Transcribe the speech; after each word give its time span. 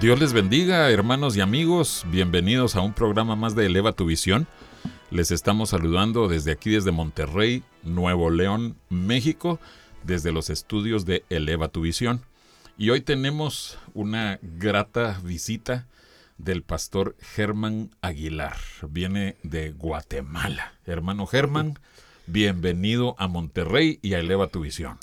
Dios 0.00 0.20
les 0.20 0.32
bendiga, 0.32 0.88
hermanos 0.92 1.36
y 1.36 1.40
amigos. 1.40 2.06
Bienvenidos 2.08 2.76
a 2.76 2.80
un 2.82 2.92
programa 2.92 3.34
más 3.34 3.56
de 3.56 3.66
Eleva 3.66 3.90
tu 3.90 4.06
Visión. 4.06 4.46
Les 5.10 5.32
estamos 5.32 5.70
saludando 5.70 6.28
desde 6.28 6.52
aquí, 6.52 6.70
desde 6.70 6.92
Monterrey, 6.92 7.64
Nuevo 7.82 8.30
León, 8.30 8.76
México, 8.90 9.58
desde 10.04 10.30
los 10.30 10.50
estudios 10.50 11.04
de 11.04 11.24
Eleva 11.30 11.66
tu 11.66 11.80
Visión. 11.80 12.20
Y 12.76 12.90
hoy 12.90 13.00
tenemos 13.00 13.76
una 13.92 14.38
grata 14.40 15.20
visita 15.24 15.88
del 16.36 16.62
pastor 16.62 17.16
Germán 17.34 17.90
Aguilar. 18.00 18.56
Viene 18.88 19.34
de 19.42 19.72
Guatemala. 19.72 20.74
Hermano 20.86 21.26
Germán, 21.26 21.76
bienvenido 22.28 23.16
a 23.18 23.26
Monterrey 23.26 23.98
y 24.00 24.14
a 24.14 24.20
Eleva 24.20 24.46
tu 24.46 24.60
Visión. 24.60 24.96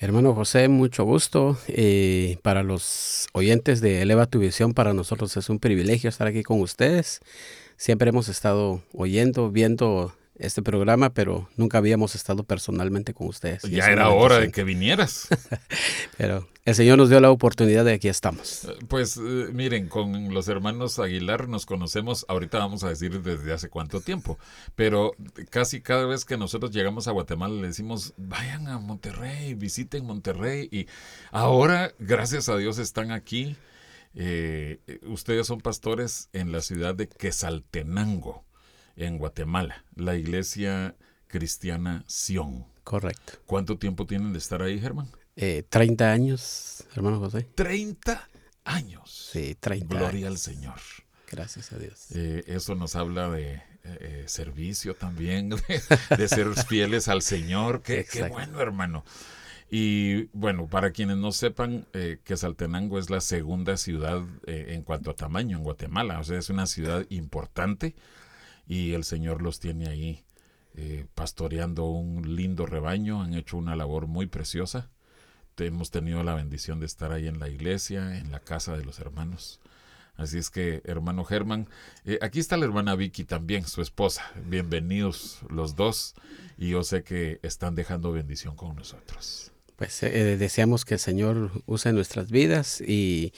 Hermano 0.00 0.32
José, 0.32 0.68
mucho 0.68 1.02
gusto. 1.02 1.58
Eh, 1.66 2.38
para 2.42 2.62
los 2.62 3.26
oyentes 3.32 3.80
de 3.80 4.00
Eleva 4.00 4.26
tu 4.26 4.38
Visión, 4.38 4.72
para 4.72 4.94
nosotros 4.94 5.36
es 5.36 5.50
un 5.50 5.58
privilegio 5.58 6.08
estar 6.08 6.28
aquí 6.28 6.44
con 6.44 6.60
ustedes. 6.60 7.20
Siempre 7.76 8.10
hemos 8.10 8.28
estado 8.28 8.80
oyendo, 8.92 9.50
viendo 9.50 10.14
este 10.38 10.62
programa, 10.62 11.10
pero 11.10 11.48
nunca 11.56 11.78
habíamos 11.78 12.14
estado 12.14 12.44
personalmente 12.44 13.12
con 13.14 13.28
ustedes. 13.28 13.62
Ya 13.62 13.86
era 13.86 14.10
hora 14.10 14.38
de 14.38 14.50
que 14.50 14.64
vinieras. 14.64 15.28
pero 16.16 16.48
el 16.64 16.74
Señor 16.74 16.98
nos 16.98 17.10
dio 17.10 17.20
la 17.20 17.30
oportunidad 17.30 17.84
de 17.84 17.94
aquí 17.94 18.08
estamos. 18.08 18.64
Eh, 18.64 18.76
pues 18.88 19.16
eh, 19.16 19.20
miren, 19.52 19.88
con 19.88 20.32
los 20.32 20.48
hermanos 20.48 20.98
Aguilar 20.98 21.48
nos 21.48 21.66
conocemos, 21.66 22.24
ahorita 22.28 22.58
vamos 22.58 22.84
a 22.84 22.88
decir 22.88 23.20
desde 23.22 23.52
hace 23.52 23.68
cuánto 23.68 24.00
tiempo, 24.00 24.38
pero 24.74 25.12
casi 25.50 25.80
cada 25.80 26.06
vez 26.06 26.24
que 26.24 26.36
nosotros 26.36 26.70
llegamos 26.70 27.08
a 27.08 27.12
Guatemala 27.12 27.54
le 27.54 27.68
decimos, 27.68 28.14
vayan 28.16 28.68
a 28.68 28.78
Monterrey, 28.78 29.54
visiten 29.54 30.06
Monterrey 30.06 30.68
y 30.70 30.86
ahora, 31.30 31.92
gracias 31.98 32.48
a 32.48 32.56
Dios, 32.56 32.78
están 32.78 33.10
aquí. 33.10 33.56
Eh, 34.14 34.80
ustedes 35.06 35.46
son 35.46 35.60
pastores 35.60 36.28
en 36.32 36.50
la 36.50 36.60
ciudad 36.60 36.94
de 36.94 37.08
Quesaltenango 37.08 38.47
en 38.98 39.18
Guatemala, 39.18 39.84
la 39.94 40.16
iglesia 40.16 40.96
cristiana 41.26 42.04
Sion. 42.06 42.66
Correcto. 42.84 43.34
¿Cuánto 43.46 43.78
tiempo 43.78 44.06
tienen 44.06 44.32
de 44.32 44.38
estar 44.38 44.62
ahí, 44.62 44.80
Germán? 44.80 45.08
Eh, 45.36 45.64
30 45.68 46.12
años, 46.12 46.84
hermano 46.94 47.18
José. 47.20 47.46
30 47.54 48.28
años. 48.64 49.30
Sí, 49.32 49.56
30 49.58 49.86
Gloria 49.94 50.28
al 50.28 50.38
Señor. 50.38 50.80
Gracias 51.30 51.72
a 51.72 51.78
Dios. 51.78 52.06
Eh, 52.14 52.44
eso 52.46 52.74
nos 52.74 52.96
habla 52.96 53.28
de 53.28 53.62
eh, 53.88 53.98
eh, 54.00 54.24
servicio 54.26 54.94
también, 54.94 55.50
de, 56.18 56.28
ser 56.28 56.54
fieles 56.68 57.08
al 57.08 57.22
Señor. 57.22 57.82
Qué, 57.82 58.04
qué, 58.10 58.28
bueno, 58.28 58.60
hermano. 58.60 59.04
Y 59.70 60.24
bueno, 60.36 60.66
para 60.66 60.90
quienes 60.90 61.16
no 61.16 61.32
sepan, 61.32 61.86
eh, 61.92 62.18
que 62.24 62.36
Saltenango 62.36 62.98
es 62.98 63.10
la 63.10 63.20
segunda 63.20 63.76
ciudad 63.76 64.22
en 64.46 64.82
cuanto 64.82 65.10
a 65.10 65.14
tamaño 65.14 65.58
en 65.58 65.62
Guatemala. 65.62 66.18
O 66.20 66.24
sea, 66.24 66.38
es 66.38 66.50
una 66.50 66.66
ciudad 66.66 67.04
importante 67.10 67.94
y 68.68 68.92
el 68.92 69.04
Señor 69.04 69.42
los 69.42 69.58
tiene 69.58 69.88
ahí 69.88 70.24
eh, 70.76 71.06
pastoreando 71.14 71.86
un 71.86 72.36
lindo 72.36 72.66
rebaño, 72.66 73.22
han 73.22 73.34
hecho 73.34 73.56
una 73.56 73.74
labor 73.74 74.06
muy 74.06 74.26
preciosa. 74.26 74.90
Hemos 75.56 75.90
tenido 75.90 76.22
la 76.22 76.34
bendición 76.34 76.78
de 76.78 76.86
estar 76.86 77.10
ahí 77.10 77.26
en 77.26 77.40
la 77.40 77.48
iglesia, 77.48 78.16
en 78.16 78.30
la 78.30 78.38
casa 78.38 78.76
de 78.76 78.84
los 78.84 79.00
hermanos. 79.00 79.58
Así 80.14 80.38
es 80.38 80.50
que, 80.50 80.82
hermano 80.84 81.24
Germán, 81.24 81.68
eh, 82.04 82.18
aquí 82.22 82.38
está 82.38 82.56
la 82.56 82.66
hermana 82.66 82.94
Vicky 82.94 83.24
también, 83.24 83.66
su 83.66 83.82
esposa. 83.82 84.30
Bienvenidos 84.46 85.40
los 85.48 85.74
dos 85.74 86.14
y 86.58 86.70
yo 86.70 86.84
sé 86.84 87.02
que 87.02 87.40
están 87.42 87.74
dejando 87.74 88.12
bendición 88.12 88.54
con 88.54 88.76
nosotros. 88.76 89.50
Pues 89.74 90.00
eh, 90.02 90.36
deseamos 90.36 90.84
que 90.84 90.94
el 90.94 91.00
Señor 91.00 91.62
use 91.66 91.92
nuestras 91.92 92.30
vidas 92.30 92.80
y 92.80 93.32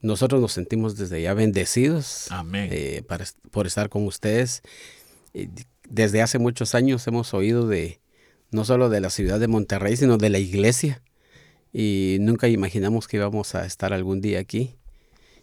nosotros 0.00 0.40
nos 0.40 0.52
sentimos 0.52 0.96
desde 0.96 1.22
ya 1.22 1.34
bendecidos 1.34 2.28
eh, 2.52 3.02
para, 3.06 3.24
por 3.50 3.66
estar 3.66 3.88
con 3.88 4.06
ustedes. 4.06 4.62
Desde 5.88 6.22
hace 6.22 6.38
muchos 6.38 6.74
años 6.74 7.06
hemos 7.06 7.34
oído 7.34 7.66
de 7.66 8.00
no 8.50 8.64
solo 8.64 8.88
de 8.88 9.00
la 9.00 9.10
ciudad 9.10 9.40
de 9.40 9.48
Monterrey, 9.48 9.96
sino 9.96 10.18
de 10.18 10.30
la 10.30 10.38
iglesia. 10.38 11.02
Y 11.72 12.18
nunca 12.20 12.48
imaginamos 12.48 13.08
que 13.08 13.18
íbamos 13.18 13.54
a 13.54 13.66
estar 13.66 13.92
algún 13.92 14.20
día 14.20 14.38
aquí. 14.38 14.76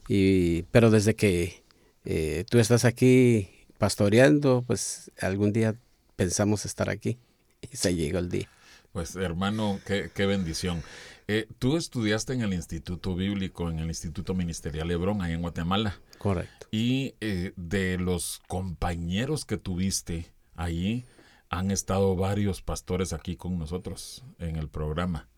Y, 0.07 0.63
pero 0.71 0.89
desde 0.89 1.15
que 1.15 1.63
eh, 2.05 2.43
tú 2.49 2.59
estás 2.59 2.85
aquí 2.85 3.49
pastoreando, 3.77 4.63
pues 4.65 5.11
algún 5.19 5.53
día 5.53 5.75
pensamos 6.15 6.65
estar 6.65 6.89
aquí. 6.89 7.17
Y 7.71 7.77
se 7.77 7.95
llegó 7.95 8.19
el 8.19 8.29
día. 8.29 8.49
Pues 8.91 9.15
hermano, 9.15 9.79
qué, 9.87 10.11
qué 10.13 10.25
bendición. 10.25 10.83
Eh, 11.27 11.47
tú 11.59 11.77
estudiaste 11.77 12.33
en 12.33 12.41
el 12.41 12.53
Instituto 12.53 13.15
Bíblico, 13.15 13.69
en 13.69 13.79
el 13.79 13.87
Instituto 13.87 14.33
Ministerial 14.33 14.91
Hebrón, 14.91 15.21
ahí 15.21 15.33
en 15.33 15.41
Guatemala. 15.41 15.99
Correcto. 16.17 16.67
Y 16.71 17.15
eh, 17.21 17.53
de 17.55 17.97
los 17.97 18.41
compañeros 18.47 19.45
que 19.45 19.57
tuviste 19.57 20.33
allí, 20.55 21.05
han 21.49 21.71
estado 21.71 22.15
varios 22.15 22.61
pastores 22.61 23.13
aquí 23.13 23.35
con 23.35 23.59
nosotros 23.59 24.23
en 24.39 24.55
el 24.55 24.69
programa. 24.69 25.29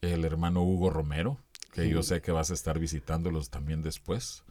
El 0.00 0.24
hermano 0.24 0.62
Hugo 0.62 0.88
Romero, 0.88 1.38
que 1.72 1.88
yo 1.88 2.02
sé 2.02 2.22
que 2.22 2.32
vas 2.32 2.50
a 2.50 2.54
estar 2.54 2.78
visitándolos 2.78 3.50
también 3.50 3.82
después. 3.82 4.44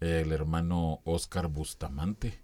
El 0.00 0.32
hermano 0.32 1.00
Oscar 1.04 1.48
Bustamante. 1.48 2.43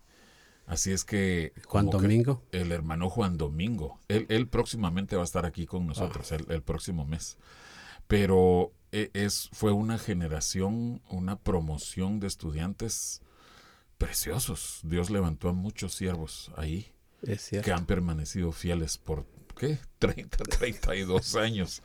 Así 0.70 0.92
es 0.92 1.04
que... 1.04 1.53
Juan 1.66 1.86
Domingo. 1.86 2.44
El 2.53 2.70
hermano 2.70 3.10
Juan 3.10 3.36
Domingo. 3.36 3.98
Él, 4.08 4.47
próximamente 4.48 5.16
va 5.16 5.22
a 5.22 5.25
estar 5.25 5.44
aquí 5.44 5.66
con 5.66 5.86
nosotros, 5.86 6.31
ah. 6.32 6.38
el, 6.48 6.62
próximo 6.62 7.04
mes 7.04 7.36
pero 8.10 8.72
e, 8.91 9.10
es, 9.14 9.48
fue 9.53 9.70
una 9.70 9.97
generación, 9.97 11.00
una 11.08 11.38
promoción 11.38 12.19
de 12.19 12.26
estudiantes 12.26 13.22
preciosos. 13.98 14.81
Dios 14.82 15.10
levantó 15.10 15.48
a 15.48 15.53
muchos 15.53 15.94
siervos 15.94 16.50
ahí 16.56 16.92
que 17.62 17.70
han 17.70 17.87
permanecido 17.87 18.50
fieles 18.50 18.98
por, 18.98 19.26
¿qué? 19.56 19.78
30, 19.99 20.38
32 20.44 21.37
años. 21.37 21.83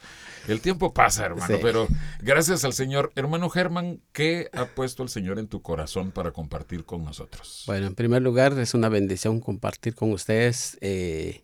El 0.47 0.61
tiempo 0.61 0.93
pasa, 0.93 1.25
hermano, 1.25 1.57
pero 1.61 1.87
gracias 2.21 2.63
al 2.63 2.73
Señor. 2.73 3.11
Hermano 3.15 3.49
Germán, 3.49 4.01
¿qué 4.13 4.49
ha 4.53 4.65
puesto 4.65 5.03
el 5.03 5.09
Señor 5.09 5.39
en 5.39 5.47
tu 5.47 5.61
corazón 5.61 6.11
para 6.11 6.31
compartir 6.31 6.85
con 6.85 7.03
nosotros? 7.03 7.63
Bueno, 7.67 7.87
en 7.87 7.95
primer 7.95 8.21
lugar, 8.21 8.57
es 8.59 8.73
una 8.73 8.89
bendición 8.89 9.39
compartir 9.39 9.95
con 9.95 10.11
ustedes 10.11 10.77
eh, 10.81 11.43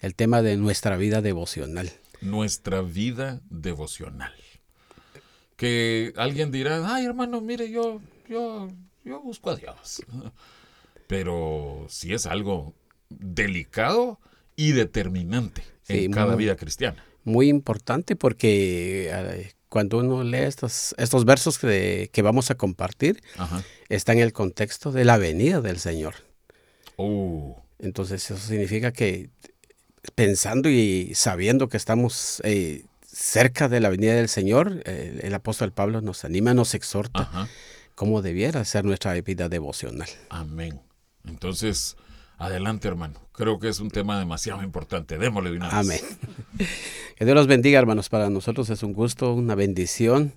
el 0.00 0.14
tema 0.14 0.42
de 0.42 0.56
nuestra 0.56 0.96
vida 0.96 1.20
devocional 1.22 1.90
nuestra 2.22 2.80
vida 2.80 3.40
devocional. 3.50 4.32
Que 5.56 6.12
alguien 6.16 6.50
dirá, 6.50 6.94
ay 6.94 7.04
hermano, 7.04 7.40
mire, 7.40 7.70
yo, 7.70 8.00
yo, 8.28 8.68
yo 9.04 9.20
busco 9.20 9.50
a 9.50 9.56
Dios. 9.56 10.02
Pero 11.06 11.86
si 11.88 12.14
es 12.14 12.26
algo 12.26 12.74
delicado 13.10 14.18
y 14.56 14.72
determinante 14.72 15.62
en 15.88 16.12
cada 16.12 16.36
vida 16.36 16.56
cristiana. 16.56 17.04
Muy 17.24 17.48
importante 17.48 18.16
porque 18.16 19.08
eh, 19.12 19.52
cuando 19.68 19.98
uno 19.98 20.24
lee 20.24 20.38
estos, 20.38 20.94
estos 20.98 21.24
versos 21.24 21.58
que, 21.58 22.10
que 22.12 22.22
vamos 22.22 22.50
a 22.50 22.56
compartir, 22.56 23.22
está 23.88 24.12
en 24.12 24.18
el 24.18 24.32
contexto 24.32 24.92
de 24.92 25.04
la 25.04 25.18
venida 25.18 25.60
del 25.60 25.78
Señor. 25.78 26.14
Oh. 26.96 27.62
Entonces 27.78 28.30
eso 28.30 28.38
significa 28.38 28.92
que 28.92 29.30
pensando 30.14 30.68
y 30.68 31.14
sabiendo 31.14 31.68
que 31.68 31.76
estamos 31.76 32.40
eh, 32.44 32.84
cerca 33.06 33.68
de 33.68 33.80
la 33.80 33.88
venida 33.88 34.14
del 34.14 34.28
Señor, 34.28 34.82
el 34.84 35.34
apóstol 35.34 35.72
Pablo 35.72 36.00
nos 36.00 36.24
anima, 36.24 36.54
nos 36.54 36.74
exhorta 36.74 37.48
cómo 37.94 38.22
debiera 38.22 38.64
ser 38.64 38.84
nuestra 38.84 39.12
vida 39.20 39.48
devocional. 39.48 40.08
Amén. 40.30 40.80
Entonces, 41.24 41.96
adelante 42.38 42.88
hermano. 42.88 43.20
Creo 43.32 43.58
que 43.58 43.68
es 43.68 43.80
un 43.80 43.90
tema 43.90 44.18
demasiado 44.18 44.62
importante. 44.62 45.18
Démosle 45.18 45.50
de 45.50 45.56
una. 45.56 45.70
Amén. 45.70 46.00
Que 47.16 47.24
Dios 47.24 47.34
los 47.34 47.46
bendiga, 47.46 47.78
hermanos. 47.78 48.08
Para 48.08 48.28
nosotros 48.28 48.68
es 48.70 48.82
un 48.82 48.92
gusto, 48.92 49.32
una 49.32 49.54
bendición 49.54 50.34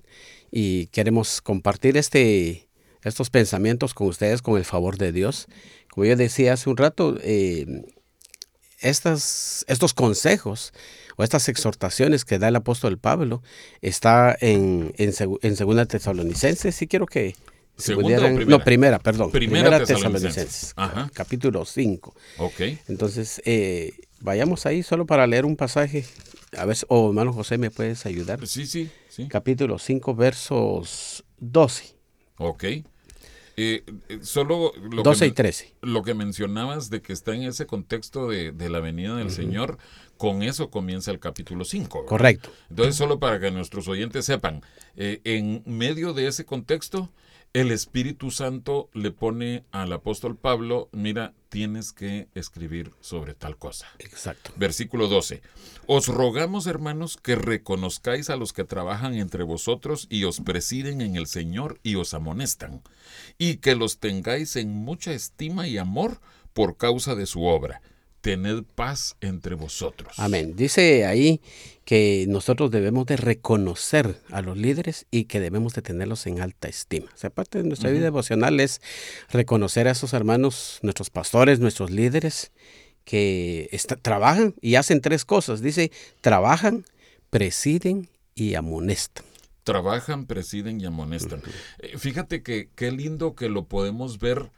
y 0.50 0.86
queremos 0.88 1.42
compartir 1.42 1.96
este, 1.96 2.68
estos 3.02 3.30
pensamientos 3.30 3.92
con 3.92 4.06
ustedes 4.06 4.40
con 4.40 4.56
el 4.56 4.64
favor 4.64 4.96
de 4.96 5.12
Dios. 5.12 5.46
Como 5.90 6.06
yo 6.06 6.16
decía 6.16 6.54
hace 6.54 6.70
un 6.70 6.76
rato, 6.76 7.16
eh, 7.22 7.84
estas, 8.80 9.64
estos 9.68 9.94
consejos 9.94 10.72
o 11.16 11.24
estas 11.24 11.48
exhortaciones 11.48 12.24
que 12.24 12.38
da 12.38 12.48
el 12.48 12.56
apóstol 12.56 12.98
Pablo 12.98 13.42
está 13.80 14.36
en, 14.40 14.92
en, 14.96 15.12
en 15.42 15.56
Segunda 15.56 15.86
Tesalonicenses. 15.86 16.74
Sí 16.74 16.86
quiero 16.86 17.06
que 17.06 17.34
Segunda 17.76 18.30
No, 18.30 18.60
primera, 18.60 18.98
perdón. 18.98 19.30
Primera, 19.30 19.84
Tesalonicenses, 19.84 20.74
capítulo 21.12 21.64
5. 21.64 22.14
Ok. 22.38 22.60
Entonces, 22.88 23.42
eh, 23.44 23.92
vayamos 24.20 24.64
ahí 24.66 24.82
solo 24.82 25.04
para 25.04 25.26
leer 25.26 25.44
un 25.44 25.56
pasaje. 25.56 26.06
A 26.56 26.64
ver, 26.64 26.76
o 26.88 27.08
hermano 27.08 27.32
José, 27.32 27.58
¿me 27.58 27.70
puedes 27.70 28.06
ayudar? 28.06 28.46
Sí, 28.46 28.66
sí, 28.66 28.90
sí. 29.08 29.28
Capítulo 29.28 29.78
5, 29.78 30.14
versos 30.14 31.24
12. 31.38 31.96
Ok. 32.38 32.64
Eh, 32.64 32.84
eh, 33.58 33.82
solo 34.22 34.72
lo 34.90 35.02
12 35.02 35.26
que, 35.26 35.26
y 35.28 35.32
13. 35.32 35.74
Lo 35.82 36.02
que 36.02 36.14
mencionabas 36.14 36.88
de 36.88 37.02
que 37.02 37.12
está 37.12 37.34
en 37.34 37.42
ese 37.42 37.66
contexto 37.66 38.28
de, 38.28 38.52
la 38.70 38.80
venida 38.80 39.16
del 39.16 39.30
Señor, 39.30 39.76
con 40.16 40.42
eso 40.42 40.70
comienza 40.70 41.10
el 41.10 41.18
capítulo 41.18 41.64
5. 41.66 42.06
Correcto. 42.06 42.50
Entonces, 42.70 42.96
solo 42.96 43.18
para 43.18 43.38
que 43.38 43.50
nuestros 43.50 43.86
oyentes 43.88 44.24
sepan, 44.24 44.62
en 44.96 45.62
medio 45.66 46.14
de 46.14 46.26
ese 46.26 46.46
contexto, 46.46 47.10
el 47.52 47.70
Espíritu 47.70 48.30
Santo 48.30 48.90
le 48.92 49.10
pone 49.10 49.64
al 49.70 49.92
apóstol 49.92 50.36
Pablo, 50.36 50.88
mira, 50.92 51.34
tienes 51.48 51.92
que 51.92 52.28
escribir 52.34 52.92
sobre 53.00 53.34
tal 53.34 53.56
cosa. 53.56 53.86
Exacto. 53.98 54.52
Versículo 54.56 55.08
12. 55.08 55.40
Os 55.86 56.08
rogamos, 56.08 56.66
hermanos, 56.66 57.16
que 57.16 57.34
reconozcáis 57.34 58.28
a 58.28 58.36
los 58.36 58.52
que 58.52 58.64
trabajan 58.64 59.14
entre 59.14 59.42
vosotros 59.42 60.06
y 60.10 60.24
os 60.24 60.40
presiden 60.40 61.00
en 61.00 61.16
el 61.16 61.26
Señor 61.26 61.80
y 61.82 61.94
os 61.94 62.12
amonestan, 62.12 62.82
y 63.38 63.56
que 63.56 63.74
los 63.74 63.98
tengáis 63.98 64.56
en 64.56 64.74
mucha 64.74 65.12
estima 65.12 65.66
y 65.66 65.78
amor 65.78 66.20
por 66.52 66.76
causa 66.76 67.14
de 67.14 67.26
su 67.26 67.44
obra 67.44 67.80
tened 68.20 68.64
paz 68.74 69.16
entre 69.20 69.54
vosotros. 69.54 70.12
Amén. 70.18 70.54
Dice 70.56 71.06
ahí 71.06 71.40
que 71.84 72.26
nosotros 72.28 72.70
debemos 72.70 73.06
de 73.06 73.16
reconocer 73.16 74.20
a 74.30 74.42
los 74.42 74.56
líderes 74.56 75.06
y 75.10 75.24
que 75.24 75.40
debemos 75.40 75.74
de 75.74 75.82
tenerlos 75.82 76.26
en 76.26 76.40
alta 76.40 76.68
estima. 76.68 77.06
O 77.14 77.16
sea, 77.16 77.30
parte 77.30 77.58
de 77.58 77.64
nuestra 77.64 77.90
vida 77.90 78.02
devocional 78.02 78.58
es 78.58 78.80
reconocer 79.30 79.86
a 79.86 79.92
esos 79.92 80.12
hermanos, 80.12 80.80
nuestros 80.82 81.10
pastores, 81.10 81.60
nuestros 81.60 81.90
líderes, 81.90 82.50
que 83.06 83.70
trabajan 84.02 84.54
y 84.60 84.74
hacen 84.74 85.00
tres 85.00 85.24
cosas. 85.24 85.62
Dice, 85.62 85.92
trabajan, 86.20 86.84
presiden 87.30 88.08
y 88.34 88.54
amonestan. 88.54 89.24
Trabajan, 89.62 90.26
presiden 90.26 90.80
y 90.80 90.86
amonestan. 90.86 91.40
Eh, 91.78 91.96
fíjate 91.98 92.42
que 92.42 92.68
qué 92.74 92.90
lindo 92.90 93.34
que 93.34 93.48
lo 93.48 93.66
podemos 93.66 94.18
ver 94.18 94.50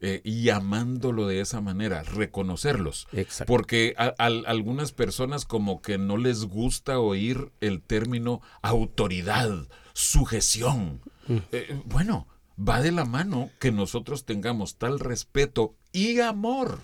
eh, 0.00 0.22
llamándolo 0.24 1.26
de 1.26 1.40
esa 1.40 1.60
manera, 1.60 2.02
reconocerlos. 2.02 3.06
Porque 3.46 3.94
a, 3.98 4.14
algunas 4.16 4.92
personas 4.92 5.44
como 5.44 5.82
que 5.82 5.98
no 5.98 6.16
les 6.16 6.44
gusta 6.44 6.98
oír 6.98 7.52
el 7.60 7.82
término 7.82 8.40
autoridad, 8.62 9.68
sujeción. 9.92 11.02
Mm. 11.26 11.36
Eh, 11.52 11.82
bueno, 11.84 12.26
va 12.58 12.80
de 12.80 12.92
la 12.92 13.04
mano 13.04 13.50
que 13.58 13.72
nosotros 13.72 14.24
tengamos 14.24 14.76
tal 14.76 15.00
respeto 15.00 15.76
y 15.92 16.20
amor 16.20 16.80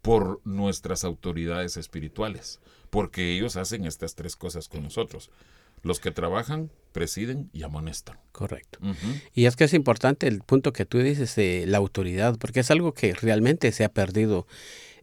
por 0.00 0.40
nuestras 0.44 1.02
autoridades 1.02 1.76
espirituales, 1.76 2.60
porque 2.90 3.32
ellos 3.36 3.56
hacen 3.56 3.84
estas 3.84 4.14
tres 4.14 4.36
cosas 4.36 4.68
con 4.68 4.82
nosotros. 4.84 5.30
Los 5.82 6.00
que 6.00 6.10
trabajan, 6.10 6.70
presiden 6.92 7.48
y 7.52 7.62
amonestan. 7.62 8.18
Correcto. 8.32 8.78
Y 9.34 9.46
es 9.46 9.56
que 9.56 9.64
es 9.64 9.74
importante 9.74 10.26
el 10.26 10.40
punto 10.40 10.72
que 10.72 10.84
tú 10.84 10.98
dices 10.98 11.34
de 11.36 11.64
la 11.66 11.78
autoridad, 11.78 12.36
porque 12.38 12.60
es 12.60 12.70
algo 12.70 12.92
que 12.92 13.14
realmente 13.14 13.72
se 13.72 13.84
ha 13.84 13.88
perdido 13.88 14.46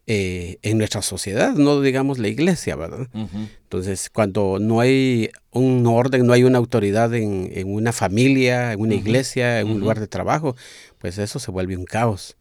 eh, 0.10 0.58
en 0.62 0.78
nuestra 0.78 1.02
sociedad, 1.02 1.56
no 1.56 1.82
digamos 1.82 2.18
la 2.18 2.30
iglesia, 2.30 2.78
¿verdad? 2.78 3.10
Entonces, 3.14 4.10
cuando 4.10 4.58
no 4.58 4.80
hay 4.80 5.32
un 5.52 5.86
orden, 5.86 6.26
no 6.26 6.32
hay 6.32 6.46
una 6.46 6.60
autoridad 6.60 7.14
en, 7.14 7.52
una 7.66 7.92
familia, 7.92 8.72
en 8.72 8.80
una 8.80 8.96
iglesia, 8.96 9.60
en 9.60 9.68
un 9.68 9.82
lugar 9.82 10.00
de 10.00 10.08
trabajo, 10.08 10.56
pues 11.00 11.18
eso 11.18 11.40
se 11.40 11.52
vuelve 11.52 11.76
un 11.76 11.84
caos. 11.84 12.38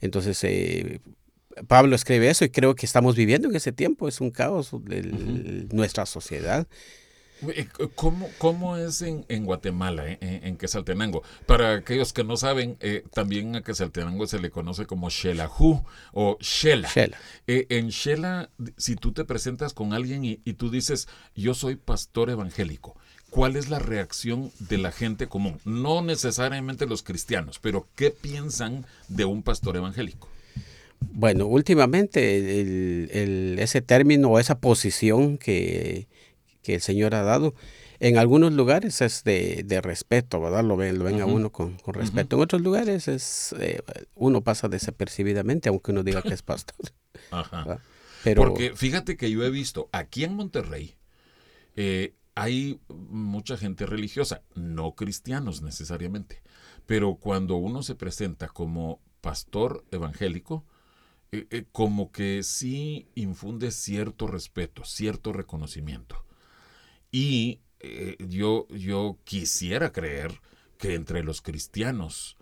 Entonces, 0.00 0.42
eh, 0.44 1.00
Pablo 1.68 1.96
escribe 1.96 2.30
eso 2.30 2.46
y 2.46 2.48
creo 2.48 2.74
que 2.74 2.86
estamos 2.86 3.14
viviendo 3.14 3.46
en 3.46 3.56
ese 3.56 3.72
tiempo, 3.72 4.08
es 4.08 4.22
un 4.22 4.30
caos 4.30 4.70
de 4.84 5.02
nuestra 5.70 6.06
sociedad. 6.06 6.66
Eh, 7.48 7.66
¿Cómo, 7.94 8.28
cómo 8.38 8.76
es 8.76 9.02
en, 9.02 9.24
en 9.28 9.44
Guatemala, 9.44 10.08
eh, 10.08 10.18
en, 10.20 10.46
en, 10.46 10.56
Quesaltenango? 10.56 11.22
Para 11.46 11.74
aquellos 11.74 12.12
que 12.12 12.24
no 12.24 12.36
saben, 12.36 12.76
eh, 12.80 13.04
también 13.12 13.56
a 13.56 13.62
Quesaltenango 13.62 14.26
se 14.26 14.38
le 14.38 14.50
conoce 14.50 14.86
como 14.86 15.10
Xelajú 15.10 15.82
o 16.12 16.38
Shela. 16.40 16.88
en 17.46 17.88
Shela, 17.88 18.50
si 18.76 18.96
tú 18.96 19.12
te 19.12 19.24
presentas 19.24 19.74
con 19.74 19.92
alguien 19.92 20.24
y, 20.24 20.40
y 20.44 20.54
tú 20.54 20.70
dices, 20.70 21.08
yo 21.34 21.54
soy 21.54 21.76
pastor 21.76 22.30
evangélico, 22.30 22.96
¿cuál 23.30 23.56
es 23.56 23.68
la 23.68 23.78
reacción 23.78 24.52
de 24.58 24.78
la 24.78 24.92
gente 24.92 25.26
común? 25.26 25.58
No 25.64 26.02
necesariamente 26.02 26.86
los 26.86 27.02
cristianos, 27.02 27.58
pero 27.58 27.88
¿qué 27.96 28.10
piensan 28.10 28.86
de 29.08 29.24
un 29.24 29.42
pastor 29.42 29.76
evangélico? 29.76 30.28
Bueno, 31.10 31.46
últimamente 31.46 32.60
el, 32.60 33.56
ese 33.58 33.82
término 33.82 34.28
o 34.30 34.38
esa 34.38 34.58
posición 34.58 35.38
que 35.38 36.06
que 36.62 36.74
el 36.74 36.80
Señor 36.80 37.14
ha 37.14 37.22
dado. 37.22 37.54
En 38.00 38.18
algunos 38.18 38.52
lugares 38.52 39.00
es 39.00 39.22
de, 39.24 39.62
de 39.64 39.80
respeto, 39.80 40.40
¿verdad? 40.40 40.64
Lo 40.64 40.76
ven, 40.76 40.98
lo 40.98 41.04
ven 41.04 41.20
a 41.20 41.26
uno 41.26 41.50
con, 41.50 41.76
con 41.78 41.94
respeto. 41.94 42.36
En 42.36 42.42
otros 42.42 42.62
lugares 42.62 43.06
es 43.06 43.54
eh, 43.60 43.80
uno 44.14 44.42
pasa 44.42 44.68
desapercibidamente, 44.68 45.68
aunque 45.68 45.92
uno 45.92 46.02
diga 46.02 46.22
que 46.22 46.34
es 46.34 46.42
pastor. 46.42 46.92
Ajá. 47.30 47.80
Pero, 48.24 48.42
Porque 48.42 48.74
fíjate 48.74 49.16
que 49.16 49.30
yo 49.30 49.44
he 49.44 49.50
visto 49.50 49.88
aquí 49.92 50.24
en 50.24 50.34
Monterrey, 50.34 50.96
eh, 51.76 52.14
hay 52.34 52.80
mucha 52.88 53.56
gente 53.56 53.86
religiosa, 53.86 54.42
no 54.54 54.94
cristianos 54.94 55.62
necesariamente, 55.62 56.42
pero 56.86 57.16
cuando 57.16 57.56
uno 57.56 57.82
se 57.82 57.94
presenta 57.94 58.48
como 58.48 59.00
pastor 59.20 59.84
evangélico, 59.90 60.64
eh, 61.32 61.64
como 61.72 62.12
que 62.12 62.42
sí 62.42 63.08
infunde 63.14 63.70
cierto 63.70 64.26
respeto, 64.26 64.84
cierto 64.84 65.32
reconocimiento. 65.32 66.24
Y 67.12 67.60
eh, 67.80 68.16
yo, 68.18 68.66
yo 68.68 69.18
quisiera 69.24 69.92
creer 69.92 70.40
que 70.78 70.94
entre 70.94 71.22
los 71.22 71.42
cristianos, 71.42 72.38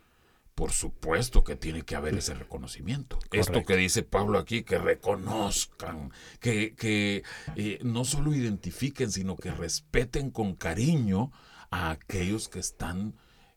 por 0.55 0.71
supuesto 0.71 1.43
que 1.43 1.57
tiene 1.57 1.83
que 1.83 1.97
haber 1.97 2.15
ese 2.15 2.35
reconocimiento. 2.35 3.19
Esto 3.33 3.65
que 3.65 3.77
dice 3.77 4.05
Pablo 4.05 4.39
aquí, 4.39 4.63
que 4.63 4.79
reconozcan, 4.79 6.13
que, 6.39 6.75
que 6.75 7.25
eh, 7.57 7.79
no 7.83 8.05
solo 8.05 8.33
identifiquen, 8.33 9.11
sino 9.11 9.37
que 9.37 9.51
respeten 9.51 10.31
con 10.31 10.55
cariño 10.55 11.33
a 11.71 11.91
aquellos 11.91 12.49
que 12.49 12.61
están 12.61 13.15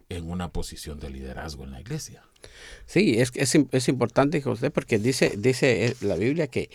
en 0.09 0.29
una 0.29 0.51
posición 0.51 0.99
de 0.99 1.11
liderazgo 1.11 1.63
en 1.63 1.71
la 1.71 1.81
iglesia. 1.81 2.23
Sí, 2.87 3.19
es, 3.19 3.31
es, 3.35 3.55
es 3.71 3.87
importante, 3.87 4.41
José, 4.41 4.71
porque 4.71 4.97
dice, 4.97 5.33
dice 5.37 5.85
eh, 5.85 5.95
la 6.01 6.15
Biblia 6.15 6.47
que 6.47 6.69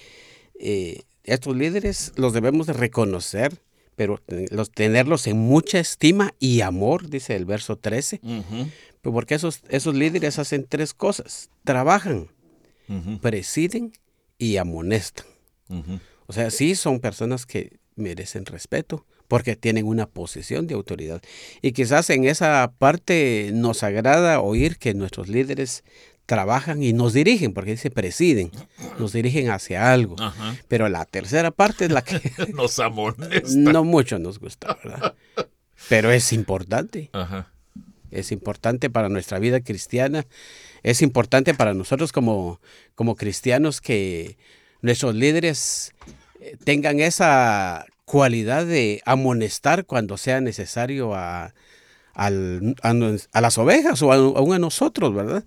estos 1.25 1.57
líderes 1.57 2.13
los 2.17 2.33
debemos 2.33 2.67
de 2.67 2.73
reconocer 2.73 3.61
pero 3.99 4.23
los, 4.51 4.71
tenerlos 4.71 5.27
en 5.27 5.39
mucha 5.39 5.81
estima 5.81 6.33
y 6.39 6.61
amor, 6.61 7.11
dice 7.11 7.35
el 7.35 7.45
verso 7.45 7.77
13, 7.77 8.21
porque 9.03 9.35
esos, 9.35 9.63
esos 9.71 9.93
líderes 9.93 10.39
hacen 10.39 10.65
tres 10.69 10.95
cosas, 10.95 11.51
trabajan, 11.65 12.29
presiden 13.21 13.93
y 14.39 14.57
amonestan. 14.57 15.27
O 16.29 16.33
sea, 16.33 16.53
sí 16.53 16.77
son 16.77 17.01
personas 17.01 17.45
que 17.45 17.81
merecen 17.97 18.47
respeto 18.47 19.05
porque 19.27 19.57
tienen 19.57 19.85
una 19.85 20.07
posición 20.07 20.69
de 20.69 20.75
autoridad. 20.75 21.21
Y 21.61 21.73
quizás 21.73 22.09
en 22.11 22.25
esa 22.25 22.73
parte 22.79 23.51
nos 23.53 23.83
agrada 23.83 24.41
oír 24.41 24.79
que 24.79 24.95
nuestros 24.95 25.27
líderes 25.27 25.83
trabajan 26.29 26.83
y 26.83 26.93
nos 26.93 27.15
dirigen, 27.15 27.55
porque 27.55 27.71
dice 27.71 27.91
presiden, 27.91 28.51
nos 28.99 29.15
dirigen 29.15 29.49
hacia 29.49 29.91
algo. 29.95 30.15
Pero 30.69 30.91
la 30.91 31.07
tercera 31.07 31.51
parte 31.51 31.87
es 31.87 31.91
la 31.91 32.03
que 32.03 32.21
nos 32.55 32.79
amonesta. 32.79 33.49
No 33.57 33.83
mucho 33.83 34.19
nos 34.19 34.39
gusta, 34.39 34.79
¿verdad? 34.85 35.15
Pero 35.89 36.13
es 36.13 36.35
importante. 36.35 37.11
Es 38.11 38.31
importante 38.31 38.91
para 38.91 39.09
nuestra 39.09 39.39
vida 39.39 39.61
cristiana. 39.61 40.27
Es 40.83 41.01
importante 41.01 41.55
para 41.55 41.73
nosotros 41.73 42.13
como, 42.13 42.61
como 42.95 43.17
cristianos 43.17 43.81
que 43.81 44.37
nuestros 44.83 45.15
líderes 45.15 45.95
eh, 46.41 46.59
tengan 46.63 47.01
esa 47.01 47.87
cualidad 48.05 48.67
de 48.67 49.01
amonestar 49.07 49.87
cuando 49.87 50.19
sea 50.19 50.43
necesario 50.43 51.15
a, 51.15 51.55
a, 52.13 52.31
las 52.31 53.57
ovejas 53.57 54.03
o 54.03 54.13
aún 54.13 54.53
a 54.53 54.59
nosotros, 54.59 55.15
¿verdad? 55.15 55.45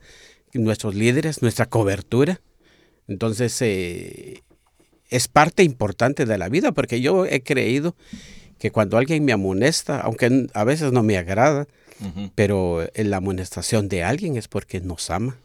Nuestros 0.54 0.96
líderes, 0.96 1.42
nuestra 1.42 1.66
cobertura. 1.68 2.42
Entonces, 3.08 3.62
eh, 3.62 4.44
es 5.10 5.28
parte 5.28 5.64
importante 5.64 6.26
de 6.26 6.38
la 6.38 6.50
vida, 6.50 6.72
porque 6.72 7.02
yo 7.02 7.26
he 7.26 7.44
creído 7.44 7.96
que 8.58 8.72
cuando 8.72 8.98
alguien 8.98 9.26
me 9.26 9.34
amonesta, 9.34 10.00
aunque 10.00 10.48
a 10.54 10.64
veces 10.64 10.92
no 10.92 11.04
me 11.04 11.18
agrada, 11.18 11.68
pero 12.34 12.88
la 12.96 13.18
amonestación 13.18 13.88
de 13.90 14.04
alguien 14.04 14.38
es 14.38 14.48
porque 14.48 14.82
nos 14.82 15.10
ama. 15.10 15.38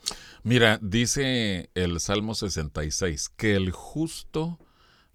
Mira, 0.42 0.78
dice 0.80 1.70
el 1.74 2.00
Salmo 2.00 2.34
66, 2.34 3.30
que 3.36 3.56
el 3.56 3.72
justo 3.72 4.58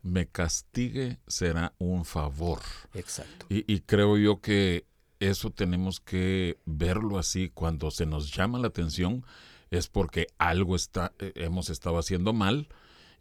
me 0.03 0.27
castigue 0.27 1.19
será 1.27 1.74
un 1.77 2.05
favor. 2.05 2.60
Exacto. 2.93 3.45
Y, 3.50 3.71
y 3.71 3.79
creo 3.81 4.17
yo 4.17 4.41
que 4.41 4.86
eso 5.19 5.51
tenemos 5.51 6.00
que 6.00 6.57
verlo 6.65 7.17
así 7.17 7.50
cuando 7.53 7.91
se 7.91 8.05
nos 8.05 8.36
llama 8.36 8.60
la 8.60 8.67
atención 8.67 9.24
es 9.71 9.87
porque 9.87 10.27
algo 10.37 10.75
está, 10.75 11.13
eh, 11.19 11.31
hemos 11.35 11.69
estado 11.69 11.97
haciendo 11.97 12.33
mal 12.33 12.67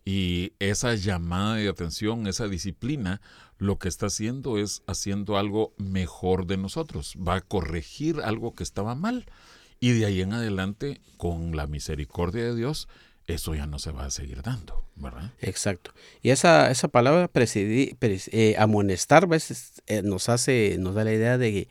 y 0.04 0.52
esa 0.59 0.95
llamada 0.95 1.57
de 1.57 1.69
atención, 1.69 2.26
esa 2.26 2.49
disciplina, 2.49 3.21
lo 3.59 3.78
que 3.78 3.88
está 3.88 4.07
haciendo 4.07 4.59
es 4.59 4.83
haciendo 4.87 5.38
algo 5.38 5.73
mejor 5.78 6.47
de 6.47 6.57
nosotros, 6.57 7.14
va 7.16 7.37
a 7.37 7.40
corregir 7.40 8.21
algo 8.23 8.54
que 8.54 8.64
estaba 8.64 8.95
mal 8.95 9.26
y 9.78 9.92
de 9.92 10.07
ahí 10.07 10.21
en 10.21 10.33
adelante, 10.33 11.00
con 11.16 11.57
la 11.57 11.66
misericordia 11.66 12.45
de 12.45 12.57
Dios, 12.57 12.88
eso 13.26 13.54
ya 13.54 13.66
no 13.66 13.78
se 13.78 13.92
va 13.92 14.07
a 14.07 14.11
seguir 14.11 14.42
dando, 14.42 14.85
¿verdad? 14.97 15.33
Exacto. 15.40 15.92
Y 16.21 16.30
esa, 16.30 16.71
esa 16.71 16.88
palabra 16.88 17.28
presidir, 17.28 17.97
eh, 18.00 18.57
amonestar, 18.59 19.28
eh, 19.87 20.02
nos 20.02 20.28
hace, 20.28 20.76
nos 20.78 20.95
da 20.95 21.04
la 21.04 21.12
idea 21.12 21.38
de 21.38 21.69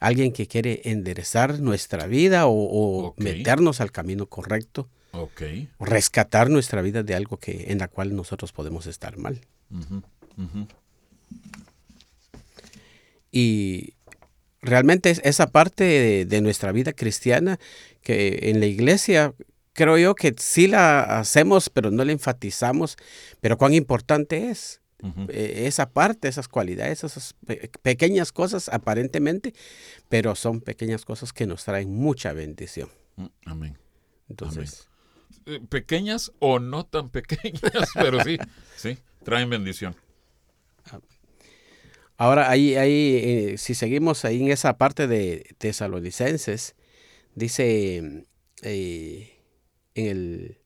alguien 0.00 0.32
que 0.32 0.46
quiere 0.46 0.82
enderezar 0.84 1.60
nuestra 1.60 2.06
vida 2.06 2.44
o, 2.46 3.14
meternos 3.16 3.80
al 3.80 3.92
camino 3.92 4.26
correcto. 4.26 4.88
Okay. 5.12 5.68
Rescatar 5.80 6.50
nuestra 6.50 6.82
vida 6.82 7.02
de 7.02 7.14
algo 7.14 7.38
que, 7.38 7.72
en 7.72 7.78
la 7.78 7.88
cual 7.88 8.14
nosotros 8.14 8.52
podemos 8.52 8.86
estar 8.86 9.16
mal. 9.16 9.40
Y 13.30 13.94
realmente 14.60 15.16
esa 15.22 15.48
parte 15.48 16.24
de, 16.26 16.40
nuestra 16.40 16.72
vida 16.72 16.92
cristiana 16.92 17.58
que 18.02 18.50
en 18.50 18.60
la 18.60 18.66
iglesia 18.66 19.34
creo 19.72 19.98
yo 19.98 20.14
que 20.14 20.34
sí 20.38 20.66
la 20.66 21.20
hacemos, 21.20 21.70
pero 21.70 21.90
no 21.90 22.04
la 22.04 22.12
enfatizamos, 22.12 22.96
pero 23.40 23.58
cuán 23.58 23.74
importante 23.74 24.50
es. 24.50 24.80
Eh, 25.00 25.66
esa 25.66 25.90
parte, 25.90 26.26
esas 26.26 26.48
cualidades, 26.48 27.04
esas 27.04 27.36
pequeñas 27.82 28.32
cosas 28.32 28.68
aparentemente, 28.68 29.54
pero 30.08 30.34
son 30.34 30.60
pequeñas 30.60 31.04
cosas 31.04 31.32
que 31.32 31.46
nos 31.46 31.64
traen 31.64 31.94
mucha 31.94 32.32
bendición. 32.32 32.90
Mm, 33.16 33.26
amén. 33.44 33.78
Entonces, 34.28 34.88
eh, 35.46 35.60
pequeñas 35.68 36.32
o 36.40 36.58
no 36.58 36.84
tan 36.84 37.10
pequeñas, 37.10 37.90
pero 37.94 38.22
sí, 38.24 38.38
sí, 38.76 38.98
traen 39.22 39.50
bendición. 39.50 39.94
Ahora, 42.16 42.50
ahí, 42.50 42.74
ahí 42.74 43.20
eh, 43.22 43.58
si 43.58 43.76
seguimos 43.76 44.24
ahí 44.24 44.42
en 44.42 44.50
esa 44.50 44.76
parte 44.76 45.06
de 45.06 45.54
tesalonicenses, 45.58 46.74
dice 47.36 47.98
en 47.98 48.26
el 49.94 50.58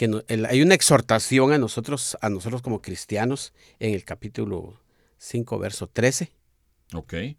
que 0.00 0.24
hay 0.48 0.62
una 0.62 0.74
exhortación 0.74 1.52
a 1.52 1.58
nosotros, 1.58 2.16
a 2.22 2.30
nosotros 2.30 2.62
como 2.62 2.80
cristianos 2.80 3.52
en 3.80 3.92
el 3.92 4.02
capítulo 4.06 4.80
5, 5.18 5.58
verso 5.58 5.88
13. 5.88 6.32
Ok. 6.94 7.12
5.13. 7.12 7.36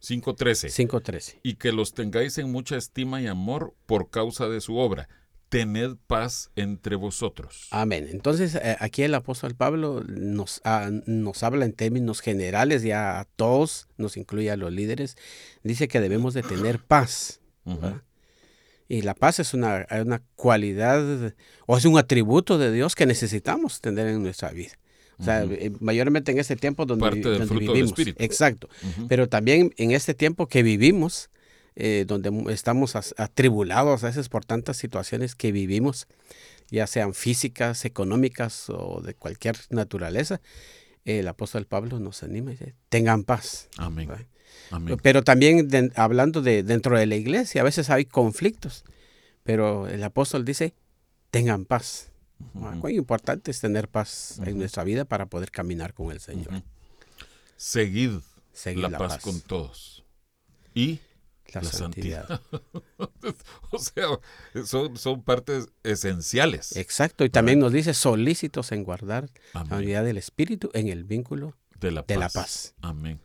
5.13. 0.00 1.40
Y 1.42 1.56
que 1.56 1.72
los 1.72 1.92
tengáis 1.92 2.38
en 2.38 2.50
mucha 2.50 2.78
estima 2.78 3.20
y 3.20 3.26
amor 3.26 3.74
por 3.84 4.08
causa 4.08 4.48
de 4.48 4.62
su 4.62 4.78
obra. 4.78 5.10
Tened 5.50 5.96
paz 6.06 6.50
entre 6.56 6.96
vosotros. 6.96 7.68
Amén. 7.70 8.08
Entonces, 8.12 8.54
eh, 8.54 8.78
aquí 8.80 9.02
el 9.02 9.14
apóstol 9.14 9.54
Pablo 9.54 10.02
nos, 10.08 10.62
ah, 10.64 10.88
nos 11.04 11.42
habla 11.42 11.66
en 11.66 11.74
términos 11.74 12.20
generales, 12.20 12.82
ya 12.82 13.20
a 13.20 13.24
todos, 13.24 13.88
nos 13.98 14.16
incluye 14.16 14.50
a 14.50 14.56
los 14.56 14.72
líderes, 14.72 15.18
dice 15.62 15.86
que 15.86 16.00
debemos 16.00 16.32
de 16.32 16.44
tener 16.44 16.78
paz. 16.78 17.42
Y 18.88 19.02
la 19.02 19.14
paz 19.14 19.38
es 19.38 19.52
una, 19.52 19.86
una, 19.90 20.22
cualidad 20.34 21.34
o 21.66 21.76
es 21.76 21.84
un 21.84 21.98
atributo 21.98 22.56
de 22.56 22.72
Dios 22.72 22.94
que 22.94 23.04
necesitamos 23.04 23.80
tener 23.82 24.08
en 24.08 24.22
nuestra 24.22 24.50
vida. 24.50 24.72
O 25.18 25.24
sea, 25.24 25.42
eh, 25.42 25.72
mayormente 25.80 26.32
en 26.32 26.38
este 26.38 26.56
tiempo 26.56 26.86
donde, 26.86 27.02
Parte 27.02 27.28
del 27.28 27.46
fruto 27.46 27.72
vivimos. 27.72 27.74
Del 27.74 27.84
espíritu. 27.84 28.24
Exacto. 28.24 28.68
Pero 29.08 29.28
también 29.28 29.74
en 29.76 29.90
este 29.90 30.14
tiempo 30.14 30.46
que 30.46 30.62
vivimos, 30.62 31.28
eh, 31.76 32.04
donde 32.06 32.32
estamos 32.52 32.94
atribulados 32.96 34.04
a 34.04 34.06
veces 34.06 34.28
por 34.28 34.44
tantas 34.44 34.76
situaciones 34.76 35.34
que 35.34 35.52
vivimos, 35.52 36.06
ya 36.70 36.86
sean 36.86 37.14
físicas, 37.14 37.84
económicas 37.84 38.70
o 38.70 39.00
de 39.02 39.14
cualquier 39.14 39.56
naturaleza, 39.70 40.40
el 41.04 41.26
apóstol 41.26 41.66
Pablo 41.66 41.98
nos 41.98 42.22
anima 42.22 42.52
y 42.52 42.54
dice, 42.54 42.74
tengan 42.88 43.24
paz. 43.24 43.68
Amén. 43.76 44.08
Pero 45.02 45.22
también 45.22 45.68
hablando 45.96 46.42
de 46.42 46.62
dentro 46.62 46.98
de 46.98 47.06
la 47.06 47.16
iglesia, 47.16 47.62
a 47.62 47.64
veces 47.64 47.90
hay 47.90 48.04
conflictos, 48.04 48.84
pero 49.44 49.88
el 49.88 50.02
apóstol 50.02 50.44
dice, 50.44 50.74
tengan 51.30 51.64
paz. 51.64 52.10
Muy 52.52 52.96
importante 52.96 53.50
es 53.50 53.60
tener 53.60 53.88
paz 53.88 54.40
en 54.44 54.58
nuestra 54.58 54.84
vida 54.84 55.04
para 55.04 55.26
poder 55.26 55.50
caminar 55.50 55.92
con 55.94 56.12
el 56.12 56.20
Señor. 56.20 56.62
Seguid, 57.56 58.12
la, 58.76 58.90
paz, 58.90 59.18
con 59.18 59.40
todos. 59.40 60.04
Y 60.74 61.00
la, 61.52 61.64
santidad. 61.64 62.40
o 63.70 63.78
sea, 63.78 64.06
son, 64.64 64.96
son, 64.96 65.22
partes 65.22 65.68
esenciales. 65.82 66.76
Exacto, 66.76 67.24
y 67.24 67.30
también 67.30 67.58
nos 67.58 67.72
dice 67.72 67.94
solícitos 67.94 68.70
en 68.70 68.84
guardar 68.84 69.28
la 69.54 69.76
unidad 69.76 70.04
del 70.04 70.18
Espíritu 70.18 70.70
en 70.74 70.88
el 70.88 71.04
vínculo 71.04 71.56
de 71.80 71.90
la 71.92 72.28
paz. 72.28 72.74
Amén. 72.80 73.20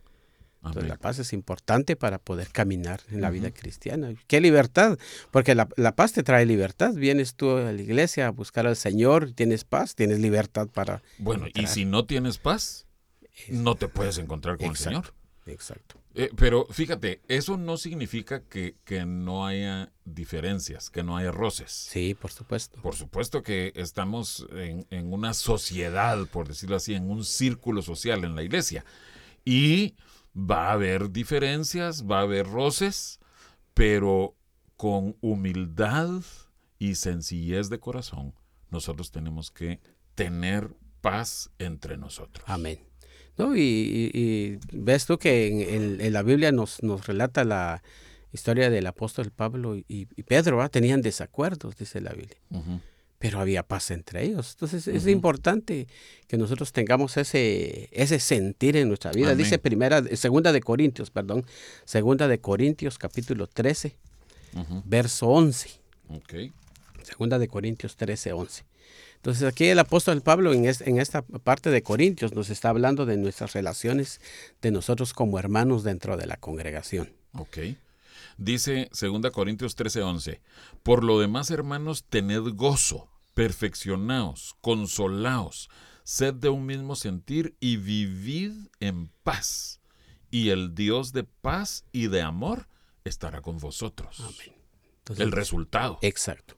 Entonces, 0.68 0.88
la 0.88 0.96
paz 0.96 1.18
es 1.18 1.32
importante 1.32 1.96
para 1.96 2.18
poder 2.18 2.48
caminar 2.48 3.00
en 3.10 3.20
la 3.20 3.30
vida 3.30 3.50
cristiana. 3.50 4.14
¿Qué 4.26 4.40
libertad? 4.40 4.98
Porque 5.30 5.54
la, 5.54 5.66
paz 5.66 6.12
te 6.12 6.22
trae 6.22 6.46
libertad. 6.46 6.94
Vienes 6.94 7.34
tú 7.34 7.56
a 7.56 7.72
la 7.72 7.80
iglesia 7.80 8.28
a 8.28 8.30
buscar 8.30 8.66
al 8.66 8.76
Señor, 8.76 9.32
tienes 9.32 9.64
paz, 9.64 9.94
tienes 9.94 10.20
libertad 10.20 10.68
para... 10.68 11.02
Bueno, 11.18 11.46
y 11.54 11.66
si 11.66 11.84
no 11.84 12.06
tienes 12.06 12.38
paz, 12.38 12.86
no 13.48 13.74
te 13.74 13.88
puedes 13.88 14.18
encontrar 14.18 14.58
con 14.58 14.70
el 14.70 14.76
Señor. 14.76 15.14
Exacto. 15.46 15.96
Eh, 16.14 16.30
pero 16.36 16.66
fíjate, 16.70 17.20
eso 17.26 17.56
no 17.56 17.76
significa 17.76 18.40
que, 18.44 18.76
que, 18.84 19.04
no 19.04 19.46
haya 19.46 19.92
diferencias, 20.04 20.88
que 20.88 21.02
no 21.02 21.16
haya 21.16 21.32
roces. 21.32 21.72
Sí, 21.72 22.14
por 22.14 22.30
supuesto. 22.30 22.80
Por 22.80 22.94
supuesto 22.94 23.42
que 23.42 23.72
estamos 23.74 24.46
en, 24.52 24.86
en 24.90 25.12
una 25.12 25.34
sociedad, 25.34 26.24
por 26.28 26.46
decirlo 26.46 26.76
así, 26.76 26.94
en 26.94 27.10
un 27.10 27.24
círculo 27.24 27.82
social 27.82 28.22
en 28.22 28.36
la 28.36 28.44
iglesia. 28.44 28.84
Y 29.44 29.96
Va 30.36 30.68
a 30.68 30.72
haber 30.72 31.10
diferencias, 31.10 32.04
va 32.10 32.18
a 32.18 32.22
haber 32.22 32.46
roces, 32.46 33.20
pero 33.72 34.36
con 34.76 35.16
humildad 35.20 36.22
y 36.78 36.96
sencillez 36.96 37.68
de 37.70 37.78
corazón, 37.78 38.34
nosotros 38.70 39.10
tenemos 39.12 39.50
que 39.50 39.80
tener 40.14 40.74
paz 41.00 41.50
entre 41.58 41.96
nosotros. 41.96 42.44
Amén. 42.48 42.80
¿No? 43.36 43.56
Y, 43.56 44.58
ves 44.72 45.06
tú 45.06 45.18
que 45.18 45.74
en, 45.76 46.12
la 46.12 46.22
Biblia 46.22 46.52
nos, 46.52 46.82
nos, 46.82 47.06
relata 47.06 47.44
la 47.44 47.82
historia 48.32 48.70
del 48.70 48.86
apóstol 48.86 49.30
Pablo 49.30 49.76
y, 49.76 50.06
Pedro, 50.24 50.68
tenían 50.68 51.00
desacuerdos, 51.00 51.76
dice 51.76 52.00
la 52.00 52.12
Biblia 52.12 52.38
pero 53.18 53.40
había 53.40 53.62
paz 53.62 53.90
entre 53.90 54.24
ellos. 54.24 54.52
Entonces 54.52 54.86
es 54.86 55.06
importante 55.06 55.86
que 56.26 56.36
nosotros 56.36 56.72
tengamos 56.72 57.16
ese, 57.16 57.88
ese 57.92 58.20
sentir 58.20 58.76
en 58.76 58.88
nuestra 58.88 59.12
vida. 59.12 59.34
Dice 59.34 59.58
primera, 59.58 60.02
segunda 60.16 60.52
de 60.52 60.60
Corintios, 60.60 61.10
perdón, 61.10 61.44
segunda 61.84 62.28
de 62.28 62.38
Corintios 62.38 62.98
capítulo 62.98 63.46
13, 63.46 63.96
verso 64.84 65.28
11. 65.28 65.70
Segunda 67.02 67.38
de 67.38 67.48
Corintios 67.48 67.96
13, 67.96 68.32
11. 68.32 68.64
Entonces 69.16 69.44
aquí 69.44 69.66
el 69.66 69.78
apóstol 69.78 70.20
Pablo 70.20 70.52
en, 70.52 70.66
en, 70.66 70.98
esta 70.98 71.22
parte 71.22 71.70
de 71.70 71.82
Corintios 71.82 72.34
nos 72.34 72.50
está 72.50 72.68
hablando 72.68 73.06
de 73.06 73.16
nuestras 73.16 73.54
relaciones 73.54 74.20
de 74.60 74.70
nosotros 74.70 75.14
como 75.14 75.38
hermanos 75.38 75.82
dentro 75.82 76.18
de 76.18 76.26
la 76.26 76.36
congregación. 76.36 77.10
Ok. 77.32 77.58
Dice 78.36 78.90
2 79.00 79.30
Corintios 79.30 79.74
13, 79.74 80.02
11. 80.02 80.40
Por 80.82 81.04
lo 81.04 81.20
demás, 81.20 81.50
hermanos, 81.50 82.04
tened 82.08 82.42
gozo 82.54 83.08
perfeccionaos, 83.34 84.56
consolaos, 84.60 85.68
sed 86.04 86.34
de 86.34 86.48
un 86.48 86.66
mismo 86.66 86.96
sentir 86.96 87.56
y 87.60 87.76
vivid 87.76 88.52
en 88.80 89.08
paz. 89.22 89.80
Y 90.30 90.50
el 90.50 90.74
Dios 90.74 91.12
de 91.12 91.24
paz 91.24 91.84
y 91.92 92.08
de 92.08 92.22
amor 92.22 92.68
estará 93.04 93.40
con 93.40 93.58
vosotros. 93.58 94.20
Amén. 94.20 94.54
el 95.18 95.32
resultado. 95.32 95.98
Exacto. 96.00 96.56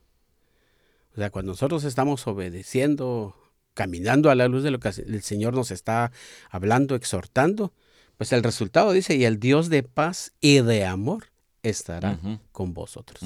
O 1.13 1.19
sea, 1.19 1.31
cuando 1.31 1.51
nosotros 1.51 1.83
estamos 1.83 2.25
obedeciendo, 2.27 3.35
caminando 3.73 4.29
a 4.29 4.35
la 4.35 4.47
luz 4.47 4.63
de 4.63 4.71
lo 4.71 4.79
que 4.79 4.89
el 4.89 5.21
Señor 5.23 5.53
nos 5.53 5.71
está 5.71 6.11
hablando, 6.49 6.95
exhortando, 6.95 7.73
pues 8.17 8.31
el 8.33 8.43
resultado 8.43 8.91
dice, 8.91 9.15
y 9.15 9.25
el 9.25 9.39
Dios 9.39 9.69
de 9.69 9.83
paz 9.83 10.33
y 10.41 10.61
de 10.61 10.85
amor 10.85 11.25
estará 11.69 12.19
con 12.51 12.73
vosotros. 12.73 13.21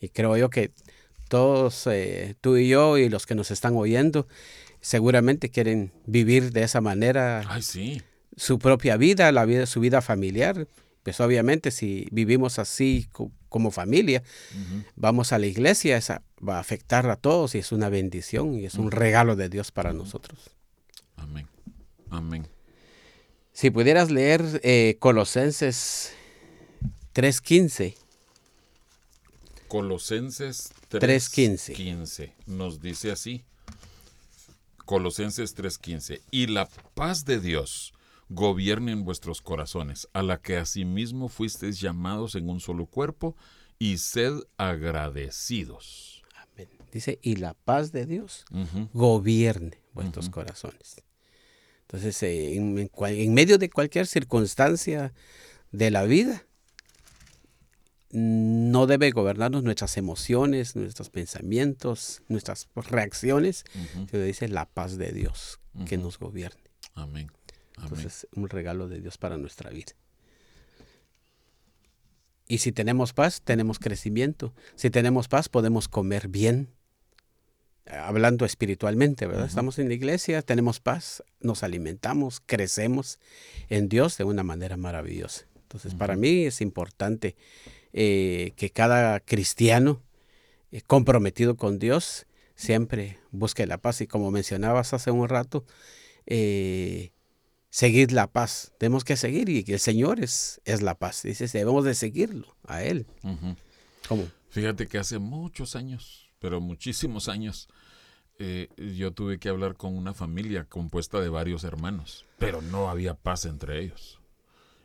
Y 0.00 0.08
creo 0.08 0.36
yo 0.36 0.50
que 0.50 0.72
todos, 1.28 1.86
eh, 1.86 2.34
tú 2.40 2.56
y 2.56 2.68
yo 2.68 2.98
y 2.98 3.08
los 3.08 3.24
que 3.24 3.34
nos 3.34 3.50
están 3.50 3.74
oyendo, 3.76 4.26
seguramente 4.80 5.48
quieren 5.48 5.92
vivir 6.06 6.52
de 6.52 6.64
esa 6.64 6.80
manera 6.80 7.42
su 8.36 8.58
propia 8.58 8.96
vida, 8.96 9.32
la 9.32 9.44
vida, 9.44 9.66
su 9.66 9.80
vida 9.80 10.02
familiar. 10.02 10.66
Pues 11.02 11.20
obviamente 11.20 11.70
si 11.70 12.06
vivimos 12.10 12.58
así 12.58 13.08
como 13.48 13.70
familia, 13.70 14.22
vamos 14.94 15.32
a 15.32 15.38
la 15.38 15.46
iglesia, 15.46 15.96
esa 15.96 16.22
va 16.46 16.58
a 16.58 16.60
afectar 16.60 17.08
a 17.08 17.16
todos 17.16 17.54
y 17.54 17.58
es 17.58 17.72
una 17.72 17.88
bendición 17.88 18.54
y 18.54 18.66
es 18.66 18.74
un 18.74 18.90
regalo 18.90 19.34
de 19.34 19.48
Dios 19.48 19.72
para 19.72 19.92
nosotros. 19.92 20.50
Amén. 22.10 22.46
Si 23.52 23.70
pudieras 23.70 24.10
leer 24.10 24.60
eh, 24.62 24.96
Colosenses 24.98 26.14
3.15. 27.14 27.94
Colosenses 29.68 30.72
3.15 30.90 32.32
nos 32.46 32.80
dice 32.80 33.10
así. 33.10 33.44
Colosenses 34.84 35.56
3:15. 35.56 36.20
Y 36.30 36.48
la 36.48 36.68
paz 36.94 37.24
de 37.24 37.40
Dios 37.40 37.94
gobierne 38.28 38.92
en 38.92 39.04
vuestros 39.04 39.40
corazones, 39.40 40.08
a 40.12 40.22
la 40.22 40.40
que 40.40 40.56
asimismo 40.56 41.28
fuisteis 41.28 41.80
llamados 41.80 42.34
en 42.34 42.48
un 42.48 42.60
solo 42.60 42.86
cuerpo, 42.86 43.36
y 43.78 43.98
sed 43.98 44.34
agradecidos. 44.58 46.22
Amén. 46.36 46.68
Dice, 46.92 47.18
y 47.22 47.36
la 47.36 47.54
paz 47.54 47.92
de 47.92 48.06
Dios 48.06 48.44
gobierne 48.92 49.80
vuestros 49.92 50.28
corazones. 50.28 51.02
Entonces, 51.82 52.22
eh, 52.22 52.54
en, 52.56 53.34
medio 53.34 53.58
de 53.58 53.70
cualquier 53.70 54.06
circunstancia 54.06 55.12
de 55.70 55.90
la 55.90 56.04
vida, 56.04 56.46
no 58.12 58.86
debe 58.86 59.10
gobernarnos 59.10 59.64
nuestras 59.64 59.96
emociones, 59.96 60.76
nuestros 60.76 61.08
pensamientos, 61.08 62.22
nuestras 62.28 62.68
reacciones, 62.74 63.64
sino 64.10 64.22
dice 64.22 64.48
la 64.48 64.66
paz 64.66 64.98
de 64.98 65.12
Dios 65.12 65.60
que 65.86 65.96
nos 65.96 66.18
gobierne. 66.18 66.60
Amén. 66.94 67.30
Entonces, 67.82 68.28
un 68.34 68.48
regalo 68.50 68.88
de 68.88 69.00
Dios 69.00 69.16
para 69.16 69.38
nuestra 69.38 69.70
vida. 69.70 69.92
Y 72.46 72.58
si 72.58 72.70
tenemos 72.70 73.14
paz, 73.14 73.40
tenemos 73.42 73.78
crecimiento. 73.78 74.52
Si 74.74 74.90
tenemos 74.90 75.28
paz, 75.28 75.48
podemos 75.48 75.88
comer 75.88 76.28
bien. 76.28 76.68
Hablando 77.86 78.44
espiritualmente, 78.44 79.26
¿verdad? 79.26 79.46
Estamos 79.46 79.78
en 79.78 79.88
la 79.88 79.94
iglesia, 79.94 80.42
tenemos 80.42 80.78
paz, 80.78 81.24
nos 81.40 81.62
alimentamos, 81.62 82.42
crecemos 82.44 83.18
en 83.70 83.88
Dios 83.88 84.18
de 84.18 84.24
una 84.24 84.42
manera 84.42 84.76
maravillosa. 84.76 85.46
Entonces, 85.62 85.94
para 85.94 86.14
mí 86.14 86.44
es 86.44 86.60
importante 86.60 87.36
eh, 87.92 88.54
que 88.56 88.70
cada 88.70 89.20
cristiano 89.20 90.02
eh, 90.70 90.80
comprometido 90.80 91.56
con 91.56 91.78
Dios 91.78 92.26
siempre 92.54 93.18
busque 93.30 93.66
la 93.66 93.78
paz. 93.78 94.00
Y 94.00 94.06
como 94.06 94.30
mencionabas 94.30 94.94
hace 94.94 95.10
un 95.10 95.28
rato, 95.28 95.66
eh, 96.26 97.12
seguir 97.68 98.12
la 98.12 98.28
paz. 98.28 98.72
Tenemos 98.78 99.04
que 99.04 99.16
seguir 99.16 99.48
y 99.48 99.64
el 99.66 99.78
Señor 99.78 100.20
es, 100.20 100.60
es 100.64 100.80
la 100.80 100.98
paz. 100.98 101.22
Dices, 101.22 101.52
debemos 101.52 101.84
de 101.84 101.94
seguirlo 101.94 102.56
a 102.64 102.82
Él. 102.82 103.06
¿Cómo? 104.08 104.26
Fíjate 104.48 104.86
que 104.86 104.98
hace 104.98 105.18
muchos 105.18 105.76
años, 105.76 106.30
pero 106.38 106.60
muchísimos 106.60 107.28
años, 107.28 107.68
yo 108.76 109.12
tuve 109.12 109.38
que 109.38 109.48
hablar 109.48 109.76
con 109.76 109.96
una 109.96 110.14
familia 110.14 110.64
compuesta 110.64 111.20
de 111.20 111.28
varios 111.28 111.62
hermanos, 111.62 112.26
pero 112.38 112.60
no 112.60 112.90
había 112.90 113.14
paz 113.14 113.44
entre 113.44 113.80
ellos. 113.80 114.20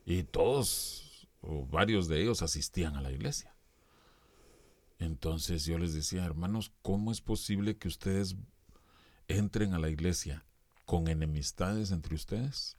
Y 0.06 0.24
todos 0.24 1.07
o 1.41 1.65
varios 1.65 2.08
de 2.08 2.22
ellos 2.22 2.41
asistían 2.41 2.96
a 2.96 3.01
la 3.01 3.12
iglesia. 3.12 3.56
Entonces 5.00 5.65
yo 5.65 5.77
les 5.77 5.94
decía, 5.94 6.25
hermanos, 6.25 6.72
¿cómo 6.82 7.12
es 7.12 7.22
posible 7.22 7.77
que 7.77 7.88
ustedes 7.88 8.36
entren 9.27 9.74
a 9.74 9.79
la 9.79 9.89
iglesia 9.89 10.46
con 10.86 11.08
enemistades 11.08 11.91
entre 11.91 12.15
ustedes 12.15 12.77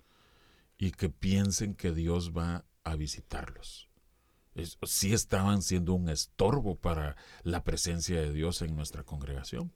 y 0.77 0.91
que 0.91 1.09
piensen 1.09 1.75
que 1.75 1.93
Dios 1.93 2.37
va 2.37 2.65
a 2.85 2.97
visitarlos? 2.97 3.87
sí 4.83 5.13
estaban 5.13 5.63
siendo 5.63 5.95
un 5.95 6.09
estorbo 6.09 6.75
para 6.75 7.15
la 7.45 7.63
presencia 7.63 8.21
de 8.21 8.33
Dios 8.33 8.61
en 8.61 8.75
nuestra 8.75 9.05
congregación. 9.05 9.73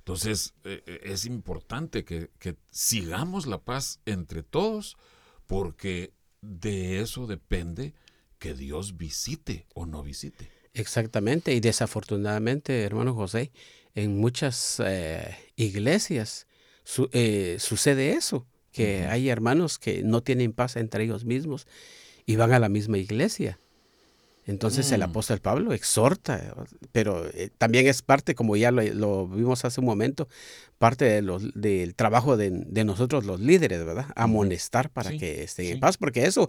Entonces 0.00 0.52
e, 0.64 0.82
e, 0.86 1.12
es 1.12 1.24
importante 1.24 2.04
que 2.04 2.58
sigamos 2.68 3.46
la 3.46 3.56
paz 3.56 4.00
entre 4.04 4.42
todos 4.42 4.98
porque 5.46 6.12
de 6.46 7.00
eso 7.00 7.26
depende 7.26 7.94
que 8.38 8.54
Dios 8.54 8.96
visite 8.96 9.66
o 9.74 9.86
no 9.86 10.02
visite. 10.02 10.50
Exactamente, 10.74 11.54
y 11.54 11.60
desafortunadamente, 11.60 12.82
hermano 12.82 13.14
José, 13.14 13.50
en 13.94 14.18
muchas 14.18 14.80
eh, 14.84 15.36
iglesias 15.56 16.46
eh, 17.12 17.56
sucede 17.58 18.12
eso, 18.12 18.46
que 18.72 19.06
hay 19.06 19.30
hermanos 19.30 19.78
que 19.78 20.02
no 20.02 20.22
tienen 20.22 20.52
paz 20.52 20.76
entre 20.76 21.04
ellos 21.04 21.24
mismos 21.24 21.66
y 22.26 22.36
van 22.36 22.52
a 22.52 22.58
la 22.58 22.68
misma 22.68 22.98
iglesia. 22.98 23.58
Entonces 24.46 24.92
el 24.92 25.00
mm. 25.00 25.04
apóstol 25.04 25.40
Pablo 25.40 25.72
exhorta, 25.72 26.54
pero 26.92 27.26
eh, 27.34 27.50
también 27.58 27.88
es 27.88 28.02
parte, 28.02 28.36
como 28.36 28.56
ya 28.56 28.70
lo, 28.70 29.26
vimos 29.26 29.64
hace 29.64 29.80
un 29.80 29.86
momento, 29.86 30.28
parte 30.78 31.04
de 31.04 31.20
los, 31.20 31.52
del 31.54 31.96
trabajo 31.96 32.36
de, 32.36 32.50
nosotros 32.84 33.24
los 33.24 33.40
líderes, 33.40 33.84
¿verdad? 33.84 34.06
Amonestar 34.14 34.88
para 34.90 35.10
que 35.10 35.42
estén 35.42 35.66
en 35.66 35.80
paz, 35.80 35.96
porque 35.96 36.26
eso 36.26 36.48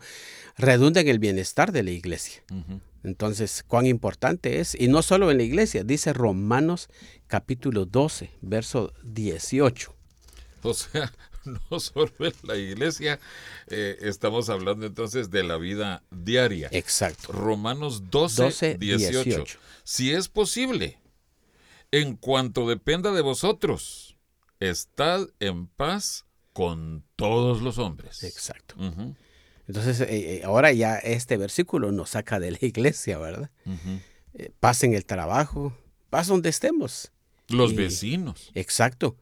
redunda 0.57 1.01
en 1.01 1.07
el 1.07 1.17
bienestar 1.17 1.71
de 1.71 1.81
la 1.81 1.91
iglesia. 1.91 2.43
Entonces, 3.03 3.63
cuán 3.65 3.88
importante 3.88 4.60
es, 4.60 4.75
y 4.79 4.89
no 4.89 5.01
solo 5.01 5.31
en 5.31 5.38
la 5.38 5.43
iglesia, 5.43 5.83
dice 5.83 6.13
Romanos 6.13 6.89
capítulo 7.25 7.86
12, 7.86 8.29
verso 8.41 8.93
18. 9.03 9.95
O 10.63 10.73
sea, 10.73 11.12
no 11.71 11.79
solo 11.79 12.12
en 12.19 12.33
la 12.43 12.55
iglesia, 12.55 13.19
eh, 13.67 13.97
estamos 14.01 14.49
hablando 14.49 14.86
entonces 14.86 15.29
de 15.29 15.43
la 15.43 15.57
vida 15.57 16.03
diaria. 16.12 16.69
Exacto. 16.71 17.31
Romanos 17.31 18.10
12, 18.10 18.77
18. 18.77 19.43
Si 19.83 20.12
es 20.12 20.27
posible, 20.27 20.99
en 21.91 22.15
cuanto 22.15 22.67
dependa 22.67 23.12
de 23.12 23.21
vosotros, 23.21 24.17
estad 24.60 25.27
en 25.39 25.67
paz 25.67 26.25
con 26.53 27.03
todos 27.15 27.62
los 27.62 27.77
hombres. 27.77 28.23
Exacto. 28.23 28.75
Entonces, 29.67 30.01
eh, 30.01 30.07
eh, 30.10 30.41
ahora 30.43 30.71
ya 30.71 30.97
este 30.97 31.38
versículo 31.38 31.91
nos 31.91 32.12
saca 32.12 32.39
de 32.39 32.51
la 32.51 32.60
iglesia, 32.62 33.17
¿verdad? 33.17 33.49
paz 34.60 34.83
en 34.83 34.93
el 34.93 35.03
trabajo, 35.03 35.75
paz 36.10 36.27
donde 36.27 36.49
estemos. 36.49 37.12
Los 37.49 37.75
vecinos. 37.75 38.51
Exacto. 38.55 39.15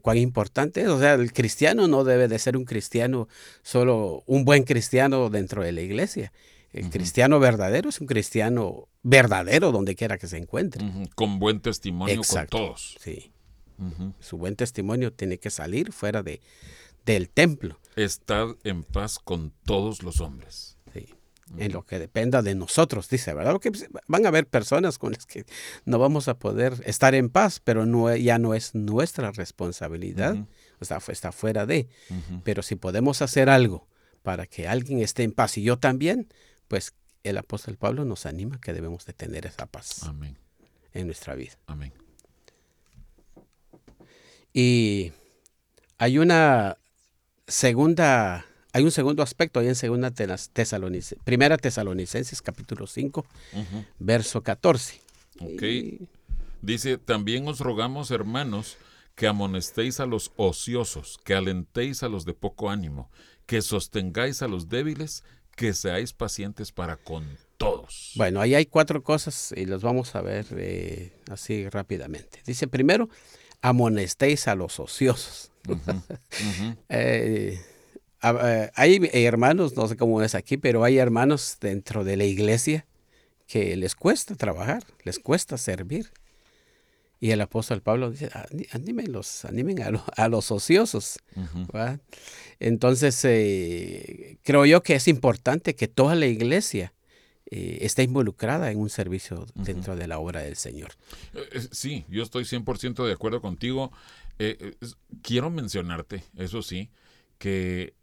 Cuán 0.00 0.18
importante 0.18 0.82
es. 0.82 0.88
O 0.88 0.98
sea, 0.98 1.14
el 1.14 1.32
cristiano 1.32 1.88
no 1.88 2.04
debe 2.04 2.28
de 2.28 2.38
ser 2.38 2.56
un 2.56 2.64
cristiano, 2.64 3.28
solo 3.62 4.22
un 4.26 4.44
buen 4.44 4.64
cristiano 4.64 5.30
dentro 5.30 5.62
de 5.62 5.72
la 5.72 5.80
iglesia. 5.80 6.32
El 6.72 6.88
cristiano 6.88 7.38
verdadero 7.38 7.90
es 7.90 8.00
un 8.00 8.06
cristiano 8.06 8.88
verdadero 9.02 9.72
donde 9.72 9.94
quiera 9.94 10.16
que 10.16 10.26
se 10.26 10.38
encuentre. 10.38 10.84
Con 11.14 11.38
buen 11.38 11.60
testimonio 11.60 12.22
con 12.26 12.46
todos. 12.46 12.96
Sí. 13.00 13.30
Su 14.20 14.38
buen 14.38 14.56
testimonio 14.56 15.12
tiene 15.12 15.38
que 15.38 15.50
salir 15.50 15.92
fuera 15.92 16.22
de, 16.22 16.40
del 17.04 17.28
templo. 17.28 17.78
Estad 17.96 18.56
en 18.64 18.84
paz 18.84 19.18
con 19.18 19.52
todos 19.64 20.02
los 20.02 20.20
hombres 20.20 20.78
en 21.58 21.72
lo 21.72 21.84
que 21.84 21.98
dependa 21.98 22.42
de 22.42 22.54
nosotros, 22.54 23.08
dice, 23.08 23.34
¿verdad? 23.34 23.52
Porque 23.52 23.70
pues, 23.70 23.86
van 24.06 24.24
a 24.24 24.28
haber 24.28 24.46
personas 24.46 24.98
con 24.98 25.12
las 25.12 25.26
que 25.26 25.44
no 25.84 25.98
vamos 25.98 26.28
a 26.28 26.38
poder 26.38 26.82
estar 26.86 27.14
en 27.14 27.28
paz, 27.28 27.60
pero 27.60 27.84
no, 27.84 28.14
ya 28.16 28.38
no 28.38 28.54
es 28.54 28.74
nuestra 28.74 29.32
responsabilidad, 29.32 30.36
o 30.80 30.84
sea, 30.84 31.00
está 31.08 31.32
fuera 31.32 31.66
de. 31.66 31.88
Pero 32.44 32.62
si 32.62 32.76
podemos 32.76 33.22
hacer 33.22 33.48
algo 33.48 33.86
para 34.22 34.46
que 34.46 34.68
alguien 34.68 35.00
esté 35.00 35.24
en 35.24 35.32
paz 35.32 35.58
y 35.58 35.62
yo 35.62 35.78
también, 35.78 36.28
pues 36.68 36.94
el 37.22 37.38
apóstol 37.38 37.76
Pablo 37.76 38.04
nos 38.04 38.26
anima 38.26 38.60
que 38.60 38.72
debemos 38.72 39.04
de 39.04 39.12
tener 39.12 39.46
esa 39.46 39.66
paz 39.66 40.02
Amén. 40.04 40.38
en 40.92 41.06
nuestra 41.06 41.34
vida. 41.34 41.52
Amén. 41.66 41.92
Y 44.52 45.12
hay 45.98 46.18
una 46.18 46.76
segunda 47.46 48.46
hay 48.72 48.84
un 48.84 48.90
segundo 48.90 49.22
aspecto 49.22 49.60
ahí 49.60 49.68
en 49.68 49.74
segunda 49.74 50.10
Tesalonicenses, 50.10 51.18
primera 51.24 51.56
Tesalonicenses 51.56 52.40
capítulo 52.42 52.86
5, 52.86 53.24
verso 53.98 54.42
14. 54.42 55.00
Ok. 55.40 55.62
Dice, 56.62 56.96
también 56.96 57.48
os 57.48 57.58
rogamos, 57.58 58.10
hermanos, 58.10 58.76
que 59.14 59.26
amonestéis 59.26 60.00
a 60.00 60.06
los 60.06 60.32
ociosos, 60.36 61.18
que 61.24 61.34
alentéis 61.34 62.02
a 62.02 62.08
los 62.08 62.24
de 62.24 62.34
poco 62.34 62.70
ánimo, 62.70 63.10
que 63.46 63.62
sostengáis 63.62 64.42
a 64.42 64.48
los 64.48 64.68
débiles, 64.68 65.24
que 65.56 65.74
seáis 65.74 66.12
pacientes 66.12 66.72
para 66.72 66.96
con 66.96 67.26
todos. 67.58 68.12
Bueno, 68.14 68.40
ahí 68.40 68.54
hay 68.54 68.66
cuatro 68.66 69.02
cosas 69.02 69.52
y 69.56 69.66
las 69.66 69.82
vamos 69.82 70.14
a 70.14 70.22
ver 70.22 70.46
eh, 70.52 71.12
así 71.30 71.68
rápidamente. 71.68 72.40
Dice, 72.46 72.68
primero, 72.68 73.08
amonestéis 73.60 74.48
a 74.48 74.54
los 74.54 74.80
ociosos. 74.80 75.50
Eh, 76.88 77.54
eh, 77.54 77.71
hay 78.22 79.10
hermanos, 79.12 79.76
no 79.76 79.88
sé 79.88 79.96
cómo 79.96 80.22
es 80.22 80.34
aquí, 80.34 80.56
pero 80.56 80.84
hay 80.84 80.98
hermanos 80.98 81.58
dentro 81.60 82.04
de 82.04 82.16
la 82.16 82.24
iglesia 82.24 82.86
que 83.46 83.76
les 83.76 83.94
cuesta 83.94 84.34
trabajar, 84.34 84.84
les 85.04 85.18
cuesta 85.18 85.58
servir. 85.58 86.10
Y 87.20 87.30
el 87.30 87.40
apóstol 87.40 87.82
Pablo 87.82 88.10
dice, 88.10 88.30
anímenlos, 88.72 89.44
animen 89.44 89.78
a, 90.16 90.28
los 90.28 90.50
ociosos. 90.50 91.18
Entonces, 92.58 93.24
eh, 93.24 94.38
creo 94.42 94.66
yo 94.66 94.82
que 94.82 94.94
es 94.94 95.06
importante 95.06 95.76
que 95.76 95.86
toda 95.86 96.16
la 96.16 96.26
iglesia 96.26 96.92
eh, 97.46 97.78
esté 97.82 98.02
involucrada 98.02 98.72
en 98.72 98.78
un 98.78 98.90
servicio 98.90 99.46
dentro 99.54 99.94
de 99.94 100.08
la 100.08 100.18
obra 100.18 100.40
del 100.40 100.56
Señor. 100.56 100.90
Sí, 101.70 102.04
yo 102.08 102.24
estoy 102.24 102.44
100% 102.44 103.06
de 103.06 103.12
acuerdo 103.12 103.40
contigo. 103.40 103.92
quiero 105.22 105.50
mencionarte, 105.50 106.24
eso 106.36 106.62
sí, 106.62 106.90
que 107.38 107.82
eh, 107.82 107.94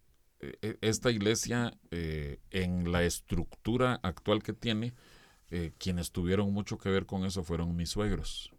esta 0.82 1.12
iglesia, 1.12 1.78
eh, 1.92 2.40
en 2.52 2.92
la 2.92 3.04
estructura 3.04 4.00
actual 4.04 4.42
que 4.42 4.54
tiene, 4.54 4.94
eh, 5.52 5.74
quienes 5.78 6.12
tuvieron 6.12 6.54
mucho 6.54 6.78
que 6.78 6.90
ver 6.90 7.06
con 7.06 7.26
eso 7.26 7.44
fueron 7.44 7.76
mis 7.76 7.90
suegros. 7.90 8.52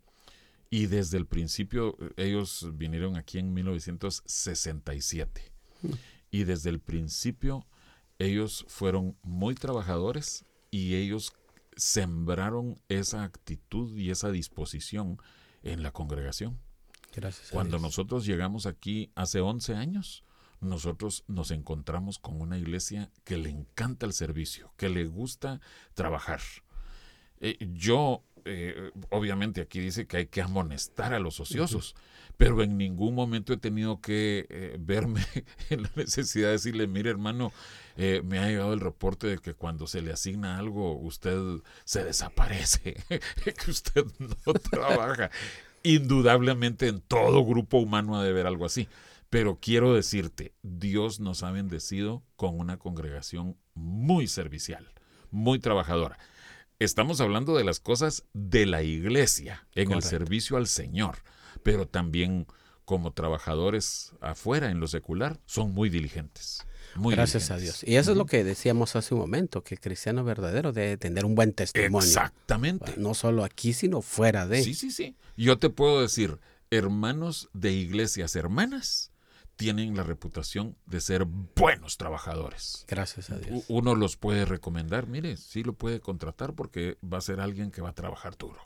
Y 0.69 0.87
desde 0.87 1.19
el 1.19 1.27
principio, 1.27 1.97
ellos 2.17 2.69
vinieron 2.75 3.17
aquí 3.17 3.39
en 3.39 3.53
1967. 3.53 5.53
Mm. 5.83 5.89
Y 6.31 6.45
desde 6.45 6.71
el 6.71 6.81
principio, 6.81 7.67
ellos 8.19 8.65
fueron 8.69 9.17
muy 9.23 9.55
trabajadores 9.55 10.45
y 10.71 10.95
ellos 10.95 11.33
sembraron 11.77 12.81
esa 12.89 13.25
actitud 13.25 13.97
y 13.97 14.11
esa 14.11 14.31
disposición 14.31 15.19
en 15.63 15.83
la 15.83 15.91
congregación. 15.91 16.59
Gracias. 17.15 17.51
Cuando 17.51 17.79
nosotros 17.79 18.27
llegamos 18.27 18.67
aquí 18.67 19.11
hace 19.17 19.41
11 19.41 19.75
años, 19.75 20.23
nosotros 20.61 21.25
nos 21.27 21.51
encontramos 21.51 22.19
con 22.19 22.41
una 22.41 22.59
iglesia 22.59 23.11
que 23.25 23.37
le 23.37 23.51
encanta 23.51 24.07
el 24.07 24.13
servicio, 24.13 24.73
que 24.77 24.89
le 24.89 25.07
gusta 25.07 25.61
trabajar. 25.95 26.41
Eh, 27.41 27.57
yo, 27.73 28.23
eh, 28.45 28.91
obviamente 29.09 29.63
aquí 29.63 29.81
dice 29.81 30.07
que 30.07 30.19
hay 30.19 30.27
que 30.27 30.43
amonestar 30.43 31.15
a 31.15 31.19
los 31.19 31.41
ociosos, 31.41 31.95
pero 32.37 32.63
en 32.63 32.77
ningún 32.77 33.15
momento 33.15 33.53
he 33.53 33.57
tenido 33.57 34.01
que 34.01 34.47
eh, 34.51 34.77
verme 34.79 35.25
en 35.71 35.83
la 35.85 35.91
necesidad 35.97 36.49
de 36.49 36.53
decirle, 36.53 36.87
mire 36.87 37.11
hermano, 37.11 37.53
me 38.25 38.39
ha 38.39 38.47
llegado 38.47 38.73
el 38.73 38.81
reporte 38.81 39.27
de 39.27 39.39
que 39.39 39.53
cuando 39.53 39.87
se 39.87 40.01
le 40.01 40.11
asigna 40.11 40.59
algo, 40.59 40.99
usted 40.99 41.39
se 41.85 42.03
desaparece, 42.03 42.97
que 43.45 43.71
usted 43.71 44.07
no 44.19 44.55
trabaja. 44.55 45.31
Indudablemente 45.83 46.89
en 46.89 47.01
todo 47.01 47.45
grupo 47.45 47.79
humano 47.79 48.17
ha 48.17 48.23
de 48.25 48.31
haber 48.31 48.47
algo 48.47 48.65
así. 48.65 48.89
Pero 49.31 49.61
quiero 49.61 49.95
decirte, 49.95 50.55
Dios 50.63 51.21
nos 51.21 51.45
ha 51.45 51.53
bendecido 51.53 52.25
con 52.35 52.59
una 52.59 52.79
congregación 52.79 53.57
muy 53.75 54.27
servicial, 54.27 54.93
muy 55.31 55.61
trabajadora. 55.61 56.19
Estamos 56.81 57.21
hablando 57.21 57.57
de 57.57 57.63
las 57.63 57.79
cosas 57.79 58.25
de 58.33 58.67
la 58.67 58.83
iglesia, 58.83 59.69
en 59.75 59.93
el 59.93 60.03
servicio 60.03 60.57
al 60.57 60.67
Señor, 60.67 61.19
pero 61.63 61.87
también 61.87 62.47
como 62.85 63.13
trabajadores 63.13 64.15
afuera 64.21 64.69
en 64.69 64.81
lo 64.81 64.89
secular, 64.89 65.39
son 65.47 65.73
muy 65.73 65.91
diligentes. 65.91 66.67
Muy 66.97 67.15
Gracias 67.15 67.53
a 67.53 67.57
Dios. 67.57 67.85
Y 67.85 67.97
eso 67.97 68.11
es 68.11 68.17
lo 68.17 68.27
que 68.27 68.43
decíamos 68.43 68.97
hace 68.97 69.15
un 69.15 69.21
momento, 69.21 69.63
que 69.63 69.77
el 69.77 69.81
cristiano 69.81 70.25
verdadero 70.25 70.73
debe 70.73 70.97
tener 70.97 71.25
un 71.25 71.37
buen 71.37 71.53
testimonio. 71.53 72.05
Exactamente. 72.05 72.95
No 72.97 73.15
solo 73.15 73.45
aquí, 73.45 73.75
sino 73.75 74.03
fuera 74.03 74.49
de. 74.49 74.65
Sí, 74.65 74.75
sí, 74.75 74.91
sí. 74.91 75.15
Yo 75.37 75.57
te 75.59 75.71
puedo 75.71 76.03
decir, 76.03 76.41
hermanos 76.71 77.49
de 77.53 77.71
iglesias 77.71 78.35
hermanas, 78.35 79.10
tienen 79.61 79.95
la 79.95 80.03
reputación 80.03 80.75
de 80.87 81.03
ser 81.03 81.27
buenos 81.27 81.99
trabajadores. 81.99 82.87
Gracias 82.89 83.29
a 83.29 83.37
Dios. 83.37 83.67
Uno 83.69 83.95
los 83.95 84.17
puede 84.17 84.47
recomendar, 84.47 85.07
mire, 85.07 85.37
sí 85.37 85.63
lo 85.63 85.75
puede 85.75 86.01
contratar 86.01 86.55
porque 86.55 86.97
va 87.05 87.19
a 87.19 87.21
ser 87.21 87.41
alguien 87.41 87.71
que 87.71 87.83
va 87.83 87.91
a 87.91 87.95
trabajar 87.95 88.39
duro. 88.39 88.59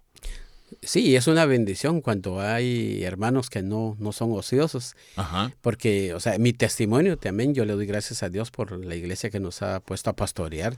Sí, 0.83 1.17
es 1.17 1.27
una 1.27 1.47
bendición 1.47 2.01
cuando 2.01 2.41
hay 2.41 3.03
hermanos 3.05 3.51
que 3.51 3.63
no, 3.63 3.97
no 3.99 4.13
son 4.13 4.33
ociosos. 4.33 4.95
Ajá. 5.17 5.53
Porque, 5.61 6.15
o 6.15 6.21
sea, 6.21 6.39
mi 6.39 6.53
testimonio 6.53 7.17
también, 7.17 7.55
yo 7.55 7.65
le 7.65 7.75
doy 7.75 7.87
gracias 7.87 8.23
a 8.23 8.29
Dios 8.29 8.51
por 8.51 8.85
la 8.85 8.95
iglesia 8.95 9.31
que 9.31 9.41
nos 9.41 9.63
ha 9.63 9.81
puesto 9.81 10.11
a 10.11 10.17
pastorear. 10.17 10.77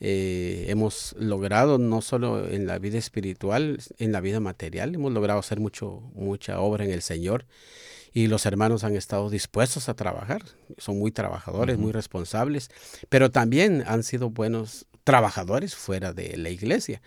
Eh, 0.00 0.66
hemos 0.68 1.14
logrado 1.18 1.76
no 1.76 2.00
solo 2.00 2.48
en 2.48 2.66
la 2.66 2.78
vida 2.78 2.96
espiritual, 2.96 3.78
en 3.98 4.10
la 4.10 4.22
vida 4.22 4.40
material, 4.40 4.94
hemos 4.94 5.12
logrado 5.12 5.38
hacer 5.38 5.60
mucho, 5.60 6.00
mucha 6.14 6.60
obra 6.60 6.86
en 6.86 6.92
el 6.92 7.02
Señor 7.02 7.44
y 8.12 8.26
los 8.26 8.46
hermanos 8.46 8.84
han 8.84 8.96
estado 8.96 9.30
dispuestos 9.30 9.88
a 9.88 9.94
trabajar. 9.94 10.42
Son 10.78 10.98
muy 10.98 11.12
trabajadores, 11.12 11.78
muy 11.78 11.92
responsables, 11.92 12.70
pero 13.08 13.30
también 13.30 13.84
han 13.86 14.02
sido 14.02 14.30
buenos 14.30 14.86
trabajadores 15.04 15.74
fuera 15.74 16.12
de 16.12 16.36
la 16.36 16.50
iglesia. 16.50 17.00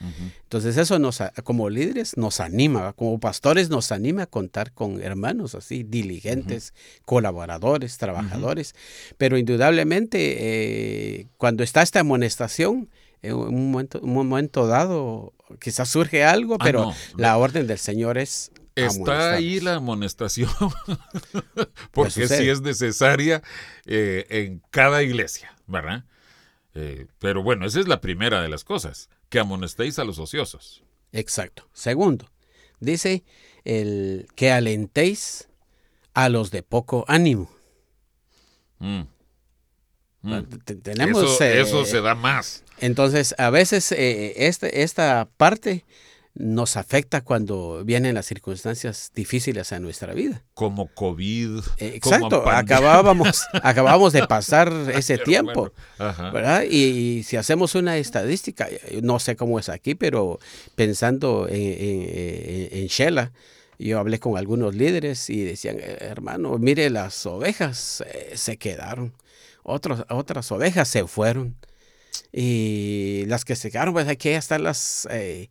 Entonces 0.43 0.77
eso 0.77 0.99
nos, 0.99 1.21
como 1.43 1.69
líderes 1.69 2.17
nos 2.17 2.39
anima, 2.39 2.93
como 2.93 3.19
pastores 3.19 3.69
nos 3.69 3.91
anima 3.91 4.23
a 4.23 4.27
contar 4.27 4.73
con 4.73 5.01
hermanos 5.01 5.55
así, 5.55 5.83
diligentes, 5.83 6.73
colaboradores, 7.05 7.97
trabajadores. 7.97 8.75
Pero 9.17 9.37
indudablemente 9.37 11.19
eh, 11.19 11.27
cuando 11.37 11.63
está 11.63 11.81
esta 11.81 12.01
amonestación, 12.01 12.89
en 13.21 13.35
un 13.35 13.71
momento, 13.71 13.99
un 14.01 14.13
momento 14.13 14.67
dado 14.67 15.33
quizás 15.59 15.89
surge 15.89 16.23
algo, 16.23 16.55
ah, 16.55 16.63
pero 16.63 16.91
la 17.15 17.37
orden 17.37 17.67
del 17.67 17.79
Señor 17.79 18.17
es 18.17 18.51
Está 18.75 19.33
ahí 19.33 19.59
la 19.59 19.75
amonestación, 19.75 20.49
porque 21.91 22.27
sí 22.27 22.49
es 22.49 22.61
necesaria 22.61 23.43
eh, 23.85 24.25
en 24.29 24.63
cada 24.71 25.03
iglesia, 25.03 25.55
¿verdad? 25.67 26.05
Eh, 26.75 27.07
pero 27.19 27.43
bueno, 27.43 27.65
esa 27.65 27.79
es 27.79 27.87
la 27.87 28.01
primera 28.01 28.41
de 28.41 28.49
las 28.49 28.63
cosas, 28.63 29.09
que 29.29 29.39
amonestéis 29.39 29.99
a 29.99 30.03
los 30.03 30.19
ociosos. 30.19 30.83
Exacto. 31.11 31.67
Segundo, 31.73 32.29
dice 32.79 33.23
el 33.63 34.27
que 34.35 34.51
alentéis 34.51 35.47
a 36.13 36.29
los 36.29 36.51
de 36.51 36.63
poco 36.63 37.05
ánimo. 37.07 37.51
Mm. 38.79 39.03
Mm. 40.21 40.41
Tenemos, 40.81 41.23
eso, 41.23 41.43
eso, 41.43 41.85
se 41.85 42.01
da 42.01 42.15
más. 42.15 42.63
Entonces, 42.79 43.35
a 43.37 43.49
veces 43.49 43.91
eh, 43.91 44.47
este, 44.47 44.83
esta 44.83 45.29
parte 45.37 45.85
nos 46.35 46.77
afecta 46.77 47.21
cuando 47.21 47.83
vienen 47.85 48.15
las 48.15 48.25
circunstancias 48.25 49.11
difíciles 49.13 49.71
a 49.71 49.79
nuestra 49.79 50.13
vida. 50.13 50.43
Como 50.55 50.87
COVID. 50.87 51.59
Exacto, 51.77 52.49
acabábamos, 52.49 53.43
acabábamos 53.61 54.13
de 54.13 54.25
pasar 54.25 54.73
ese 54.95 55.19
tiempo. 55.19 55.71
¿verdad? 55.99 56.63
Y, 56.63 57.23
si 57.23 57.37
hacemos 57.37 57.75
una 57.75 57.97
estadística, 57.97 58.67
no 59.03 59.19
sé 59.19 59.35
cómo 59.35 59.59
es 59.59 59.69
aquí, 59.69 59.93
pero 59.93 60.39
pensando 60.75 61.47
en, 61.47 61.57
en, 62.71 62.87
Shela, 62.87 63.31
yo 63.77 63.99
hablé 63.99 64.19
con 64.19 64.37
algunos 64.37 64.75
líderes 64.75 65.29
y 65.29 65.43
decían, 65.43 65.77
eh, 65.79 65.97
hermano, 65.99 66.57
mire, 66.57 66.89
las 66.89 67.25
ovejas 67.25 68.03
eh, 68.07 68.33
se 68.35 68.57
quedaron, 68.57 69.13
Otros, 69.63 70.03
otras 70.09 70.51
ovejas 70.51 70.87
se 70.87 71.05
fueron. 71.05 71.55
Y 72.31 73.25
las 73.27 73.45
que 73.45 73.55
se 73.55 73.69
quedaron, 73.71 73.93
pues 73.93 74.07
hay 74.07 74.17
que 74.17 74.35
estarlas 74.35 75.07
eh, 75.11 75.49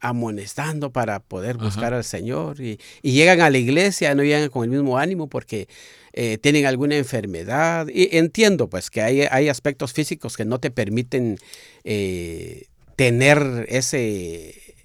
amonestando 0.00 0.90
para 0.90 1.20
poder 1.20 1.56
buscar 1.56 1.94
al 1.94 2.04
Señor 2.04 2.60
y, 2.60 2.78
llegan 3.02 3.40
a 3.40 3.50
la 3.50 3.58
iglesia, 3.58 4.14
no 4.14 4.22
llegan 4.22 4.48
con 4.48 4.64
el 4.64 4.70
mismo 4.70 4.98
ánimo 4.98 5.28
porque 5.28 5.68
eh, 6.12 6.38
tienen 6.38 6.66
alguna 6.66 6.96
enfermedad. 6.96 7.88
Y 7.88 8.16
entiendo 8.16 8.68
pues 8.68 8.90
que 8.90 9.02
hay, 9.02 9.22
hay 9.22 9.48
aspectos 9.48 9.92
físicos 9.92 10.36
que 10.36 10.44
no 10.44 10.60
te 10.60 10.70
permiten 10.70 11.38
eh, 11.84 12.66
tener 12.96 13.66
ese, 13.68 14.76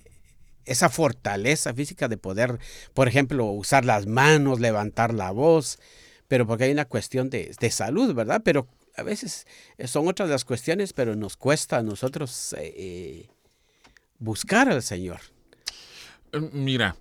esa 0.66 0.90
fortaleza 0.90 1.74
física 1.74 2.08
de 2.08 2.18
poder, 2.18 2.60
por 2.94 3.08
ejemplo, 3.08 3.46
usar 3.46 3.86
las 3.86 4.08
manos, 4.08 4.60
levantar 4.60 5.14
la 5.14 5.32
voz, 5.32 5.80
pero 6.28 6.48
porque 6.48 6.66
hay 6.66 6.72
una 6.72 6.86
cuestión 6.86 7.30
de, 7.30 7.54
salud, 7.72 8.14
¿verdad? 8.14 8.42
Pero 8.44 8.68
a 8.96 9.04
veces 9.04 9.46
son 9.86 10.08
otras 10.08 10.30
las 10.30 10.46
cuestiones, 10.46 10.94
pero 10.94 11.16
nos 11.16 11.38
cuesta 11.38 11.78
a 11.78 11.84
nosotros... 11.84 12.56
Eh, 12.58 13.28
buscar 14.24 14.70
al 14.70 14.82
Señor. 14.82 15.20
Eh, 16.32 16.50
mira, 16.54 16.96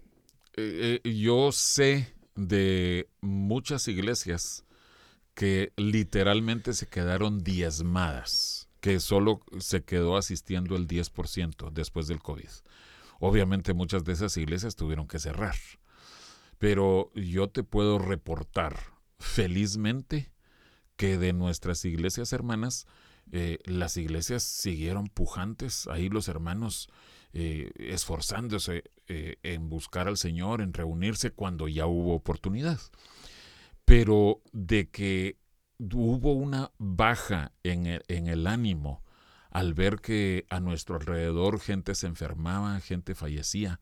eh, 0.56 1.00
eh, 1.02 1.14
yo 1.14 1.52
sé 1.52 2.12
de 2.35 3.08
muchas 3.20 3.87
iglesias 3.88 4.64
que 5.35 5.72
literalmente 5.76 6.74
se 6.74 6.88
quedaron 6.88 7.42
diezmadas, 7.44 8.68
que 8.80 8.98
solo 8.98 9.40
se 9.61 9.85
quedó 9.85 10.16
asistiendo 10.16 10.74
el 10.74 10.88
10% 10.88 11.70
después 11.70 12.08
del 12.08 12.20
COVID. 12.20 12.50
Obviamente 13.20 13.72
muchas 13.72 14.04
de 14.04 14.14
esas 14.14 14.37
iglesias 14.37 14.74
tuvieron 14.74 15.06
que 15.06 15.20
cerrar, 15.20 15.54
pero 16.58 17.12
yo 17.14 17.48
te 17.48 17.62
puedo 17.62 17.98
reportar 17.98 18.76
felizmente 19.20 20.32
que 20.96 21.18
de 21.18 21.32
nuestras 21.32 21.85
iglesias 21.85 22.32
hermanas, 22.32 22.87
las 23.64 23.96
iglesias 23.96 24.42
siguieron 24.42 25.06
pujantes, 25.06 25.86
ahí 25.88 26.10
los 26.10 26.28
hermanos 26.28 26.90
eh, 27.34 27.72
esforzándose 27.76 28.84
eh, 29.08 29.36
en 29.42 29.70
buscar 29.70 30.06
al 30.06 30.18
Señor, 30.18 30.60
en 30.60 30.74
reunirse 30.74 31.30
cuando 31.30 31.66
ya 31.66 31.86
hubo 31.86 32.14
oportunidad. 32.14 32.78
Pero 33.86 34.42
de 34.52 34.90
que 34.90 35.38
hubo 35.78 36.34
una 36.34 36.72
baja 36.76 37.52
en 37.62 37.86
el, 37.86 38.46
ánimo 38.46 39.02
al 39.50 39.72
ver 39.72 40.00
que 40.00 40.44
a 40.50 40.60
nuestro 40.60 40.96
alrededor 40.96 41.58
gente 41.58 41.94
se 41.94 42.06
enfermaba, 42.06 42.78
gente 42.80 43.14
fallecía, 43.14 43.80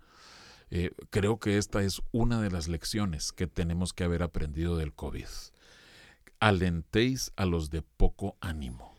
eh, 0.71 0.93
creo 1.11 1.41
que 1.41 1.59
esta 1.59 1.83
es 1.83 2.03
una 2.13 2.41
de 2.41 2.53
las 2.53 2.69
lecciones 2.69 3.33
que 3.33 3.49
tenemos 3.49 3.93
que 3.93 4.05
haber 4.05 4.23
aprendido 4.23 4.77
del 4.77 4.95
COVID. 4.95 5.27
Alentéis 6.39 7.33
a 7.35 7.47
los 7.47 7.71
de 7.71 7.83
poco 7.83 8.37
ánimo. 8.41 8.90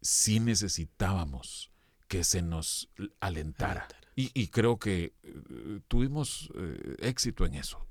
Si 0.00 0.40
necesitábamos 0.40 1.70
que 2.08 2.24
se 2.24 2.42
nos 2.42 2.90
alentara. 3.20 3.86
Y, 4.16 4.48
creo 4.48 4.78
que 4.78 5.14
eh, 5.22 5.80
tuvimos 5.88 6.50
eh, 6.54 6.96
éxito 6.98 7.46
en 7.46 7.54
eso, 7.54 7.86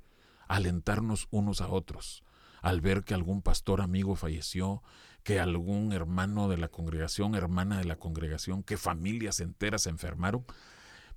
alentarnos 0.47 1.27
unos 1.31 1.61
a 1.61 1.69
otros, 1.69 2.23
al 2.61 2.81
ver 2.81 3.03
que 3.03 3.15
algún 3.15 3.41
pastor 3.41 3.81
amigo 3.81 4.15
falleció, 4.15 4.83
que 5.23 5.39
algún 5.39 5.91
hermano 5.91 6.49
de 6.49 6.57
la 6.57 6.67
congregación, 6.67 7.33
hermana 7.33 7.79
de 7.79 7.85
la 7.85 7.95
congregación, 7.95 8.61
que 8.61 8.77
familias 8.77 9.39
enteras 9.39 9.83
se 9.83 9.89
enfermaron, 9.89 10.45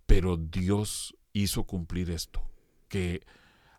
pero 0.07 0.37
Dios 0.37 1.15
hizo 1.33 1.65
cumplir 1.65 2.11
esto, 2.11 2.43
que 2.89 3.27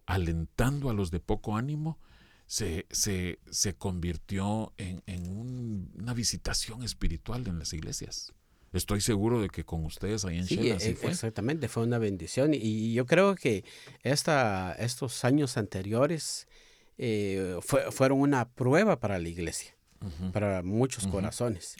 alentando 0.05 0.89
a 0.89 0.93
los 0.93 1.11
de 1.11 1.19
poco 1.19 1.55
ánimo, 1.55 1.97
se, 2.45 2.85
se, 2.91 3.39
se 3.49 3.73
convirtió 3.75 4.73
en, 4.77 5.01
una 5.27 6.13
visitación 6.13 6.83
espiritual 6.83 7.47
en 7.47 7.59
las 7.59 7.73
iglesias. 7.73 8.33
Estoy 8.71 9.01
seguro 9.01 9.39
de 9.39 9.49
que 9.49 9.63
con 9.63 9.85
ustedes 9.85 10.25
ahí 10.25 10.39
en 10.39 10.47
sí, 10.47 10.71
así 10.71 10.89
e, 10.89 10.95
fue. 10.95 11.11
Exactamente, 11.11 11.67
fue 11.67 11.83
una 11.83 11.99
bendición. 11.99 12.53
Y 12.53 12.93
yo 12.93 13.05
creo 13.05 13.35
que 13.35 13.63
esta, 14.01 14.73
estos 14.79 15.23
años 15.25 15.57
anteriores 15.57 16.47
eh, 16.97 17.59
fueron 17.91 18.19
una 18.19 18.49
prueba 18.49 18.99
para 18.99 19.19
la 19.19 19.29
iglesia, 19.29 19.75
para 20.31 20.63
muchos 20.63 21.05
corazones. 21.07 21.75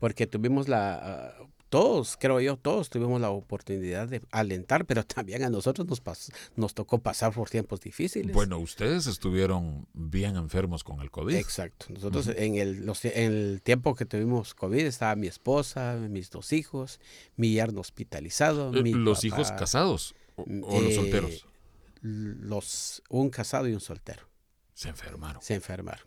Porque 0.00 0.26
tuvimos 0.26 0.68
la, 0.68 1.34
todos, 1.72 2.18
creo 2.20 2.38
yo, 2.38 2.58
todos 2.58 2.90
tuvimos 2.90 3.18
la 3.18 3.30
oportunidad 3.30 4.06
de 4.06 4.20
alentar, 4.30 4.84
pero 4.84 5.06
también 5.06 5.42
a 5.42 5.48
nosotros 5.48 5.88
nos, 5.88 6.02
nos 6.54 6.74
tocó 6.74 6.98
pasar 6.98 7.32
por 7.32 7.48
tiempos 7.48 7.80
difíciles. 7.80 8.34
Bueno, 8.34 8.58
ustedes 8.58 9.06
estuvieron 9.06 9.86
bien 9.94 10.36
enfermos 10.36 10.84
con 10.84 11.00
el 11.00 11.10
COVID. 11.10 11.34
Exacto. 11.34 11.86
Nosotros 11.88 12.28
en, 12.36 12.56
el, 12.56 12.84
en 13.04 13.32
el 13.32 13.62
tiempo 13.62 13.94
que 13.94 14.04
tuvimos 14.04 14.52
COVID 14.52 14.80
estaba 14.80 15.16
mi 15.16 15.28
esposa, 15.28 15.96
mis 16.10 16.28
dos 16.28 16.52
hijos, 16.52 17.00
mi 17.36 17.52
yerno 17.52 17.80
hospitalizado. 17.80 18.70
Eh, 18.74 18.82
¿Los 18.92 19.24
hijos 19.24 19.50
casados 19.52 20.14
o, 20.36 20.44
los 20.46 20.92
eh, 20.92 20.94
solteros? 20.94 21.46
Los, 22.02 23.02
un 23.08 23.30
casado 23.30 23.66
y 23.66 23.72
un 23.72 23.80
soltero. 23.80 24.28
Se 24.74 24.90
enfermaron. 24.90 25.40
Se 25.40 25.54
enfermaron. 25.54 26.06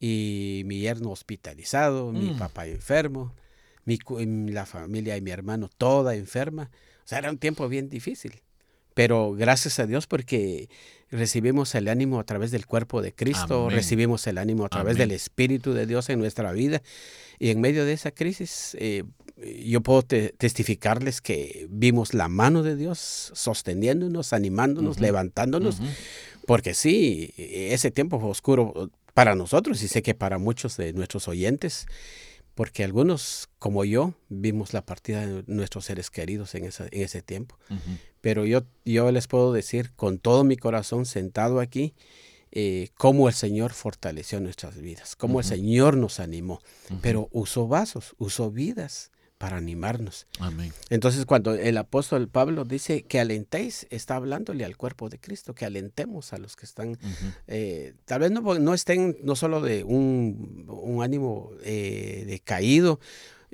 Y 0.00 0.62
mi 0.64 0.80
yerno 0.80 1.10
hospitalizado, 1.10 2.12
mi 2.12 2.30
mm. 2.30 2.38
papá 2.38 2.66
enfermo 2.66 3.34
mi, 3.86 3.98
la 4.50 4.66
familia 4.66 5.14
de 5.14 5.22
mi 5.22 5.30
hermano 5.30 5.70
toda 5.78 6.14
enferma. 6.14 6.70
O 7.04 7.08
sea, 7.08 7.18
era 7.18 7.30
un 7.30 7.38
tiempo 7.38 7.68
bien 7.68 7.88
difícil. 7.88 8.42
Pero 8.94 9.32
gracias 9.32 9.78
a 9.78 9.86
Dios 9.86 10.06
porque 10.06 10.68
recibimos 11.10 11.74
el 11.74 11.88
ánimo 11.88 12.18
a 12.18 12.24
través 12.24 12.50
del 12.50 12.66
cuerpo 12.66 13.02
de 13.02 13.14
Cristo, 13.14 13.68
recibimos 13.68 14.26
el 14.26 14.38
ánimo 14.38 14.64
a 14.64 14.70
través 14.70 14.96
del 14.96 15.12
Espíritu 15.12 15.74
de 15.74 15.86
Dios 15.86 16.08
en 16.08 16.18
nuestra 16.18 16.50
vida. 16.52 16.82
Y 17.38 17.50
en 17.50 17.60
medio 17.60 17.84
de 17.84 17.92
esa 17.92 18.10
crisis, 18.10 18.74
eh, 18.80 19.04
yo 19.62 19.82
puedo 19.82 20.02
testificarles 20.02 21.20
que 21.20 21.66
vimos 21.68 22.14
la 22.14 22.28
mano 22.28 22.62
de 22.62 22.74
Dios 22.74 23.32
sosteniéndonos, 23.34 24.32
animándonos, 24.32 24.98
levantándonos. 24.98 25.78
Porque 26.46 26.72
sí, 26.72 27.34
ese 27.36 27.90
tiempo 27.90 28.18
fue 28.18 28.30
oscuro 28.30 28.90
para 29.12 29.34
nosotros 29.34 29.82
y 29.82 29.88
sé 29.88 30.02
que 30.02 30.14
para 30.14 30.38
muchos 30.38 30.78
de 30.78 30.94
nuestros 30.94 31.28
oyentes 31.28 31.86
porque 32.56 32.84
algunos, 32.84 33.50
como 33.58 33.84
yo, 33.84 34.14
vimos 34.30 34.72
la 34.72 34.80
partida 34.80 35.26
de 35.26 35.44
nuestros 35.46 35.84
seres 35.84 36.08
queridos 36.10 36.54
en, 36.54 36.64
ese 36.64 37.20
tiempo. 37.20 37.58
Pero 38.22 38.46
yo, 38.46 38.62
yo 38.86 39.12
les 39.12 39.28
puedo 39.28 39.52
decir 39.52 39.92
con 39.94 40.18
todo 40.18 40.42
mi 40.42 40.56
corazón 40.56 41.04
sentado 41.04 41.60
aquí, 41.60 41.92
eh, 42.52 42.88
cómo 42.96 43.28
el 43.28 43.34
Señor 43.34 43.74
fortaleció 43.74 44.40
nuestras 44.40 44.80
vidas, 44.80 45.16
cómo 45.16 45.40
el 45.40 45.44
Señor 45.44 45.98
nos 45.98 46.18
animó, 46.18 46.62
pero 47.02 47.28
usó 47.30 47.68
vasos, 47.68 48.14
usó 48.16 48.50
vidas, 48.50 49.10
para 49.38 49.56
animarnos. 49.56 50.26
Amén. 50.38 50.72
Entonces, 50.90 51.26
cuando 51.26 51.54
el 51.54 51.76
apóstol 51.76 52.28
Pablo 52.28 52.64
dice 52.64 53.02
que 53.02 53.20
alentéis, 53.20 53.86
está 53.90 54.16
hablándole 54.16 54.64
al 54.64 54.76
cuerpo 54.76 55.08
de 55.08 55.18
Cristo, 55.18 55.54
que 55.54 55.64
alentemos 55.64 56.32
a 56.32 56.38
los 56.38 56.56
que 56.56 56.64
están, 56.64 56.98
eh, 57.46 57.94
tal 58.04 58.20
vez 58.20 58.30
no, 58.30 58.40
no, 58.58 58.74
estén 58.74 59.16
no 59.22 59.36
solo 59.36 59.60
de 59.60 59.84
un, 59.84 60.66
un 60.68 61.02
ánimo 61.02 61.50
eh, 61.62 62.24
decaído, 62.26 62.98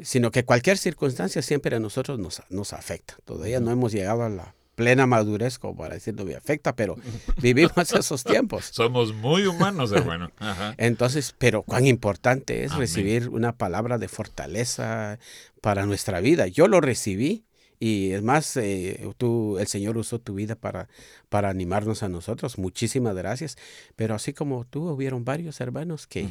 sino 0.00 0.30
que 0.30 0.44
cualquier 0.44 0.78
circunstancia 0.78 1.42
siempre 1.42 1.76
a 1.76 1.80
nosotros 1.80 2.18
nos, 2.18 2.42
nos 2.48 2.72
afecta. 2.72 3.16
Todavía 3.24 3.60
no 3.60 3.70
hemos 3.70 3.92
llegado 3.92 4.22
a 4.22 4.28
la 4.28 4.54
plena 4.74 5.06
madurez, 5.06 5.58
como 5.58 5.76
para 5.76 5.94
decir, 5.94 6.14
no 6.14 6.24
me 6.24 6.34
afecta, 6.34 6.74
pero 6.74 6.96
vivimos 7.40 7.92
esos 7.92 8.24
tiempos. 8.24 8.66
Somos 8.72 9.14
muy 9.14 9.46
humanos, 9.46 9.92
hermano. 9.92 10.30
Entonces, 10.78 11.34
pero 11.38 11.62
cuán 11.62 11.86
importante 11.86 12.64
es 12.64 12.74
recibir 12.74 13.28
una 13.28 13.52
palabra 13.52 13.98
de 13.98 14.08
fortaleza 14.08 15.18
para 15.60 15.86
nuestra 15.86 16.20
vida. 16.20 16.46
Yo 16.46 16.68
lo 16.68 16.80
recibí 16.80 17.44
y 17.78 18.12
es 18.12 18.22
más, 18.22 18.56
eh, 18.56 19.10
tú, 19.18 19.58
el 19.58 19.66
Señor 19.66 19.98
usó 19.98 20.20
tu 20.20 20.34
vida 20.34 20.54
para, 20.54 20.88
para 21.28 21.50
animarnos 21.50 22.02
a 22.02 22.08
nosotros. 22.08 22.56
Muchísimas 22.56 23.16
gracias. 23.16 23.56
Pero 23.96 24.14
así 24.14 24.32
como 24.32 24.64
tú, 24.64 24.88
hubieron 24.88 25.24
varios 25.24 25.60
hermanos 25.60 26.06
que 26.06 26.28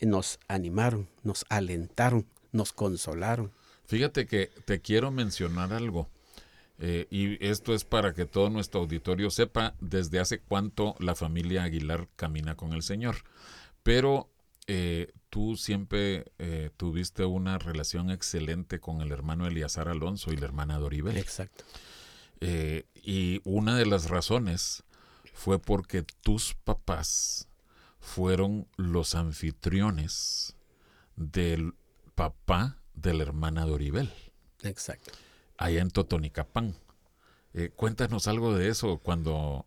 nos 0.00 0.38
animaron, 0.48 1.08
nos 1.22 1.44
alentaron, 1.50 2.26
nos 2.52 2.72
consolaron. 2.72 3.52
Fíjate 3.86 4.26
que 4.26 4.50
te 4.64 4.80
quiero 4.80 5.10
mencionar 5.10 5.74
algo. 5.74 6.08
Eh, 6.78 7.06
y 7.10 7.44
esto 7.44 7.72
es 7.72 7.84
para 7.84 8.14
que 8.14 8.26
todo 8.26 8.50
nuestro 8.50 8.80
auditorio 8.80 9.30
sepa 9.30 9.74
desde 9.80 10.18
hace 10.18 10.40
cuánto 10.40 10.96
la 10.98 11.14
familia 11.14 11.64
Aguilar 11.64 12.08
camina 12.16 12.56
con 12.56 12.72
el 12.72 12.82
Señor. 12.82 13.16
Pero 13.82 14.30
eh, 14.66 15.12
tú 15.30 15.56
siempre 15.56 16.32
eh, 16.38 16.70
tuviste 16.76 17.24
una 17.24 17.58
relación 17.58 18.10
excelente 18.10 18.80
con 18.80 19.02
el 19.02 19.12
hermano 19.12 19.46
Eliazar 19.46 19.88
Alonso 19.88 20.32
y 20.32 20.36
la 20.36 20.46
hermana 20.46 20.78
Doribel. 20.78 21.16
Exacto. 21.16 21.64
y 22.40 23.40
una 23.44 23.76
de 23.76 23.86
las 23.86 24.10
razones 24.10 24.82
fue 25.32 25.58
porque 25.58 26.02
tus 26.02 26.54
papás 26.54 27.48
fueron 28.00 28.66
los 28.76 29.14
anfitriones 29.14 30.56
del 31.16 31.74
papá 32.14 32.78
de 32.92 33.14
la 33.14 33.22
hermana 33.22 33.64
Doribel. 33.64 34.12
Exacto 34.62 35.12
allá 35.56 35.80
en 35.80 35.90
Totonicapán. 35.90 36.74
Eh, 37.54 37.70
cuéntanos 37.74 38.26
algo 38.26 38.56
de 38.56 38.68
eso 38.68 38.98
cuando 38.98 39.66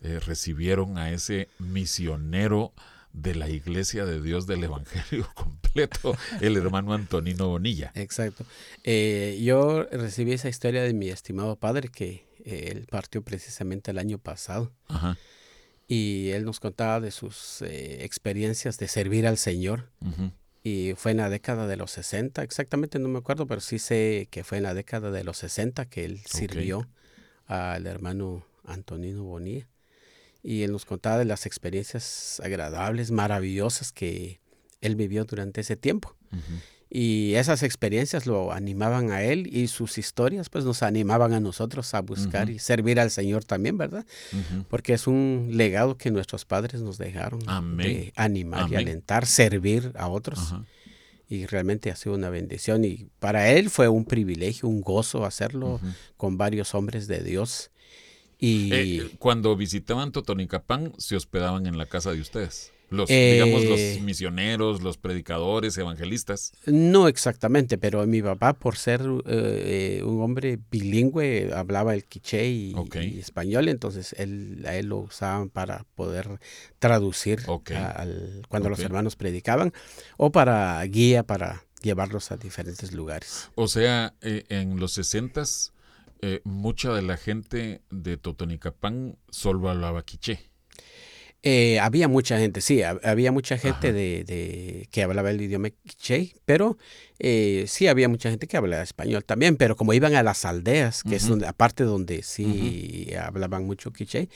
eh, 0.00 0.20
recibieron 0.20 0.98
a 0.98 1.10
ese 1.10 1.48
misionero 1.58 2.72
de 3.12 3.34
la 3.34 3.48
Iglesia 3.48 4.04
de 4.04 4.20
Dios 4.20 4.46
del 4.46 4.64
Evangelio 4.64 5.28
completo, 5.34 6.16
el 6.40 6.56
hermano 6.56 6.92
Antonino 6.92 7.48
Bonilla. 7.48 7.92
Exacto. 7.94 8.44
Eh, 8.84 9.40
yo 9.42 9.84
recibí 9.84 10.32
esa 10.32 10.48
historia 10.48 10.82
de 10.82 10.92
mi 10.92 11.08
estimado 11.08 11.56
padre 11.56 11.88
que 11.88 12.26
él 12.44 12.86
partió 12.90 13.22
precisamente 13.22 13.90
el 13.90 13.98
año 13.98 14.18
pasado. 14.18 14.72
Y 15.86 16.30
él 16.30 16.44
nos 16.44 16.60
contaba 16.60 17.00
de 17.00 17.10
sus 17.10 17.62
experiencias 17.62 18.78
de 18.78 18.88
servir 18.88 19.26
al 19.26 19.38
Señor 19.38 19.90
y 20.66 20.94
fue 20.96 21.10
en 21.10 21.18
la 21.18 21.28
década 21.28 21.66
de 21.66 21.76
los 21.76 21.90
60, 21.90 22.42
exactamente 22.42 22.98
no 22.98 23.08
me 23.08 23.18
acuerdo, 23.18 23.46
pero 23.46 23.60
sí 23.60 23.78
sé 23.78 24.28
que 24.30 24.44
fue 24.44 24.56
en 24.56 24.62
la 24.62 24.72
década 24.72 25.10
de 25.10 25.22
los 25.22 25.36
60 25.36 25.84
que 25.84 26.06
él 26.06 26.22
sirvió 26.24 26.88
al 27.46 27.86
hermano 27.86 28.46
Antonino 28.64 29.24
Bonilla. 29.24 29.68
Y 30.42 30.62
él 30.62 30.72
nos 30.72 30.86
contaba 30.86 31.18
de 31.18 31.26
las 31.26 31.44
experiencias 31.44 32.40
agradables, 32.42 33.10
maravillosas 33.10 33.92
que 33.92 34.40
él 34.80 34.96
vivió 34.96 35.26
durante 35.26 35.60
ese 35.60 35.76
tiempo. 35.76 36.16
Y 36.90 37.34
esas 37.34 37.62
experiencias 37.62 38.26
lo 38.26 38.52
animaban 38.52 39.10
a 39.10 39.22
él 39.22 39.48
y 39.52 39.66
sus 39.66 39.98
historias 39.98 40.48
pues 40.48 40.64
nos 40.64 40.82
animaban 40.82 41.32
a 41.32 41.40
nosotros 41.40 41.92
a 41.94 42.00
buscar 42.00 42.50
y 42.50 42.58
servir 42.58 43.00
al 43.00 43.10
Señor 43.10 43.44
también, 43.44 43.76
¿verdad? 43.78 44.06
Porque 44.68 44.92
es 44.92 45.06
un 45.06 45.50
legado 45.52 45.96
que 45.96 46.10
nuestros 46.10 46.44
padres 46.44 46.82
nos 46.82 46.98
dejaron 46.98 47.40
de 47.76 48.12
animar 48.16 48.70
y 48.70 48.76
alentar, 48.76 49.26
servir 49.26 49.92
a 49.96 50.08
otros. 50.08 50.54
Y 51.28 51.46
realmente 51.46 51.90
ha 51.90 51.96
sido 51.96 52.14
una 52.14 52.28
bendición 52.28 52.84
y 52.84 53.08
para 53.18 53.50
él 53.50 53.70
fue 53.70 53.88
un 53.88 54.04
privilegio, 54.04 54.68
un 54.68 54.82
gozo 54.82 55.24
hacerlo 55.24 55.80
con 56.16 56.36
varios 56.36 56.74
hombres 56.74 57.08
de 57.08 57.24
Dios. 57.24 57.70
Y 58.38 58.72
eh, 58.74 59.10
cuando 59.18 59.56
visitaban 59.56 60.12
Totonicapán, 60.12 60.92
se 60.98 61.16
hospedaban 61.16 61.66
en 61.66 61.78
la 61.78 61.86
casa 61.86 62.12
de 62.12 62.20
ustedes. 62.20 62.73
Los, 62.94 63.08
digamos, 63.08 63.64
los 63.64 63.78
eh, 63.78 64.00
misioneros, 64.02 64.82
los 64.82 64.98
predicadores, 64.98 65.76
evangelistas. 65.76 66.52
No 66.66 67.08
exactamente, 67.08 67.76
pero 67.76 68.06
mi 68.06 68.22
papá, 68.22 68.54
por 68.54 68.76
ser 68.76 69.02
eh, 69.26 70.02
un 70.04 70.22
hombre 70.22 70.58
bilingüe, 70.70 71.50
hablaba 71.54 71.94
el 71.94 72.04
quiché 72.04 72.48
y, 72.48 72.74
español, 73.18 73.68
entonces 73.68 74.14
él, 74.18 74.64
a 74.66 74.76
él 74.76 74.86
lo 74.86 74.98
usaban 74.98 75.50
para 75.50 75.84
poder 75.94 76.38
traducir 76.78 77.42
cuando 78.48 78.68
los 78.68 78.78
hermanos 78.78 79.16
predicaban 79.16 79.72
o 80.16 80.30
para 80.30 80.82
guía 80.84 81.24
para 81.24 81.64
llevarlos 81.82 82.30
a 82.30 82.36
diferentes 82.36 82.92
lugares. 82.92 83.50
O 83.56 83.68
sea, 83.68 84.14
eh, 84.20 84.44
en 84.48 84.78
los 84.78 84.92
sesentas, 84.92 85.72
mucha 86.44 86.94
de 86.94 87.02
la 87.02 87.18
gente 87.18 87.82
de 87.90 88.16
Totonicapán 88.16 89.18
solo 89.28 89.68
hablaba 89.68 90.04
quiché. 90.04 90.53
Eh, 91.46 91.78
había 91.78 92.08
mucha 92.08 92.38
gente, 92.38 92.62
sí, 92.62 92.82
había 92.82 93.30
mucha 93.30 93.58
gente 93.58 93.92
de, 93.92 94.88
que 94.90 95.02
hablaba 95.02 95.28
el 95.28 95.42
idioma 95.42 95.68
quiché, 95.68 96.36
pero 96.46 96.78
eh, 97.18 97.66
sí 97.68 97.86
había 97.86 98.08
mucha 98.08 98.30
gente 98.30 98.46
que 98.46 98.56
hablaba 98.56 98.82
español 98.82 99.26
también, 99.26 99.58
pero 99.58 99.76
como 99.76 99.92
iban 99.92 100.14
a 100.14 100.22
las 100.22 100.46
aldeas, 100.46 101.02
que 101.02 101.16
es 101.16 101.28
donde, 101.28 101.46
aparte 101.46 101.84
donde 101.84 102.22
sí 102.22 103.10
hablaban 103.20 103.66
mucho 103.66 103.92
quiché, 103.92 104.30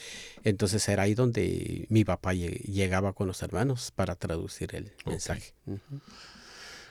entonces 0.45 0.87
era 0.87 1.05
ahí 1.05 1.15
donde 1.15 1.87
mi 1.89 2.05
papá 2.05 2.35
llegaba 2.35 3.15
con 3.15 3.27
los 3.27 3.43
hermanos 3.43 3.91
para 3.91 4.15
traducir 4.15 4.75
el 4.75 4.93
mensaje. 5.07 5.55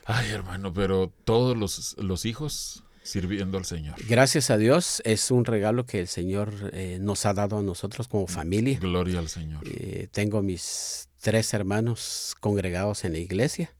Ay, 0.03 0.32
hermano, 0.32 0.73
pero 0.73 1.13
todos 1.25 1.56
los, 1.56 1.95
los 1.99 2.25
hijos 2.25 2.84
sirviendo 3.08 3.58
al 3.58 3.65
Señor. 3.65 3.96
Gracias 4.08 4.50
a 4.50 4.58
Dios, 4.58 5.02
es 5.06 5.32
un 5.32 5.46
regalo 5.46 5.86
que 5.86 6.00
el 6.00 6.08
Señor 6.08 6.72
eh, 6.74 6.98
nos 7.02 7.26
ha 7.26 7.34
dado 7.34 7.58
a 7.58 7.63
nosotros 7.63 8.08
como 8.08 8.28
familia. 8.28 8.78
Gloria 8.80 9.20
al 9.20 9.30
Señor. 9.30 9.62
Eh, 9.65 10.08
tengo 10.12 10.41
mis 10.41 11.10
tres 11.22 11.54
hermanos 11.54 12.36
congregados 12.39 13.06
en 13.06 13.13
la 13.13 13.20
iglesia, 13.20 13.74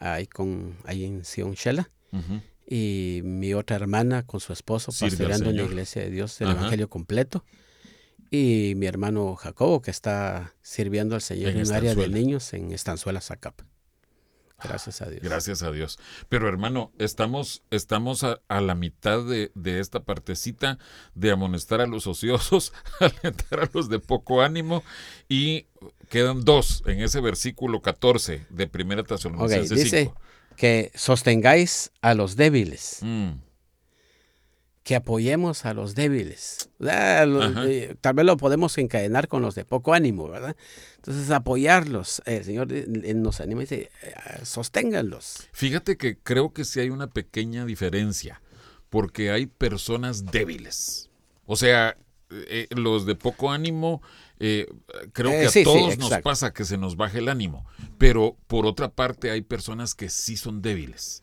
ahí, 0.00 0.26
con, 0.26 0.76
ahí 0.84 1.04
en 1.04 1.24
Sion 1.24 1.54
Shela. 1.54 1.90
Y 2.70 3.20
mi 3.24 3.54
otra 3.54 3.76
hermana 3.76 4.26
con 4.26 4.40
su 4.40 4.52
esposo 4.52 4.92
pastoreando 4.92 5.50
en 5.50 5.56
la 5.56 5.62
iglesia 5.62 6.02
de 6.02 6.10
Dios 6.10 6.40
el 6.40 6.50
Evangelio 6.50 6.90
completo. 6.90 7.44
Y 8.30 8.74
mi 8.76 8.86
hermano 8.86 9.36
Jacobo 9.36 9.80
que 9.80 9.90
está 9.90 10.54
sirviendo 10.60 11.14
al 11.14 11.22
Señor 11.22 11.52
en, 11.52 11.66
un 11.66 11.72
área 11.72 11.94
de 11.94 12.08
niños 12.08 12.52
en 12.52 12.72
Estanzuela, 12.72 13.22
Zacapa. 13.22 13.64
Gracias 14.62 15.00
a 15.02 15.08
Dios. 15.08 15.22
Gracias 15.22 15.62
a 15.62 15.70
Dios. 15.70 15.98
Pero 16.28 16.48
hermano, 16.48 16.92
estamos, 16.98 17.62
estamos 17.70 18.24
a, 18.24 18.40
la 18.48 18.74
mitad 18.74 19.24
de, 19.24 19.50
esta 19.78 20.00
partecita 20.00 20.78
de 21.14 21.30
amonestar 21.30 21.80
a 21.80 21.86
los 21.86 22.06
ociosos, 22.06 22.72
alentar 23.00 23.60
a 23.60 23.70
los 23.72 23.88
de 23.88 24.00
poco 24.00 24.42
ánimo 24.42 24.82
y 25.28 25.66
quedan 26.08 26.44
dos 26.44 26.82
en 26.86 27.00
ese 27.00 27.20
versículo 27.20 27.82
14 27.82 28.46
de 28.48 28.66
Primera 28.66 29.04
Tesalonicenses 29.04 29.70
okay, 29.70 29.84
dice 29.84 30.12
que 30.56 30.90
sostengáis 30.94 31.92
a 32.00 32.14
los 32.14 32.34
débiles. 32.34 32.98
Mm 33.02 33.47
que 34.88 34.96
apoyemos 34.96 35.66
a 35.66 35.74
los 35.74 35.94
débiles. 35.94 36.70
Eh, 36.80 37.94
tal 38.00 38.14
vez 38.14 38.24
lo 38.24 38.38
podemos 38.38 38.78
encadenar 38.78 39.28
con 39.28 39.42
los 39.42 39.54
de 39.54 39.66
poco 39.66 39.92
ánimo, 39.92 40.30
¿verdad? 40.30 40.56
Entonces, 40.96 41.30
apoyarlos. 41.30 42.22
El 42.24 42.42
Señor 42.42 42.72
nos 42.72 43.42
anima 43.42 43.60
y 43.60 43.64
dice, 43.64 43.90
eh, 44.02 44.14
sosténganlos. 44.44 45.46
Fíjate 45.52 45.98
que 45.98 46.16
creo 46.16 46.54
que 46.54 46.64
sí 46.64 46.80
hay 46.80 46.88
una 46.88 47.08
pequeña 47.08 47.66
diferencia, 47.66 48.40
porque 48.88 49.30
hay 49.30 49.44
personas 49.44 50.24
débiles. 50.24 51.10
O 51.44 51.56
sea, 51.56 51.98
eh, 52.30 52.66
los 52.70 53.04
de 53.04 53.14
poco 53.14 53.52
ánimo, 53.52 54.00
creo 54.38 55.32
que 55.32 55.48
a 55.48 55.64
todos 55.64 55.98
nos 55.98 56.18
pasa 56.22 56.54
que 56.54 56.64
se 56.64 56.78
nos 56.78 56.96
baje 56.96 57.18
el 57.18 57.28
ánimo, 57.28 57.66
pero 57.98 58.38
por 58.46 58.64
otra 58.64 58.88
parte 58.88 59.30
hay 59.30 59.42
personas 59.42 59.94
que 59.94 60.08
sí 60.08 60.38
son 60.38 60.62
débiles, 60.62 61.20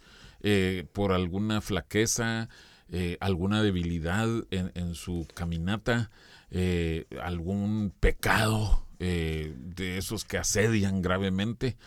por 0.93 1.13
alguna 1.13 1.61
flaqueza, 1.61 2.47
eh, 2.91 3.17
alguna 3.19 3.63
debilidad 3.63 4.27
en, 4.51 4.95
su 4.95 5.27
caminata, 5.33 6.11
eh, 6.51 7.05
algún 7.21 7.91
pecado 7.99 8.85
eh, 8.99 9.53
de 9.57 9.97
esos 9.97 10.23
que 10.23 10.37
asedian 10.37 11.01
gravemente. 11.01 11.77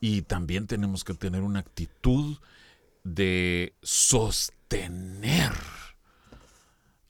Y 0.00 0.22
también 0.22 0.66
tenemos 0.66 1.04
que 1.04 1.14
tener 1.14 1.42
una 1.42 1.58
actitud 1.58 2.38
de 3.04 3.74
sostener 3.82 5.52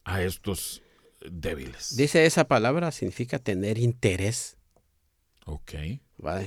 a 0.04 0.22
estos 0.22 0.82
débiles. 1.30 1.96
Dice 1.96 2.26
esa 2.26 2.48
palabra, 2.48 2.90
significa 2.90 3.38
tener 3.38 3.78
interés. 3.78 4.56
Ok 5.44 5.74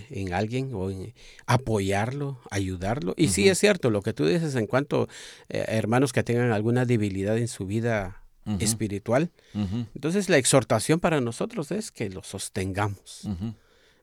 en 0.09 0.33
alguien 0.33 0.73
o 0.73 0.89
en 0.89 1.13
apoyarlo, 1.45 2.39
ayudarlo. 2.49 3.13
Y 3.17 3.29
sí 3.29 3.47
es 3.49 3.57
cierto 3.59 3.89
lo 3.89 4.01
que 4.01 4.13
tú 4.13 4.25
dices 4.25 4.55
en 4.55 4.67
cuanto 4.67 5.03
a 5.03 5.07
eh, 5.49 5.65
hermanos 5.67 6.13
que 6.13 6.23
tengan 6.23 6.51
alguna 6.51 6.85
debilidad 6.85 7.37
en 7.37 7.47
su 7.47 7.65
vida 7.65 8.23
espiritual. 8.59 9.31
Entonces 9.53 10.29
la 10.29 10.37
exhortación 10.37 10.99
para 10.99 11.21
nosotros 11.21 11.71
es 11.71 11.91
que 11.91 12.09
lo 12.09 12.23
sostengamos. 12.23 13.27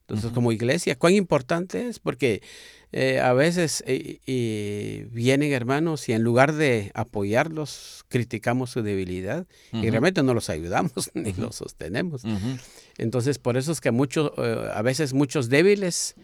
Entonces 0.08 0.32
como 0.32 0.52
iglesia, 0.52 0.98
cuán 0.98 1.12
importante 1.12 1.88
es 1.88 1.98
porque 1.98 2.40
eh, 2.90 3.20
a 3.20 3.34
veces 3.34 3.84
eh, 3.86 5.06
vienen 5.10 5.52
hermanos 5.52 6.08
y 6.08 6.14
en 6.14 6.22
lugar 6.22 6.54
de 6.54 6.90
apoyarlos, 6.94 8.06
criticamos 8.08 8.70
su 8.70 8.82
debilidad 8.82 9.46
y 9.72 9.90
realmente 9.90 10.22
no 10.22 10.32
los 10.32 10.48
ayudamos 10.48 10.92
ni 11.14 11.34
los 11.34 11.56
sostenemos. 11.56 12.22
Entonces, 12.96 13.38
por 13.38 13.58
eso 13.58 13.72
es 13.72 13.82
que 13.82 13.90
muchos, 13.90 14.32
eh, 14.38 14.70
a 14.72 14.80
veces 14.80 15.12
muchos 15.12 15.50
débiles 15.50 16.14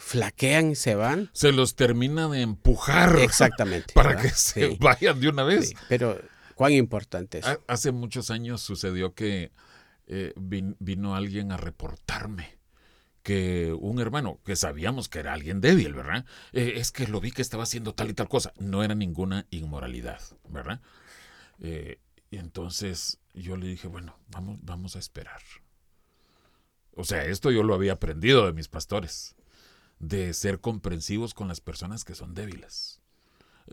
flaquean 0.00 0.72
y 0.72 0.74
se 0.74 0.96
van. 0.96 1.30
Se 1.32 1.52
los 1.52 1.76
termina 1.76 2.28
de 2.28 2.42
empujar. 2.42 3.16
Exactamente. 3.20 3.94
Para 3.94 4.20
que 4.20 4.30
se 4.30 4.76
vayan 4.80 5.20
de 5.20 5.28
una 5.28 5.44
vez. 5.44 5.74
pero, 5.88 6.20
¿cuán 6.56 6.72
importante 6.72 7.38
es? 7.38 7.46
Hace 7.68 7.92
muchos 7.92 8.30
años 8.30 8.62
sucedió 8.62 9.14
que 9.14 9.52
vino 10.36 11.14
alguien 11.14 11.52
a 11.52 11.56
reportarme 11.56 12.55
que 13.26 13.76
un 13.80 13.98
hermano, 13.98 14.38
que 14.44 14.54
sabíamos 14.54 15.08
que 15.08 15.18
era 15.18 15.32
alguien 15.32 15.60
débil, 15.60 15.94
¿verdad? 15.94 16.24
Eh, 16.52 16.74
es 16.76 16.92
que 16.92 17.08
lo 17.08 17.20
vi 17.20 17.32
que 17.32 17.42
estaba 17.42 17.64
haciendo 17.64 17.92
tal 17.92 18.08
y 18.08 18.14
tal 18.14 18.28
cosa. 18.28 18.52
No 18.60 18.84
era 18.84 18.94
ninguna 18.94 19.48
inmoralidad, 19.50 20.20
¿verdad? 20.48 20.80
Eh, 21.58 21.98
y 22.30 22.36
entonces 22.36 23.18
yo 23.34 23.56
le 23.56 23.66
dije, 23.66 23.88
bueno, 23.88 24.16
vamos, 24.28 24.60
vamos 24.62 24.94
a 24.94 25.00
esperar. 25.00 25.40
O 26.94 27.02
sea, 27.02 27.24
esto 27.24 27.50
yo 27.50 27.64
lo 27.64 27.74
había 27.74 27.94
aprendido 27.94 28.46
de 28.46 28.52
mis 28.52 28.68
pastores, 28.68 29.34
de 29.98 30.32
ser 30.32 30.60
comprensivos 30.60 31.34
con 31.34 31.48
las 31.48 31.60
personas 31.60 32.04
que 32.04 32.14
son 32.14 32.32
débiles. 32.32 33.00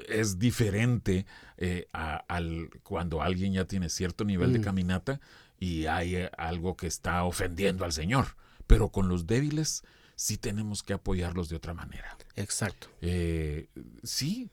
Es 0.10 0.40
diferente 0.40 1.28
eh, 1.58 1.90
al, 1.92 2.72
cuando 2.82 3.22
alguien 3.22 3.54
ya 3.54 3.66
tiene 3.66 3.90
cierto 3.90 4.26
nivel 4.26 4.52
de 4.52 4.58
mm. 4.58 4.64
caminata 4.64 5.22
y 5.60 5.86
hay 5.86 6.28
algo 6.40 6.76
que 6.76 6.88
está 6.88 7.24
ofendiendo 7.24 7.86
al 7.86 7.92
Señor 7.92 8.36
pero 8.68 8.90
con 8.90 9.08
los 9.08 9.28
débiles 9.28 9.84
sí 10.16 10.38
tenemos 10.38 10.84
que 10.84 10.94
apoyarlos 10.94 11.50
de 11.50 11.56
otra 11.56 11.74
manera. 11.74 12.18
Exacto. 12.36 12.88
Eh, 13.02 13.68
sí, 14.04 14.50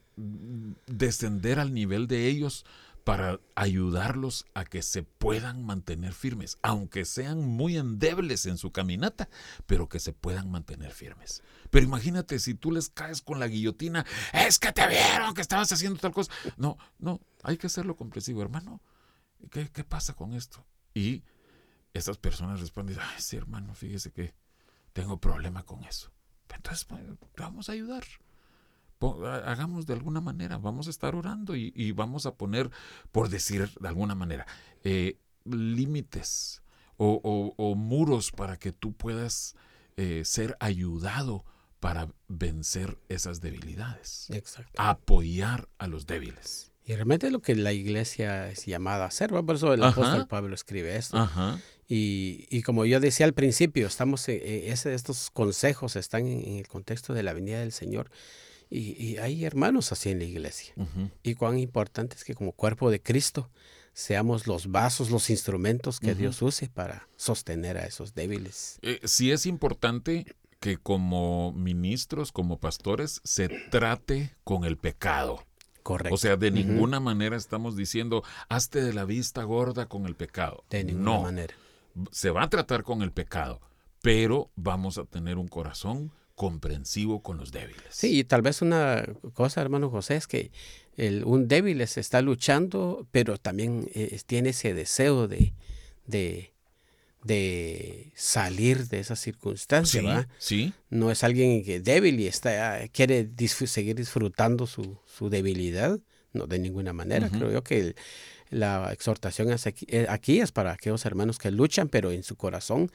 descender 0.86 1.58
al 1.58 1.72
nivel 1.74 2.06
de 2.06 2.26
ellos 2.26 2.64
para 3.04 3.40
ayudarlos 3.54 4.46
a 4.54 4.64
que 4.64 4.82
se 4.82 5.02
puedan 5.02 5.64
mantener 5.64 6.12
firmes, 6.12 6.58
aunque 6.62 7.04
sean 7.04 7.40
muy 7.40 7.76
endebles 7.76 8.46
en 8.46 8.58
su 8.58 8.72
caminata, 8.72 9.28
pero 9.66 9.88
que 9.88 9.98
se 9.98 10.12
puedan 10.12 10.50
mantener 10.50 10.92
firmes. 10.92 11.42
Pero 11.70 11.86
imagínate 11.86 12.38
si 12.38 12.54
tú 12.54 12.70
les 12.70 12.88
caes 12.88 13.22
con 13.22 13.40
la 13.40 13.48
guillotina, 13.48 14.04
es 14.32 14.58
que 14.58 14.72
te 14.72 14.86
vieron 14.86 15.34
que 15.34 15.40
estabas 15.40 15.72
haciendo 15.72 15.98
tal 15.98 16.12
cosa. 16.12 16.30
No, 16.56 16.76
no, 16.98 17.20
hay 17.42 17.56
que 17.56 17.68
hacerlo 17.68 17.96
comprensivo, 17.96 18.42
hermano. 18.42 18.82
¿Qué, 19.50 19.70
qué 19.70 19.84
pasa 19.84 20.14
con 20.14 20.34
esto? 20.34 20.64
Y 20.94 21.22
esas 21.94 22.18
personas 22.18 22.60
responden, 22.60 22.98
ay, 23.00 23.20
sí, 23.20 23.36
hermano, 23.36 23.74
fíjese 23.74 24.12
que 24.12 24.34
tengo 24.92 25.18
problema 25.18 25.64
con 25.64 25.84
eso. 25.84 26.12
Entonces, 26.54 26.84
pues, 26.84 27.02
vamos 27.36 27.68
a 27.68 27.72
ayudar. 27.72 28.04
Hagamos 29.46 29.86
de 29.86 29.94
alguna 29.94 30.20
manera, 30.20 30.58
vamos 30.58 30.86
a 30.86 30.90
estar 30.90 31.14
orando 31.14 31.56
y, 31.56 31.92
vamos 31.92 32.26
a 32.26 32.34
poner, 32.34 32.70
por 33.12 33.30
decir 33.30 33.70
de 33.80 33.88
alguna 33.88 34.14
manera, 34.14 34.46
eh, 34.84 35.18
límites 35.44 36.62
o, 36.98 37.74
muros 37.76 38.30
para 38.30 38.58
que 38.58 38.72
tú 38.72 38.92
puedas 38.92 39.56
eh, 39.96 40.22
ser 40.26 40.54
ayudado 40.60 41.46
para 41.80 42.12
vencer 42.28 42.98
esas 43.08 43.40
debilidades. 43.40 44.28
Exacto. 44.30 44.72
Apoyar 44.76 45.66
a 45.78 45.86
los 45.86 46.06
débiles. 46.06 46.69
Y 46.84 46.94
realmente 46.94 47.30
lo 47.30 47.40
que 47.40 47.54
la 47.54 47.72
iglesia 47.72 48.50
es 48.50 48.66
llamada 48.66 49.04
a 49.04 49.08
hacer, 49.08 49.30
por 49.30 49.54
eso 49.54 49.72
el 49.72 49.82
apóstol 49.82 50.26
Pablo 50.26 50.54
escribe 50.54 50.96
esto. 50.96 51.28
Y, 51.88 52.46
y, 52.50 52.62
como 52.62 52.84
yo 52.84 53.00
decía 53.00 53.26
al 53.26 53.34
principio, 53.34 53.86
estamos 53.86 54.28
ese, 54.28 54.94
estos 54.94 55.30
consejos 55.30 55.96
están 55.96 56.26
en, 56.26 56.56
el 56.56 56.68
contexto 56.68 57.14
de 57.14 57.24
la 57.24 57.32
venida 57.32 57.60
del 57.60 57.72
Señor. 57.72 58.10
Y, 58.70 59.02
y 59.02 59.18
hay 59.18 59.44
hermanos 59.44 59.90
así 59.90 60.10
en 60.10 60.20
la 60.20 60.24
iglesia. 60.24 60.72
Y 61.24 61.34
cuán 61.34 61.58
importante 61.58 62.16
es 62.16 62.24
que 62.24 62.34
como 62.34 62.52
cuerpo 62.52 62.90
de 62.90 63.02
Cristo 63.02 63.50
seamos 63.92 64.46
los 64.46 64.70
vasos, 64.70 65.10
los 65.10 65.30
instrumentos 65.30 66.00
que 66.00 66.14
Dios 66.14 66.40
use 66.42 66.68
para 66.68 67.08
sostener 67.16 67.76
a 67.76 67.86
esos 67.86 68.14
débiles. 68.14 68.78
Eh, 68.82 69.00
sí 69.04 69.30
es 69.30 69.46
importante 69.46 70.26
que 70.60 70.76
como 70.76 71.52
ministros, 71.52 72.32
como 72.32 72.58
pastores, 72.58 73.20
se 73.24 73.48
trate 73.70 74.36
con 74.44 74.64
el 74.64 74.76
pecado. 74.76 75.44
Correcto. 75.82 76.14
O 76.14 76.18
sea, 76.18 76.36
de 76.36 76.50
ninguna 76.50 77.00
manera 77.00 77.36
estamos 77.36 77.76
diciendo, 77.76 78.22
hazte 78.48 78.82
de 78.82 78.92
la 78.92 79.04
vista 79.04 79.42
gorda 79.44 79.86
con 79.86 80.06
el 80.06 80.14
pecado. 80.14 80.64
De 80.70 80.84
ninguna 80.84 81.20
manera. 81.20 81.54
Se 82.10 82.30
va 82.30 82.44
a 82.44 82.50
tratar 82.50 82.82
con 82.84 83.02
el 83.02 83.12
pecado, 83.12 83.60
pero 84.00 84.50
vamos 84.56 84.98
a 84.98 85.04
tener 85.04 85.38
un 85.38 85.48
corazón 85.48 86.12
comprensivo 86.40 87.22
con 87.22 87.36
los 87.36 87.52
débiles. 87.52 87.84
Sí, 87.90 88.18
y 88.20 88.24
tal 88.24 88.40
vez 88.40 88.62
una 88.62 89.04
cosa, 89.34 89.60
hermano 89.60 89.90
José, 89.90 90.16
es 90.16 90.26
que 90.26 90.50
el, 90.96 91.24
un 91.24 91.48
débil 91.48 91.80
está 91.82 92.22
luchando, 92.22 93.06
pero 93.10 93.36
también 93.36 93.90
eh, 93.94 94.18
tiene 94.26 94.50
ese 94.50 94.72
deseo 94.72 95.28
de, 95.28 95.52
de, 96.06 96.54
de 97.22 98.12
salir 98.14 98.88
de 98.88 99.00
esa 99.00 99.16
circunstancia, 99.16 100.00
Sí, 100.00 100.06
¿verdad? 100.06 100.28
sí, 100.38 100.72
No 100.88 101.10
es 101.10 101.22
alguien 101.22 101.62
que 101.64 101.80
débil 101.80 102.18
y 102.20 102.26
está, 102.26 102.80
quiere 102.88 103.28
seguir 103.66 103.94
disfrutando 103.96 104.66
su, 104.66 104.98
su 105.06 105.28
debilidad, 105.28 105.98
no 106.32 106.46
de 106.46 106.58
ninguna 106.58 106.92
manera. 106.92 107.28
Creo 107.28 107.50
yo 107.52 107.62
que 107.62 107.78
el- 107.80 107.96
la 108.50 108.92
exhortación 108.92 109.52
aquí, 109.52 109.86
eh, 109.88 110.06
aquí 110.08 110.40
es 110.40 110.50
para 110.50 110.72
aquellos 110.72 111.04
hermanos 111.04 111.38
que 111.38 111.50
luchan, 111.52 111.88
pero 111.88 112.10
en 112.10 112.24
su 112.24 112.34
corazón 112.36 112.90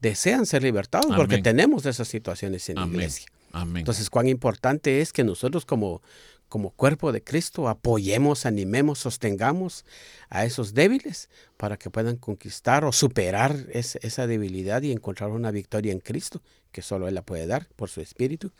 desean 0.00 0.46
ser 0.46 0.62
libertados, 0.64 1.14
porque 1.14 1.38
tenemos 1.38 1.86
esas 1.86 2.08
situaciones 2.08 2.68
en 2.70 2.74
la 2.76 2.82
amén. 2.82 2.94
iglesia. 2.96 3.26
Amén. 3.52 3.78
Entonces, 3.82 4.10
cuán 4.10 4.26
importante 4.28 5.00
es 5.00 5.12
que 5.12 5.22
nosotros 5.22 5.64
como, 5.64 6.02
como 6.48 6.70
cuerpo 6.70 7.12
de 7.12 7.22
Cristo 7.22 7.68
apoyemos, 7.68 8.46
animemos, 8.46 8.98
sostengamos 9.00 9.84
a 10.28 10.44
esos 10.44 10.74
débiles 10.74 11.28
para 11.56 11.76
que 11.76 11.90
puedan 11.90 12.16
conquistar 12.16 12.84
o 12.84 12.92
superar 12.92 13.66
es- 13.72 13.96
esa 14.02 14.26
debilidad 14.26 14.82
y 14.82 14.92
encontrar 14.92 15.30
una 15.30 15.50
victoria 15.50 15.92
en 15.92 16.00
Cristo, 16.00 16.42
que 16.72 16.82
solo 16.82 17.08
Él 17.08 17.14
la 17.14 17.22
puede 17.22 17.46
dar 17.46 17.66
por 17.76 17.88
su 17.90 18.00
Espíritu, 18.00 18.52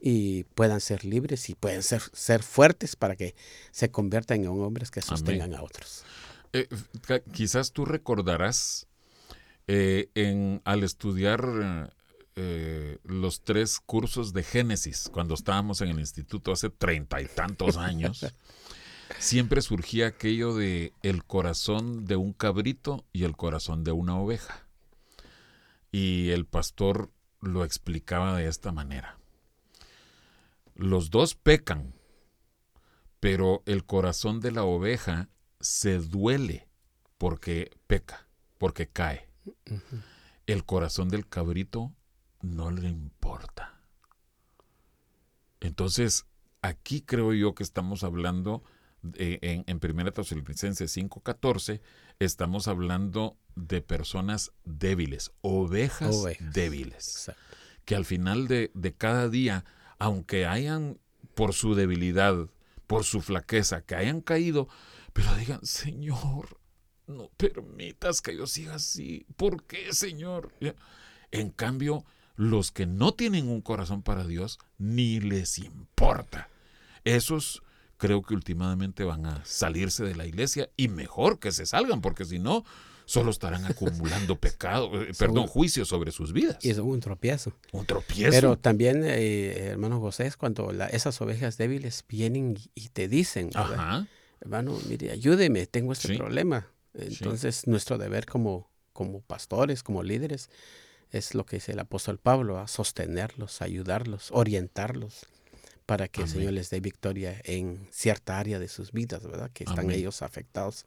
y 0.00 0.44
puedan 0.54 0.80
ser 0.80 1.04
libres 1.04 1.48
y 1.48 1.54
puedan 1.54 1.82
ser, 1.82 2.02
ser 2.12 2.42
fuertes 2.42 2.96
para 2.96 3.14
que 3.16 3.34
se 3.70 3.90
conviertan 3.90 4.40
en 4.40 4.48
hombres 4.48 4.90
que 4.90 5.00
sostengan 5.00 5.54
a 5.54 5.62
otros. 5.62 6.04
Eh, 6.52 6.68
quizás 7.32 7.72
tú 7.72 7.84
recordarás 7.84 8.88
eh, 9.68 10.10
en, 10.14 10.60
al 10.64 10.82
estudiar 10.82 11.94
eh, 12.34 12.98
los 13.04 13.42
tres 13.42 13.78
cursos 13.78 14.32
de 14.32 14.42
Génesis, 14.42 15.10
cuando 15.12 15.34
estábamos 15.34 15.80
en 15.82 15.90
el 15.90 16.00
instituto 16.00 16.52
hace 16.52 16.70
treinta 16.70 17.20
y 17.20 17.26
tantos 17.26 17.76
años, 17.76 18.26
siempre 19.18 19.60
surgía 19.60 20.06
aquello 20.06 20.54
de 20.54 20.92
el 21.02 21.24
corazón 21.24 22.06
de 22.06 22.16
un 22.16 22.32
cabrito 22.32 23.04
y 23.12 23.24
el 23.24 23.36
corazón 23.36 23.84
de 23.84 23.92
una 23.92 24.18
oveja. 24.18 24.66
Y 25.90 26.30
el 26.30 26.46
pastor 26.46 27.10
lo 27.40 27.64
explicaba 27.64 28.36
de 28.36 28.48
esta 28.48 28.72
manera. 28.72 29.18
Los 30.74 31.10
dos 31.10 31.34
pecan, 31.34 31.94
pero 33.20 33.62
el 33.66 33.84
corazón 33.84 34.40
de 34.40 34.52
la 34.52 34.64
oveja 34.64 35.28
se 35.60 35.98
duele 35.98 36.66
porque 37.18 37.70
peca, 37.86 38.26
porque 38.56 38.88
cae. 38.88 39.28
El 40.46 40.64
corazón 40.64 41.08
del 41.10 41.28
cabrito 41.28 41.92
no 42.42 42.70
le 42.70 42.88
importa. 42.88 43.80
Entonces, 45.60 46.26
aquí 46.60 47.02
creo 47.02 47.32
yo 47.32 47.54
que 47.54 47.62
estamos 47.62 48.02
hablando, 48.04 48.62
de- 49.02 49.38
en, 49.42 49.64
en 49.66 49.80
1 49.82 50.12
Tesalonicenses 50.12 50.96
5.14, 50.96 51.80
estamos 52.18 52.68
hablando 52.68 53.36
de 53.54 53.80
personas 53.82 54.52
débiles, 54.64 55.32
ovejas, 55.40 56.14
Ovejas. 56.16 56.52
débiles 56.52 57.08
Exacto. 57.16 57.42
que 57.84 57.94
al 57.94 58.04
final 58.04 58.48
de, 58.48 58.70
de 58.74 58.94
cada 58.94 59.28
día, 59.28 59.64
aunque 59.98 60.46
hayan 60.46 60.98
por 61.34 61.52
su 61.52 61.74
debilidad, 61.74 62.48
por 62.86 63.04
su 63.04 63.20
flaqueza, 63.20 63.82
que 63.82 63.94
hayan 63.94 64.20
caído, 64.20 64.68
pero 65.12 65.34
digan, 65.36 65.64
Señor, 65.64 66.58
no 67.06 67.28
permitas 67.36 68.20
que 68.20 68.36
yo 68.36 68.46
siga 68.46 68.76
así. 68.76 69.26
¿Por 69.36 69.64
qué, 69.64 69.92
Señor? 69.92 70.52
En 71.30 71.50
cambio, 71.50 72.04
los 72.42 72.72
que 72.72 72.86
no 72.86 73.14
tienen 73.14 73.48
un 73.48 73.60
corazón 73.60 74.02
para 74.02 74.26
Dios, 74.26 74.58
ni 74.78 75.20
les 75.20 75.58
importa. 75.58 76.48
Esos 77.04 77.62
creo 77.96 78.22
que 78.22 78.34
últimamente 78.34 79.04
van 79.04 79.26
a 79.26 79.44
salirse 79.44 80.02
de 80.02 80.16
la 80.16 80.26
iglesia 80.26 80.68
y 80.76 80.88
mejor 80.88 81.38
que 81.38 81.52
se 81.52 81.66
salgan, 81.66 82.00
porque 82.00 82.24
si 82.24 82.40
no, 82.40 82.64
solo 83.04 83.30
estarán 83.30 83.64
acumulando 83.64 84.36
pecado, 84.40 85.02
eh, 85.02 85.12
perdón, 85.16 85.46
juicio 85.46 85.84
sobre 85.84 86.10
sus 86.10 86.32
vidas. 86.32 86.58
Y 86.64 86.70
es 86.70 86.78
un 86.78 86.98
tropiezo. 86.98 87.52
Un 87.70 87.86
tropiezo. 87.86 88.30
Pero 88.32 88.58
también, 88.58 89.02
eh, 89.04 89.68
hermano 89.68 90.00
José, 90.00 90.26
es 90.26 90.36
cuando 90.36 90.72
la- 90.72 90.88
esas 90.88 91.20
ovejas 91.20 91.58
débiles 91.58 92.04
vienen 92.08 92.58
y, 92.74 92.88
te 92.88 93.06
dicen, 93.06 93.50
hermano, 94.40 94.76
mire, 94.88 95.12
ayúdeme, 95.12 95.66
tengo 95.66 95.92
este 95.92 96.08
Sí. 96.08 96.16
problema. 96.16 96.66
Entonces, 96.94 97.68
nuestro 97.68 97.98
deber 97.98 98.26
como, 98.26 98.68
como 98.92 99.20
pastores, 99.20 99.84
como 99.84 100.02
líderes, 100.02 100.50
es 101.12 101.34
lo 101.34 101.44
que 101.44 101.56
dice 101.56 101.72
el 101.72 101.78
apóstol 101.78 102.18
Pablo, 102.18 102.58
a 102.58 102.66
sostenerlos, 102.66 103.62
ayudarlos, 103.62 104.30
orientarlos, 104.32 105.26
para 105.86 106.08
que 106.08 106.22
el. 106.22 106.28
Señor 106.28 106.52
les 106.52 106.70
dé 106.70 106.80
victoria 106.80 107.40
en 107.44 107.86
cierta 107.90 108.38
área 108.38 108.58
de 108.58 108.68
sus 108.68 108.92
vidas, 108.92 109.22
¿verdad? 109.24 109.50
Que 109.52 109.64
están 109.64 109.80
Amén. 109.80 109.98
ellos 109.98 110.22
afectados. 110.22 110.86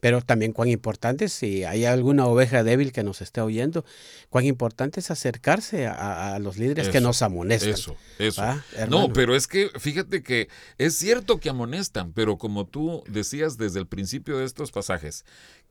Pero 0.00 0.20
también 0.20 0.52
cuán 0.52 0.68
importante, 0.68 1.28
si 1.28 1.64
hay 1.64 1.84
alguna 1.84 2.26
oveja 2.26 2.62
débil 2.62 2.92
que 2.92 3.02
nos 3.02 3.22
esté 3.22 3.40
oyendo, 3.40 3.84
cuán 4.28 4.44
importante 4.44 5.00
es 5.00 5.10
acercarse 5.10 5.86
a, 5.86 6.34
a 6.34 6.38
los 6.40 6.58
líderes 6.58 6.88
que 6.88 7.00
nos 7.00 7.22
amonestan. 7.22 7.70
Eso, 7.70 7.96
eso. 8.18 8.42
¿va, 8.42 8.64
No, 8.88 9.12
pero 9.12 9.34
es 9.34 9.46
que 9.46 9.70
fíjate 9.78 10.22
que 10.22 10.48
es 10.78 10.96
cierto 10.96 11.38
que 11.38 11.48
amonestan, 11.48 12.12
pero 12.12 12.36
como 12.36 12.66
tú 12.66 13.04
decías 13.08 13.56
desde 13.56 13.78
el 13.78 13.86
principio 13.86 14.36
de 14.38 14.44
estos 14.44 14.72
pasajes, 14.72 15.24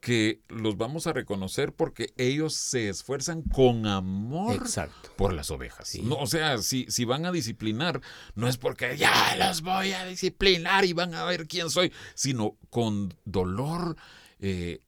que 0.03 0.41
los 0.49 0.75
vamos 0.75 1.07
a 1.07 1.13
reconocer 1.13 1.71
porque 1.71 2.13
ellos 2.17 2.55
se 2.55 2.89
esfuerzan 2.89 3.41
con 3.41 3.87
amor 3.87 4.53
Exacto. 4.53 5.09
por 5.15 5.31
las 5.31 5.49
ovejas. 5.49 5.87
Sí. 5.87 6.01
No, 6.01 6.15
o 6.17 6.27
sea, 6.27 6.57
si, 6.57 6.85
si 6.89 7.05
van 7.05 7.25
a 7.25 7.31
disciplinar, 7.31 8.01
no 8.35 8.49
es 8.49 8.57
porque 8.57 8.97
ya 8.97 9.13
los 9.39 9.61
voy 9.61 9.93
a 9.93 10.05
disciplinar 10.05 10.83
y 10.83 10.91
van 10.91 11.15
a 11.15 11.23
ver 11.23 11.47
quién 11.47 11.69
soy, 11.69 11.93
sino 12.15 12.57
con 12.69 13.13
dolor 13.23 13.95
eh, 14.41 14.81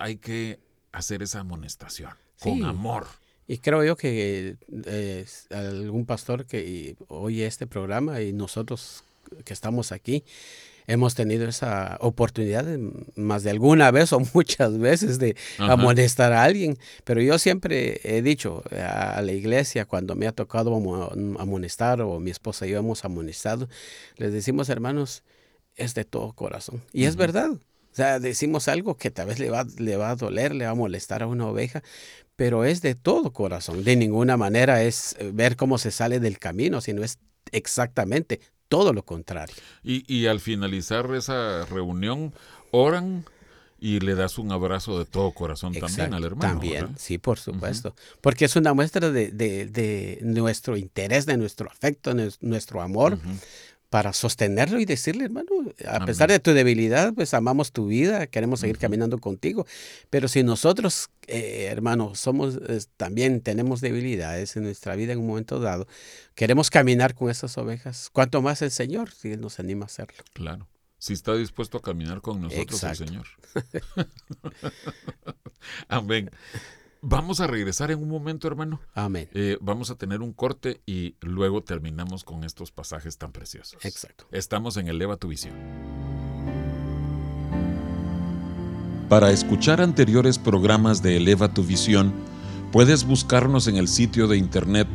hay 0.00 0.16
que 0.16 0.58
hacer 0.90 1.22
esa 1.22 1.40
amonestación, 1.40 2.14
con 2.40 2.64
amor. 2.64 3.06
Y 3.46 3.58
creo 3.58 3.84
yo 3.84 3.94
que 3.94 4.56
eh, 4.86 5.26
algún 5.50 6.06
pastor 6.06 6.46
que 6.46 6.96
oye 7.08 7.44
este 7.44 7.66
programa 7.66 8.22
y 8.22 8.32
nosotros 8.32 9.04
que 9.44 9.52
estamos 9.52 9.92
aquí 9.92 10.24
hemos 10.86 11.14
tenido 11.14 11.48
esa 11.48 11.96
oportunidad 12.00 12.66
más 13.16 13.42
de 13.42 13.50
alguna 13.50 13.90
vez 13.90 14.12
o 14.12 14.20
muchas 14.34 14.78
veces 14.78 15.18
de 15.18 15.36
Ajá. 15.58 15.72
amonestar 15.74 16.32
a 16.32 16.42
alguien. 16.44 16.76
Pero 17.04 17.20
yo 17.22 17.38
siempre 17.38 18.00
he 18.04 18.22
dicho 18.22 18.62
a 18.72 19.20
la 19.22 19.32
iglesia 19.32 19.84
cuando 19.84 20.14
me 20.14 20.26
ha 20.26 20.32
tocado 20.32 20.74
amo- 20.74 21.10
amonestar 21.38 22.00
o 22.02 22.18
mi 22.20 22.30
esposa 22.30 22.66
y 22.66 22.70
yo 22.70 22.78
hemos 22.78 23.04
amonestado, 23.04 23.68
les 24.16 24.32
decimos 24.32 24.68
hermanos, 24.68 25.22
es 25.76 25.94
de 25.94 26.04
todo 26.04 26.32
corazón. 26.32 26.82
Y 26.92 27.04
es 27.04 27.16
verdad. 27.16 27.50
O 27.50 27.94
sea, 27.94 28.18
decimos 28.20 28.68
algo 28.68 28.96
que 28.96 29.10
tal 29.10 29.26
vez 29.26 29.38
le 29.38 29.50
va, 29.50 29.66
le 29.78 29.96
va 29.96 30.10
a 30.10 30.16
doler, 30.16 30.54
le 30.54 30.64
va 30.64 30.70
a 30.70 30.74
molestar 30.74 31.22
a 31.22 31.26
una 31.26 31.46
oveja, 31.46 31.82
pero 32.36 32.64
es 32.64 32.80
de 32.80 32.94
todo 32.94 33.32
corazón. 33.34 33.84
De 33.84 33.96
ninguna 33.96 34.38
manera 34.38 34.82
es 34.82 35.14
eh, 35.18 35.30
ver 35.32 35.56
cómo 35.56 35.76
se 35.76 35.90
sale 35.90 36.18
del 36.18 36.38
camino, 36.38 36.80
sino 36.80 37.04
es 37.04 37.18
exactamente 37.52 38.40
todo 38.72 38.92
lo 38.94 39.02
contrario. 39.04 39.54
Y, 39.84 40.02
y 40.12 40.26
al 40.28 40.40
finalizar 40.40 41.12
esa 41.14 41.66
reunión, 41.66 42.32
oran 42.70 43.24
y 43.78 43.98
le 44.00 44.14
das 44.14 44.38
un 44.38 44.50
abrazo 44.52 44.98
de 44.98 45.04
todo 45.04 45.32
corazón 45.32 45.74
también 45.74 46.14
al 46.14 46.24
hermano. 46.24 46.52
También, 46.54 46.80
¿verdad? 46.84 46.96
sí, 46.98 47.18
por 47.18 47.38
supuesto. 47.38 47.94
Porque 48.20 48.44
es 48.46 48.56
una 48.56 48.72
muestra 48.74 49.10
de, 49.10 49.30
de- 49.30 49.66
de 49.66 50.20
nuestro 50.22 50.76
interés, 50.76 51.26
de 51.26 51.36
nuestro 51.36 51.68
afecto, 51.70 52.14
de 52.14 52.32
nuestro 52.40 52.80
amor. 52.80 53.18
Para 53.92 54.14
sostenerlo 54.14 54.80
y 54.80 54.86
decirle, 54.86 55.26
hermano, 55.26 55.50
a 55.86 55.96
Amén. 55.96 56.06
pesar 56.06 56.30
de 56.30 56.40
tu 56.40 56.54
debilidad, 56.54 57.12
pues 57.12 57.34
amamos 57.34 57.72
tu 57.72 57.88
vida, 57.88 58.26
queremos 58.26 58.60
seguir 58.60 58.78
caminando 58.78 59.18
contigo. 59.18 59.66
Pero 60.08 60.28
si 60.28 60.42
nosotros, 60.42 61.10
eh, 61.26 61.68
hermano, 61.70 62.14
somos, 62.14 62.58
eh, 62.70 62.80
también 62.96 63.42
tenemos 63.42 63.82
debilidades 63.82 64.56
en 64.56 64.62
nuestra 64.62 64.96
vida 64.96 65.12
en 65.12 65.18
un 65.18 65.26
momento 65.26 65.60
dado, 65.60 65.86
queremos 66.34 66.70
caminar 66.70 67.14
con 67.14 67.28
esas 67.28 67.58
ovejas, 67.58 68.08
¿cuánto 68.14 68.40
más 68.40 68.62
el 68.62 68.70
Señor 68.70 69.10
si 69.10 69.32
Él 69.32 69.42
nos 69.42 69.60
anima 69.60 69.84
a 69.84 69.86
hacerlo? 69.88 70.24
Claro. 70.32 70.66
Si 70.96 71.12
está 71.12 71.34
dispuesto 71.34 71.76
a 71.76 71.82
caminar 71.82 72.22
con 72.22 72.40
nosotros 72.40 72.82
Exacto. 72.82 73.02
el 73.02 73.08
Señor. 73.10 73.26
Amén. 75.88 76.30
Vamos 77.04 77.40
a 77.40 77.48
regresar 77.48 77.90
en 77.90 78.00
un 78.00 78.08
momento, 78.08 78.46
hermano. 78.46 78.80
Amén. 78.94 79.28
Eh, 79.34 79.58
vamos 79.60 79.90
a 79.90 79.96
tener 79.96 80.22
un 80.22 80.32
corte 80.32 80.82
y 80.86 81.16
luego 81.20 81.64
terminamos 81.64 82.22
con 82.22 82.44
estos 82.44 82.70
pasajes 82.70 83.18
tan 83.18 83.32
preciosos. 83.32 83.84
Exacto. 83.84 84.28
Estamos 84.30 84.76
en 84.76 84.86
Eleva 84.86 85.16
tu 85.16 85.26
Visión. 85.26 85.52
Para 89.08 89.32
escuchar 89.32 89.80
anteriores 89.80 90.38
programas 90.38 91.02
de 91.02 91.16
Eleva 91.16 91.52
tu 91.52 91.64
Visión, 91.64 92.12
puedes 92.70 93.04
buscarnos 93.04 93.66
en 93.66 93.78
el 93.78 93.88
sitio 93.88 94.28
de 94.28 94.36
internet 94.36 94.86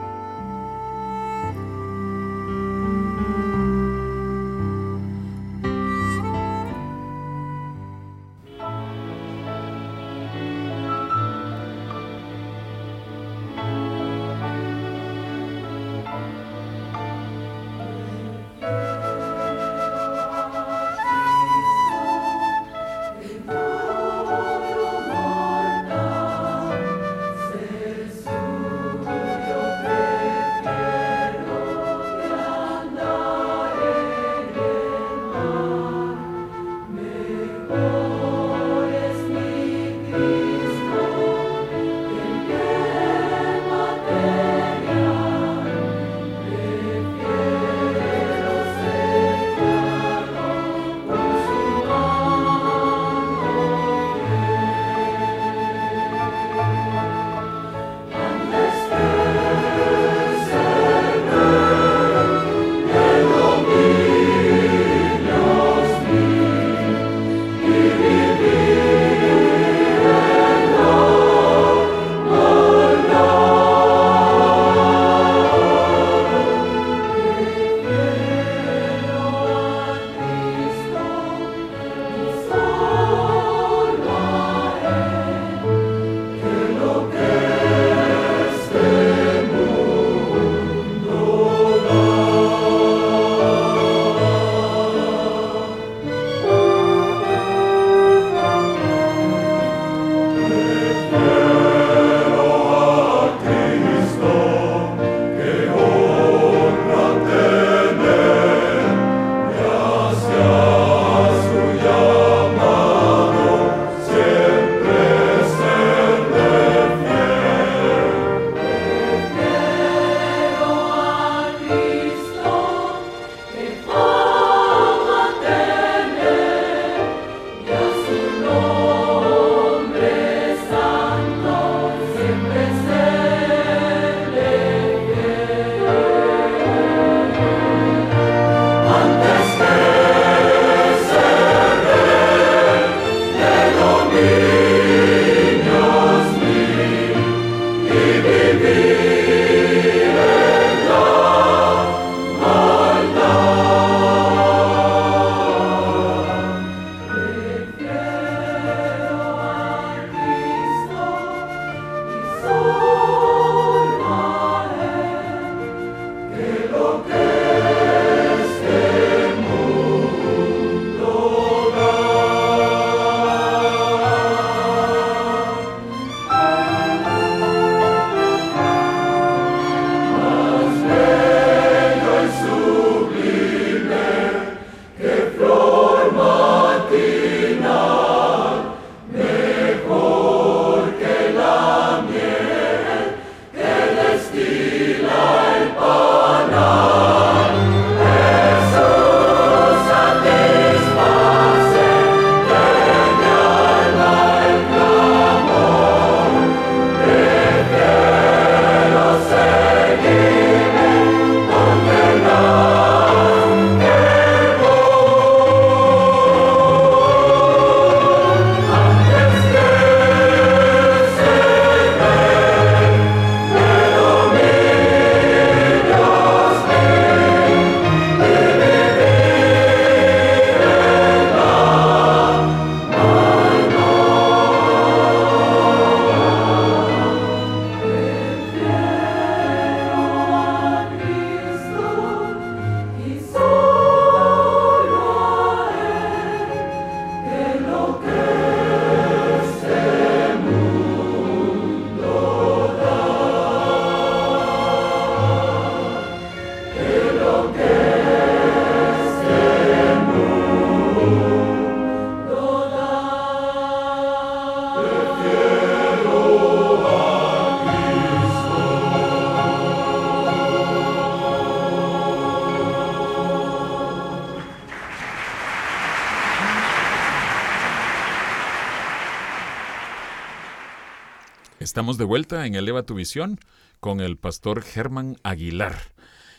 De 281.97 282.05
vuelta 282.05 282.45
en 282.45 282.55
Eleva 282.55 282.82
tu 282.82 282.95
Visión 282.95 283.39
con 283.80 284.01
el 284.01 284.18
pastor 284.18 284.62
Germán 284.62 285.16
Aguilar. 285.22 285.76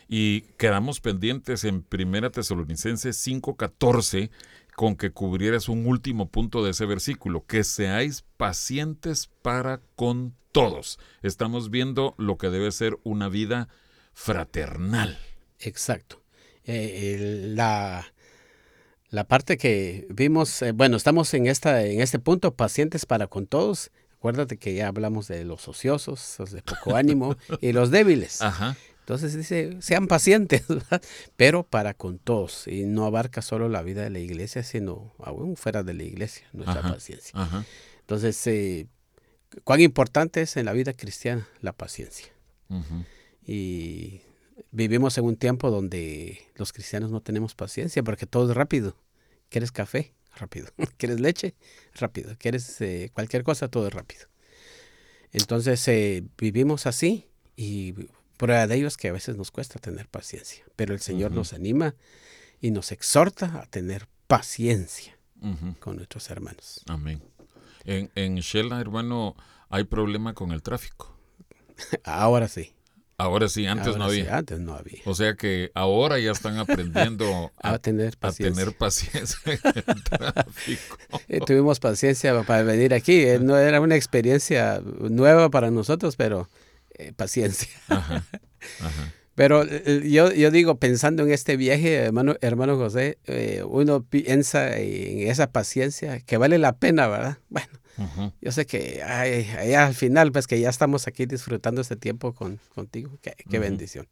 Y 0.07 0.41
quedamos 0.57 1.01
pendientes 1.01 1.63
en 1.63 1.81
Primera 1.81 2.29
Tesalonicenses 2.29 3.17
5:14 3.17 4.29
con 4.75 4.95
que 4.95 5.11
cubrieras 5.11 5.67
un 5.67 5.87
último 5.87 6.29
punto 6.29 6.63
de 6.63 6.71
ese 6.71 6.85
versículo, 6.85 7.45
que 7.45 7.63
seáis 7.63 8.23
pacientes 8.37 9.29
para 9.41 9.81
con 9.95 10.35
todos. 10.51 10.99
Estamos 11.23 11.69
viendo 11.69 12.15
lo 12.17 12.37
que 12.37 12.49
debe 12.49 12.71
ser 12.71 12.99
una 13.03 13.27
vida 13.27 13.69
fraternal. 14.13 15.17
Exacto. 15.59 16.21
Eh, 16.65 17.47
la, 17.55 18.13
la 19.09 19.23
parte 19.23 19.57
que 19.57 20.05
vimos, 20.09 20.61
eh, 20.61 20.71
bueno, 20.71 20.95
estamos 20.97 21.33
en, 21.33 21.47
esta, 21.47 21.83
en 21.83 22.01
este 22.01 22.19
punto, 22.19 22.53
pacientes 22.53 23.05
para 23.05 23.27
con 23.27 23.47
todos. 23.47 23.91
Acuérdate 24.19 24.57
que 24.57 24.73
ya 24.75 24.89
hablamos 24.89 25.29
de 25.29 25.45
los 25.45 25.65
ociosos, 25.69 26.35
los 26.39 26.51
de 26.51 26.61
poco 26.61 26.97
ánimo 26.97 27.37
y 27.61 27.71
los 27.71 27.89
débiles. 27.89 28.41
Ajá. 28.41 28.75
Entonces 28.99 29.33
dice, 29.33 29.77
sean 29.81 30.07
pacientes, 30.07 30.63
pero 31.37 31.63
para 31.63 31.93
con 31.93 32.19
todos. 32.19 32.67
Y 32.67 32.83
no 32.83 33.05
abarca 33.05 33.41
solo 33.41 33.69
la 33.69 33.81
vida 33.81 34.03
de 34.03 34.09
la 34.09 34.19
iglesia, 34.19 34.61
sino 34.61 35.13
aún 35.19 35.55
fuera 35.55 35.83
de 35.83 35.93
la 35.93 36.03
iglesia, 36.03 36.47
nuestra 36.51 36.81
paciencia. 36.81 37.65
Entonces, 38.01 38.45
eh, 38.45 38.87
cuán 39.63 39.79
importante 39.79 40.41
es 40.41 40.57
en 40.57 40.65
la 40.65 40.73
vida 40.73 40.93
cristiana 40.93 41.47
la 41.61 41.71
paciencia. 41.71 42.27
Y 43.47 44.21
vivimos 44.69 45.17
en 45.17 45.23
un 45.23 45.37
tiempo 45.37 45.71
donde 45.71 46.41
los 46.55 46.73
cristianos 46.73 47.09
no 47.09 47.21
tenemos 47.21 47.55
paciencia 47.55 48.03
porque 48.03 48.25
todo 48.25 48.51
es 48.51 48.55
rápido. 48.55 48.95
¿Quieres 49.49 49.71
café? 49.71 50.13
Rápido. 50.39 50.67
¿Quieres 50.97 51.19
leche? 51.19 51.55
Rápido. 51.93 52.35
¿Quieres 52.37 52.79
eh, 52.81 53.11
cualquier 53.13 53.43
cosa? 53.43 53.67
Todo 53.67 53.87
es 53.87 53.93
rápido. 53.93 54.27
Entonces 55.31 55.87
eh, 55.87 56.23
vivimos 56.37 56.85
así 56.87 57.27
y 57.55 57.93
Prueba 58.39 58.67
de 58.67 58.75
ello 58.75 58.87
es 58.87 58.95
que 58.95 59.09
a 59.09 59.11
veces 59.11 59.35
nos 59.35 59.51
cuesta 59.51 59.79
tener 59.79 60.07
paciencia, 60.07 60.63
pero 60.77 60.93
el 60.93 61.01
Señor 61.01 61.31
nos 61.31 61.51
anima 61.51 61.95
y 62.61 62.71
nos 62.71 62.93
exhorta 62.93 63.59
a 63.59 63.65
tener 63.65 64.07
paciencia 64.27 65.19
con 65.81 65.97
nuestros 65.97 66.29
hermanos. 66.29 66.81
Amén. 66.87 67.21
En, 67.83 68.09
en 68.15 68.37
Shela, 68.37 68.79
hermano, 68.79 69.35
hay 69.67 69.83
problema 69.83 70.33
con 70.35 70.53
el 70.53 70.63
tráfico. 70.63 71.17
ahora 72.05 72.47
sí. 72.47 72.73
Ahora 73.19 73.49
sí, 73.49 73.67
antes 73.67 73.97
no 73.97 74.05
había. 74.05 74.37
antes 74.37 74.61
no 74.61 74.75
había. 74.75 75.01
O 75.03 75.13
sea 75.13 75.35
que 75.35 75.71
ahora 75.75 76.17
ya 76.19 76.31
están 76.31 76.57
aprendiendo 76.57 77.51
a, 77.61 77.77
tener 77.77 78.15
paciencia. 78.17 78.55
tener 78.55 78.77
paciencia 78.77 79.37
en 79.45 79.59
el 79.75 80.03
tráfico. 80.05 80.97
Eh, 81.27 81.41
tuvimos 81.45 81.81
paciencia 81.81 82.41
para 82.43 82.63
venir 82.63 82.93
aquí. 82.93 83.19
Eh, 83.25 83.39
no 83.39 83.57
era 83.57 83.81
una 83.81 83.97
experiencia 83.97 84.81
nueva 84.85 85.49
para 85.49 85.69
nosotros, 85.69 86.15
pero 86.15 86.47
eh, 86.91 87.11
paciencia. 87.11 87.67
Pero 89.39 89.63
eh, 89.63 90.01
yo, 90.03 90.33
yo 90.33 90.51
digo, 90.51 90.79
pensando 90.79 91.23
en 91.23 91.31
este 91.31 91.55
viaje, 91.55 91.93
hermano, 91.93 92.35
hermano 92.41 92.75
José, 92.75 93.19
eh, 93.25 93.63
uno 93.65 94.03
piensa 94.03 94.77
en 94.77 95.29
esa 95.29 95.49
paciencia 95.53 96.19
que 96.19 96.35
vale 96.35 96.57
la 96.57 96.75
pena, 96.75 97.07
¿verdad? 97.07 97.37
Bueno, 97.47 98.33
yo 98.41 98.51
sé 98.51 98.65
que 98.65 99.01
ay, 99.01 99.73
al 99.75 99.93
final, 99.93 100.33
pues 100.33 100.45
que 100.45 100.59
ya 100.59 100.69
estamos 100.69 101.07
aquí 101.07 101.25
disfrutando 101.25 101.79
este 101.79 101.95
tiempo 101.95 102.33
con, 102.33 102.59
contigo. 102.75 103.17
Qué, 103.21 103.59
bendición. 103.59 104.09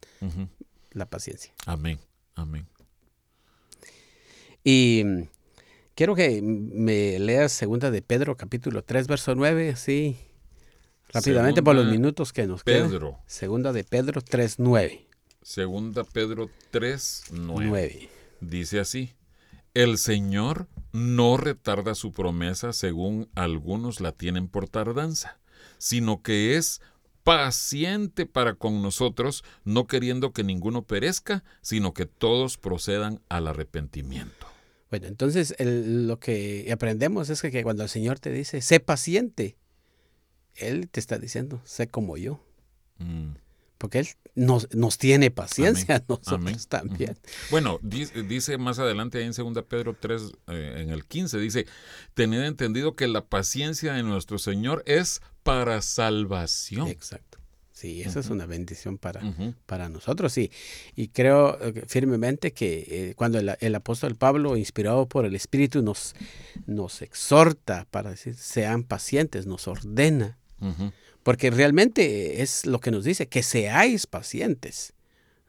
La 0.92 1.06
paciencia. 1.06 1.54
Amén, 1.66 2.00
amén. 2.36 2.66
Y 4.64 5.04
quiero 5.94 6.16
que 6.16 6.42
me 6.42 7.20
leas 7.20 7.52
segunda 7.52 7.92
de 7.92 8.02
Pedro, 8.02 8.38
capítulo 8.38 8.82
3, 8.82 9.08
verso 9.08 9.36
9, 9.36 9.76
sí. 9.76 10.16
Rápidamente 11.10 11.62
por 11.62 11.76
los 11.76 11.88
minutos 11.88 12.32
que 12.32 12.48
nos 12.48 12.64
Pedro. 12.64 13.20
Segunda 13.26 13.74
de 13.74 13.84
Pedro 13.84 14.22
3.9. 14.22 15.08
Segunda 15.48 16.04
Pedro 16.04 16.50
3.9. 16.74 18.10
Dice 18.42 18.82
así. 18.82 19.14
El 19.74 19.98
Señor 19.98 20.68
no 20.92 21.38
retarda 21.38 21.96
su 21.96 22.12
promesa 22.12 22.74
según 22.74 23.30
algunos 23.34 24.02
la 24.02 24.12
tienen 24.12 24.50
por 24.50 24.68
tardanza, 24.68 25.40
sino 25.78 26.22
que 26.22 26.58
es 26.58 26.82
paciente 27.24 28.26
para 28.26 28.56
con 28.56 28.82
nosotros, 28.82 29.46
no 29.64 29.88
queriendo 29.88 30.34
que 30.34 30.44
ninguno 30.44 30.82
perezca, 30.82 31.46
sino 31.62 31.94
que 31.94 32.06
todos 32.06 32.58
procedan 32.58 33.22
al 33.30 33.48
arrepentimiento. 33.48 34.48
Bueno, 34.90 35.08
entonces 35.08 35.56
lo 35.60 36.20
que 36.20 36.70
aprendemos 36.74 37.30
es 37.30 37.42
que, 37.42 37.52
que, 37.52 37.64
cuando 37.64 37.84
el 37.84 37.90
Señor 37.90 38.20
te 38.20 38.34
dice, 38.34 38.62
sé 38.62 38.82
paciente, 38.82 39.56
él 40.56 40.90
te 40.90 41.00
está 41.00 41.18
diciendo, 41.18 41.62
sé 41.64 41.88
como 41.88 42.18
yo. 42.18 42.44
Mm. 42.98 43.47
Porque 43.78 44.00
Él 44.00 44.08
nos, 44.36 44.74
nos 44.76 44.98
tiene 44.98 45.32
paciencia, 45.32 46.04
nosotros 46.10 46.68
también. 46.68 47.18
Bueno, 47.52 47.80
dice, 47.82 48.58
más 48.58 48.80
adelante 48.80 49.20
ahí 49.20 49.26
en 49.26 49.54
2 49.54 49.64
Pedro 49.68 49.96
3, 50.00 50.22
eh, 50.48 50.76
en 50.78 50.90
el 50.90 51.06
15, 51.06 51.38
dice, 51.40 51.66
tened 52.14 52.44
entendido 52.44 52.96
que 52.96 53.08
la 53.08 53.26
paciencia 53.26 53.94
de 53.94 54.04
nuestro 54.04 54.38
Señor 54.38 54.84
es 54.86 55.22
para 55.44 55.82
salvación. 55.82 56.88
Exacto. 56.88 57.38
Sí, 57.78 58.02
esa 58.02 58.22
es 58.22 58.32
una 58.32 58.48
bendición 58.48 58.98
para, 58.98 59.22
para 59.68 59.88
nosotros, 59.88 60.34
sí. 60.34 60.50
Y 60.96 61.10
creo 61.10 61.60
eh, 61.62 61.84
firmemente 61.88 62.52
que 62.52 62.88
eh, 62.90 63.14
cuando 63.16 63.38
el, 63.38 63.56
el, 63.60 63.76
apóstol 63.76 64.16
Pablo, 64.16 64.58
inspirado 64.58 65.08
por 65.08 65.26
el 65.26 65.36
Espíritu, 65.36 65.84
nos, 65.84 66.16
nos 66.66 67.04
exhorta 67.04 67.86
para 67.92 68.10
decir, 68.10 68.34
sean 68.34 68.82
pacientes, 68.82 69.46
nos 69.46 69.68
ordena 69.68 70.40
porque 71.28 71.52
realmente 71.52 72.42
es 72.42 72.66
lo 72.66 72.80
que 72.80 72.90
nos 72.90 73.04
dice, 73.04 73.28
que 73.28 73.44
seáis 73.44 74.08
pacientes. 74.08 74.94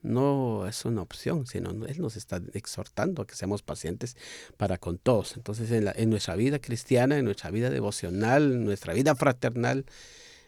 No 0.03 0.67
es 0.67 0.85
una 0.85 1.03
opción, 1.03 1.47
sino 1.47 1.71
Él 1.87 2.01
nos 2.01 2.17
está 2.17 2.43
exhortando 2.53 3.23
a 3.23 3.29
que 3.29 3.37
seamos 3.37 3.63
pacientes 3.63 4.17
para 4.57 4.79
con 4.79 4.99
todos. 4.99 5.37
Entonces, 5.37 5.71
en, 5.71 6.11
nuestra 6.11 6.35
vida 6.35 6.59
cristiana, 6.59 7.17
en 7.17 7.25
nuestra 7.25 7.53
vida 7.53 7.71
devocional, 7.71 8.55
en 8.55 8.65
nuestra 8.65 8.93
vida 8.93 9.15
fraternal, 9.15 9.87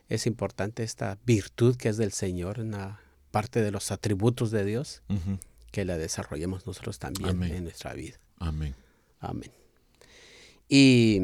es 0.09 0.27
importante 0.27 0.83
esta 0.83 1.17
virtud 1.25 1.77
que 1.77 1.91
es 1.91 1.97
del 1.97 2.11
Señor, 2.11 2.59
una 2.59 2.99
parte 3.31 3.63
de 3.63 3.71
los 3.71 3.93
atributos 3.93 4.51
de 4.51 4.65
Dios, 4.65 5.05
que 5.71 5.85
la 5.85 5.97
desarrollemos 5.97 6.67
nosotros 6.67 6.99
también 6.99 7.41
en 7.45 7.63
nuestra 7.63 7.95
vida. 7.95 8.19
Amén. 8.41 8.75
Amén. 9.21 9.53
Y 10.69 11.21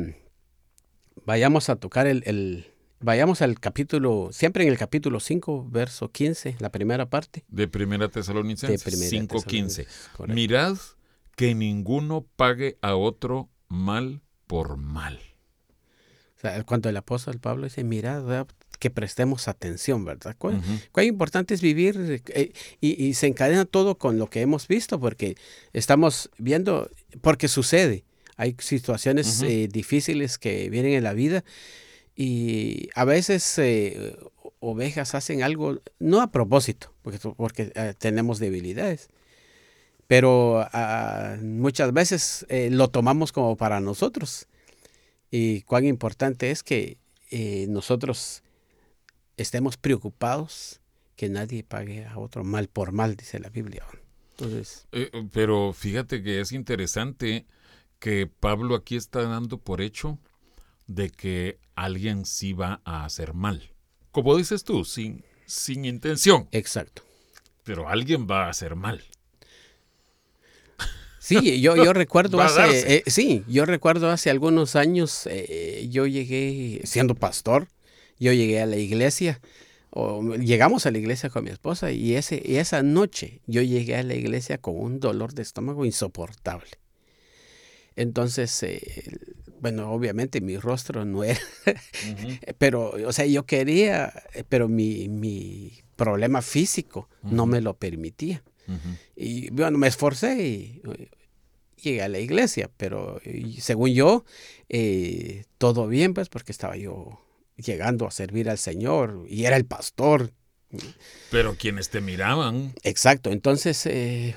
vayamos 1.24 1.70
a 1.70 1.74
tocar 1.74 2.06
el, 2.06 2.66
Vayamos 3.00 3.42
al 3.42 3.60
capítulo, 3.60 4.30
siempre 4.32 4.64
en 4.64 4.70
el 4.70 4.78
capítulo 4.78 5.20
5, 5.20 5.68
verso 5.70 6.10
15, 6.10 6.56
la 6.60 6.70
primera 6.70 7.10
parte. 7.10 7.44
De 7.48 7.68
Primera 7.68 8.08
Tesalonicenses 8.08 9.10
5, 9.10 9.42
15. 9.42 9.86
Mirad 10.28 10.78
que 11.36 11.54
ninguno 11.54 12.26
pague 12.36 12.78
a 12.80 12.96
otro 12.96 13.50
mal 13.68 14.22
por 14.46 14.78
mal. 14.78 15.20
O 16.36 16.40
sea, 16.40 16.64
cuando 16.64 16.88
el 16.88 16.96
apóstol 16.96 17.38
Pablo 17.38 17.64
dice, 17.64 17.84
mirad, 17.84 18.46
que 18.78 18.90
prestemos 18.90 19.46
atención, 19.48 20.04
¿verdad? 20.06 20.34
Cuán, 20.38 20.62
importante 21.02 21.52
es 21.52 21.60
vivir 21.60 22.22
eh, 22.28 22.52
y, 22.80 23.14
se 23.14 23.26
encadena 23.26 23.66
todo 23.66 23.98
con 23.98 24.18
lo 24.18 24.28
que 24.30 24.40
hemos 24.40 24.68
visto, 24.68 24.98
porque 24.98 25.36
estamos 25.74 26.30
viendo, 26.38 26.90
porque 27.20 27.48
sucede. 27.48 28.04
Hay 28.38 28.54
situaciones 28.58 29.42
eh, 29.42 29.68
difíciles 29.70 30.38
que 30.38 30.68
vienen 30.70 30.92
en 30.92 31.04
la 31.04 31.14
vida 31.14 31.42
y 32.16 32.88
a 32.94 33.04
veces 33.04 33.58
eh, 33.58 34.16
ovejas 34.58 35.14
hacen 35.14 35.42
algo, 35.42 35.80
no 35.98 36.22
a 36.22 36.32
propósito, 36.32 36.92
porque, 37.02 37.18
porque 37.36 37.72
eh, 37.74 37.94
tenemos 37.98 38.38
debilidades, 38.38 39.10
pero 40.06 40.66
ah, 40.72 41.36
muchas 41.42 41.92
veces 41.92 42.46
eh, 42.48 42.70
lo 42.70 42.88
tomamos 42.88 43.32
como 43.32 43.56
para 43.56 43.80
nosotros. 43.80 44.46
Y 45.30 45.60
cuán 45.62 45.84
importante 45.84 46.50
es 46.50 46.62
que 46.62 46.96
nosotros 47.68 48.44
estemos 49.36 49.76
preocupados 49.76 50.80
que 51.16 51.28
nadie 51.28 51.64
pague 51.64 52.06
a 52.06 52.18
otro 52.18 52.44
mal 52.44 52.68
por 52.68 52.92
mal, 52.92 53.16
dice 53.16 53.40
la 53.40 53.50
Biblia. 53.50 53.84
Entonces, 54.30 54.86
pero 55.32 55.72
fíjate 55.72 56.22
que 56.22 56.40
es 56.40 56.52
interesante 56.52 57.44
que 57.98 58.28
Pablo 58.28 58.76
aquí 58.76 58.96
está 58.96 59.22
dando 59.22 59.58
por 59.58 59.80
hecho 59.80 60.18
de 60.86 61.10
que 61.10 61.58
alguien 61.74 62.24
sí 62.24 62.52
va 62.52 62.80
a 62.84 63.04
hacer 63.04 63.34
mal. 63.34 63.70
Como 64.12 64.36
dices 64.36 64.64
tú, 64.64 64.84
sin, 64.84 65.24
sin 65.46 65.84
intención. 65.84 66.48
Exacto. 66.52 67.02
Pero 67.64 67.88
alguien 67.88 68.26
va 68.28 68.46
a 68.46 68.50
hacer 68.50 68.76
mal. 68.76 69.02
Sí, 71.26 71.60
yo, 71.60 71.74
yo 71.74 71.92
recuerdo 71.92 72.40
hace, 72.40 72.98
eh, 72.98 73.02
sí, 73.06 73.42
yo 73.48 73.66
recuerdo 73.66 74.10
hace 74.10 74.30
algunos 74.30 74.76
años, 74.76 75.26
eh, 75.28 75.88
yo 75.90 76.06
llegué, 76.06 76.82
siendo 76.84 77.16
pastor, 77.16 77.66
yo 78.20 78.32
llegué 78.32 78.60
a 78.62 78.66
la 78.66 78.76
iglesia, 78.76 79.40
o 79.90 80.36
llegamos 80.36 80.86
a 80.86 80.92
la 80.92 80.98
iglesia 80.98 81.28
con 81.28 81.42
mi 81.42 81.50
esposa, 81.50 81.90
y, 81.90 82.14
ese, 82.14 82.40
y 82.44 82.56
esa 82.56 82.84
noche 82.84 83.40
yo 83.48 83.60
llegué 83.60 83.96
a 83.96 84.04
la 84.04 84.14
iglesia 84.14 84.58
con 84.58 84.78
un 84.78 85.00
dolor 85.00 85.34
de 85.34 85.42
estómago 85.42 85.84
insoportable. 85.84 86.70
Entonces, 87.96 88.62
eh, 88.62 88.80
bueno, 89.60 89.90
obviamente 89.90 90.40
mi 90.40 90.56
rostro 90.56 91.04
no 91.04 91.24
era, 91.24 91.40
pero, 92.58 92.90
o 93.06 93.12
sea, 93.12 93.26
yo 93.26 93.46
quería, 93.46 94.12
pero 94.48 94.68
mi, 94.68 95.08
mi 95.08 95.72
problema 95.96 96.42
físico 96.42 97.08
no 97.22 97.46
me 97.46 97.60
lo 97.60 97.74
permitía. 97.74 98.42
Y 99.14 99.50
bueno, 99.50 99.78
me 99.78 99.86
esforcé 99.86 100.44
y, 100.44 100.82
llegué 101.80 102.02
a 102.02 102.08
la 102.08 102.18
iglesia, 102.18 102.70
pero 102.76 103.20
según 103.58 103.92
yo, 103.92 104.24
eh, 104.68 105.44
todo 105.58 105.86
bien, 105.86 106.14
pues, 106.14 106.28
porque 106.28 106.52
estaba 106.52 106.76
yo 106.76 107.20
llegando 107.56 108.06
a 108.06 108.10
servir 108.10 108.50
al 108.50 108.58
Señor 108.58 109.24
y 109.28 109.44
era 109.44 109.56
el 109.56 109.66
pastor. 109.66 110.32
Pero 111.30 111.56
quienes 111.56 111.90
te 111.90 112.00
miraban. 112.00 112.74
Exacto, 112.82 113.30
entonces 113.30 113.86
eh, 113.86 114.34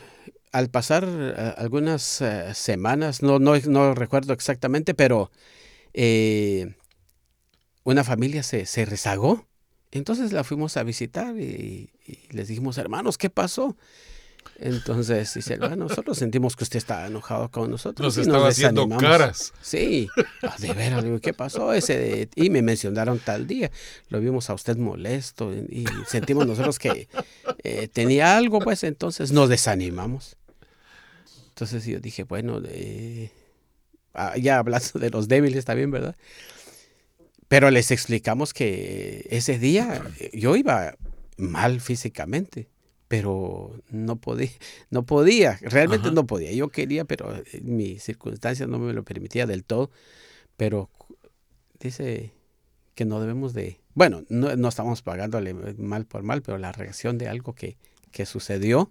al 0.51 0.69
pasar 0.69 1.05
eh, 1.07 1.53
algunas 1.57 2.21
eh, 2.21 2.53
semanas, 2.53 3.21
no, 3.21 3.39
no, 3.39 3.57
no, 3.57 3.93
recuerdo 3.93 4.33
exactamente, 4.33 4.93
pero 4.93 5.31
eh, 5.93 6.75
una 7.83 8.03
familia 8.03 8.43
se, 8.43 8.65
se, 8.65 8.85
rezagó. 8.85 9.47
Entonces 9.91 10.31
la 10.31 10.43
fuimos 10.43 10.77
a 10.77 10.83
visitar 10.83 11.35
y, 11.35 11.91
les 12.29 12.47
dijimos, 12.47 12.77
hermanos, 12.77 13.17
¿qué 13.17 13.29
pasó? 13.29 13.75
Entonces 14.59 15.33
dice, 15.33 15.57
bueno, 15.57 15.87
nosotros 15.87 16.17
sentimos 16.17 16.55
que 16.55 16.63
usted 16.63 16.77
está 16.77 17.07
enojado 17.07 17.49
con 17.49 17.71
nosotros. 17.71 18.17
Nos 18.17 18.27
estaba 18.27 18.49
haciendo 18.49 18.87
caras. 18.97 19.53
Sí, 19.61 20.09
ah, 20.43 20.55
de 20.59 20.73
veras, 20.73 21.03
¿qué 21.21 21.33
pasó 21.33 21.73
ese? 21.73 22.29
Y 22.35 22.49
me 22.49 22.61
mencionaron 22.61 23.19
tal 23.19 23.47
día. 23.47 23.71
Lo 24.09 24.19
vimos 24.19 24.49
a 24.49 24.53
usted 24.53 24.77
molesto 24.77 25.53
y 25.53 25.85
sentimos 26.07 26.45
nosotros 26.45 26.77
que 26.77 27.07
tenía 27.93 28.37
algo, 28.37 28.59
pues 28.59 28.83
entonces 28.83 29.31
nos 29.31 29.49
desanimamos. 29.49 30.38
Entonces 31.59 31.85
yo 31.85 31.99
dije, 31.99 32.23
bueno, 32.23 32.61
ah, 34.13 34.37
ya 34.37 34.59
hablando 34.59 34.97
de 34.97 35.09
los 35.09 35.27
débiles 35.27 35.65
también, 35.65 35.91
¿verdad? 35.91 36.15
Pero 37.49 37.69
les 37.69 37.91
explicamos 37.91 38.53
que 38.53 39.27
ese 39.29 39.59
día 39.59 40.01
yo 40.31 40.55
iba 40.55 40.95
mal 41.35 41.81
físicamente, 41.81 42.69
pero 43.09 43.77
no 43.89 44.15
podía, 44.15 44.51
no 44.89 45.03
podía, 45.03 45.59
realmente 45.61 46.11
no 46.11 46.25
podía. 46.25 46.53
Yo 46.53 46.69
quería, 46.69 47.03
pero 47.03 47.43
mi 47.61 47.99
circunstancia 47.99 48.65
no 48.65 48.79
me 48.79 48.93
lo 48.93 49.03
permitía 49.03 49.45
del 49.45 49.65
todo. 49.65 49.91
Pero 50.55 50.89
dice 51.77 52.31
que 52.95 53.03
no 53.03 53.19
debemos 53.19 53.53
de, 53.53 53.81
bueno, 53.95 54.23
no, 54.29 54.69
estamos 54.69 55.01
pagándole 55.01 55.53
mal 55.53 56.05
por 56.05 56.23
mal, 56.23 56.41
pero 56.41 56.57
la 56.57 56.71
reacción 56.71 57.17
de 57.17 57.27
algo 57.27 57.51
que, 57.53 57.75
que 58.13 58.25
sucedió. 58.25 58.87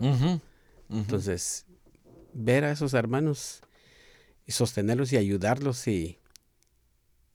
Entonces, 0.90 1.64
ver 2.32 2.64
a 2.64 2.72
esos 2.72 2.94
hermanos 2.94 3.62
y 4.46 4.52
sostenerlos 4.52 5.12
y 5.12 5.16
ayudarlos 5.16 5.86
y, 5.88 6.18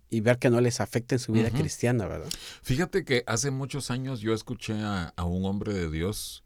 y 0.10 0.22
ver 0.22 0.40
que 0.40 0.50
no 0.50 0.62
les 0.62 0.80
afecte 0.80 1.16
en 1.16 1.20
su 1.20 1.32
vida 1.32 1.50
cristiana, 1.52 2.08
¿verdad? 2.08 2.30
Fíjate 2.62 3.04
que 3.04 3.24
hace 3.28 3.52
muchos 3.52 3.92
años 3.92 4.20
yo 4.20 4.34
escuché 4.34 4.76
a, 4.82 5.14
un 5.24 5.46
hombre 5.46 5.74
de 5.74 5.90
Dios 5.90 6.44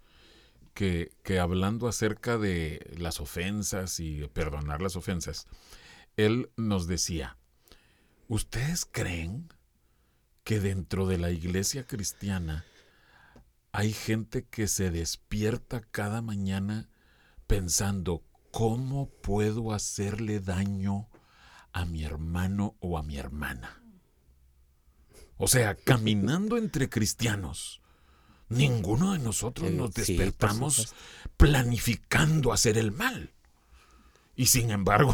que, 0.74 1.12
que, 1.24 1.40
hablando 1.40 1.88
acerca 1.88 2.38
de 2.38 2.94
las 2.98 3.20
ofensas 3.20 4.00
y 4.00 4.28
perdonar 4.28 4.82
las 4.82 4.96
ofensas, 4.96 5.48
él 6.16 6.50
nos 6.56 6.88
decía, 6.88 7.38
¿ustedes 8.28 8.86
creen 8.86 9.50
que 10.44 10.60
dentro 10.60 11.08
de 11.08 11.18
la 11.18 11.32
iglesia 11.32 11.86
cristiana 11.86 12.66
hay 13.72 13.92
gente 13.92 14.46
que 14.46 14.68
se 14.68 14.92
despierta 14.92 15.82
cada 15.82 16.22
mañana 16.22 16.90
pensando 17.48 18.24
¿cómo 18.58 19.12
puedo 19.22 19.72
hacerle 19.72 20.40
daño 20.40 21.08
a 21.74 21.86
mi 21.86 22.04
hermano 22.04 22.76
o 22.80 22.98
a 22.98 23.04
mi 23.04 23.18
hermana? 23.18 23.84
O 25.38 25.48
sea, 25.48 25.76
caminando 25.86 26.58
entre 26.58 26.90
cristianos, 26.90 27.84
ninguno 28.50 29.14
de 29.14 29.20
nosotros 29.20 29.70
nos 29.70 29.94
despertamos 29.94 30.96
planificando 31.38 32.52
hacer 32.52 32.80
el 32.80 32.92
mal. 32.92 33.32
Y 34.36 34.48
sin 34.48 34.72
embargo, 34.72 35.14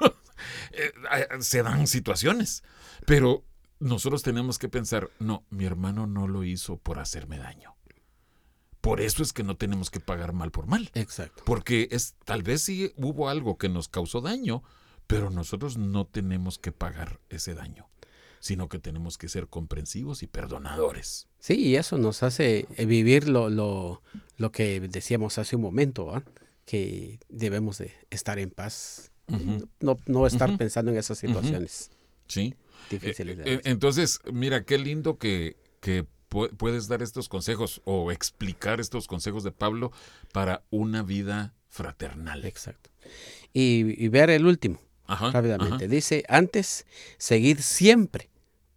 eh, 0.70 0.92
se 1.40 1.64
dan 1.64 1.88
situaciones. 1.88 2.62
Pero 3.06 3.44
nosotros 3.80 4.22
tenemos 4.22 4.60
que 4.60 4.68
pensar, 4.68 5.10
no, 5.18 5.44
mi 5.50 5.64
hermano 5.64 6.06
no 6.06 6.28
lo 6.28 6.44
hizo 6.44 6.76
por 6.76 7.00
hacerme 7.00 7.38
daño. 7.38 7.74
Por 8.84 9.00
eso 9.00 9.22
es 9.22 9.32
que 9.32 9.42
no 9.44 9.56
tenemos 9.56 9.90
que 9.90 9.98
pagar 9.98 10.34
mal 10.34 10.50
por 10.50 10.66
mal. 10.66 10.90
Exacto. 10.92 11.42
Porque 11.46 11.88
es 11.90 12.16
tal 12.26 12.42
vez 12.42 12.60
sí 12.60 12.92
hubo 12.98 13.30
algo 13.30 13.56
que 13.56 13.70
nos 13.70 13.88
causó 13.88 14.20
daño, 14.20 14.62
pero 15.06 15.30
nosotros 15.30 15.78
no 15.78 16.06
tenemos 16.06 16.58
que 16.58 16.70
pagar 16.70 17.18
ese 17.30 17.54
daño, 17.54 17.88
sino 18.40 18.68
que 18.68 18.78
tenemos 18.78 19.16
que 19.16 19.28
ser 19.28 19.48
comprensivos 19.48 20.22
y 20.22 20.26
perdonadores. 20.26 21.28
Sí, 21.38 21.54
y 21.54 21.76
eso 21.76 21.96
nos 21.96 22.22
hace 22.22 22.66
eh, 22.76 22.84
vivir 22.84 23.26
lo, 23.26 23.48
lo, 23.48 24.02
lo 24.36 24.52
que 24.52 24.80
decíamos 24.80 25.38
hace 25.38 25.56
un 25.56 25.62
momento, 25.62 26.22
que 26.66 27.20
debemos 27.30 27.78
de 27.78 27.90
estar 28.10 28.38
en 28.38 28.50
paz, 28.50 29.12
no, 29.80 29.96
no, 30.04 30.26
estar 30.26 30.58
pensando 30.58 30.90
en 30.90 30.98
esas 30.98 31.16
situaciones. 31.16 31.90
Sí. 32.28 32.54
Difíciles. 32.90 33.38
Eh, 33.38 33.44
eh, 33.46 33.60
entonces, 33.64 34.20
mira, 34.30 34.66
qué 34.66 34.76
lindo 34.76 35.16
que, 35.16 35.56
que 35.80 36.04
puedes 36.56 36.88
dar 36.88 37.02
estos 37.02 37.28
consejos 37.28 37.80
o 37.84 38.12
explicar 38.12 38.80
estos 38.80 39.06
consejos 39.06 39.44
de 39.44 39.52
Pablo 39.52 39.92
para 40.32 40.62
una 40.70 41.02
vida 41.02 41.54
fraternal. 41.68 42.44
Exacto. 42.44 42.90
Y, 43.52 44.08
ver 44.08 44.30
el 44.30 44.46
último, 44.46 44.80
rápidamente. 45.06 45.88
Dice, 45.88 46.24
antes, 46.28 46.86
seguid 47.18 47.58
siempre. 47.60 48.30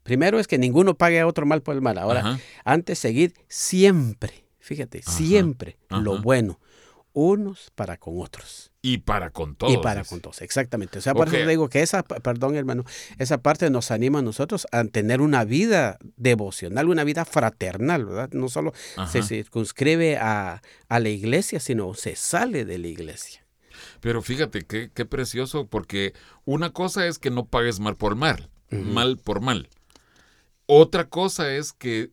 Primero 0.04 0.40
es 0.40 0.48
que 0.48 0.58
ninguno 0.58 0.96
pague 0.96 1.20
a 1.20 1.28
otro 1.28 1.46
mal 1.46 1.62
por 1.62 1.76
el 1.76 1.82
mal. 1.82 1.98
Ahora, 1.98 2.40
antes, 2.64 3.00
seguid 3.00 3.32
siempre. 3.48 4.46
Fíjate, 4.60 5.02
siempre 5.02 5.78
lo 5.90 6.22
bueno 6.22 6.60
unos 7.18 7.72
para 7.74 7.98
con 7.98 8.22
otros. 8.22 8.72
Y 8.84 9.00
para 9.00 9.32
con 9.32 9.56
todos. 9.56 9.74
Y 9.74 9.78
para 9.78 10.04
con 10.04 10.22
todos, 10.22 10.44
exactamente. 10.44 11.00
O 11.00 11.02
sea, 11.02 11.16
por 11.16 11.34
eso 11.34 11.48
digo 11.48 11.68
que 11.68 11.82
esa, 11.82 12.04
perdón 12.04 12.56
hermano, 12.56 12.86
esa 13.18 13.40
parte 13.40 13.72
nos 13.72 13.90
anima 13.90 14.20
a 14.20 14.22
nosotros 14.22 14.68
a 14.72 14.84
tener 14.84 15.22
una 15.22 15.44
vida 15.44 15.98
devocional, 16.16 16.88
una 16.90 17.04
vida 17.04 17.26
fraternal, 17.26 18.06
¿verdad? 18.06 18.30
No 18.34 18.50
solo 18.50 18.72
se 19.10 19.24
circunscribe 19.24 20.18
a, 20.18 20.62
la 20.90 21.10
iglesia, 21.10 21.60
sino 21.60 21.96
se 21.96 22.16
sale 22.16 22.66
de 22.66 22.78
la 22.78 22.88
iglesia. 22.88 23.44
Pero 24.00 24.22
fíjate 24.22 24.62
qué, 24.62 24.92
qué 24.94 25.06
precioso, 25.06 25.66
porque 25.66 26.14
una 26.46 26.70
cosa 26.70 27.08
es 27.08 27.18
que 27.18 27.32
no 27.32 27.48
pagues 27.48 27.80
mal 27.80 27.96
por 27.96 28.16
mal, 28.16 28.52
mal 28.70 29.18
por 29.18 29.42
mal. 29.42 29.70
Otra 30.68 31.10
cosa 31.10 31.52
es 31.52 31.74
que 31.74 32.12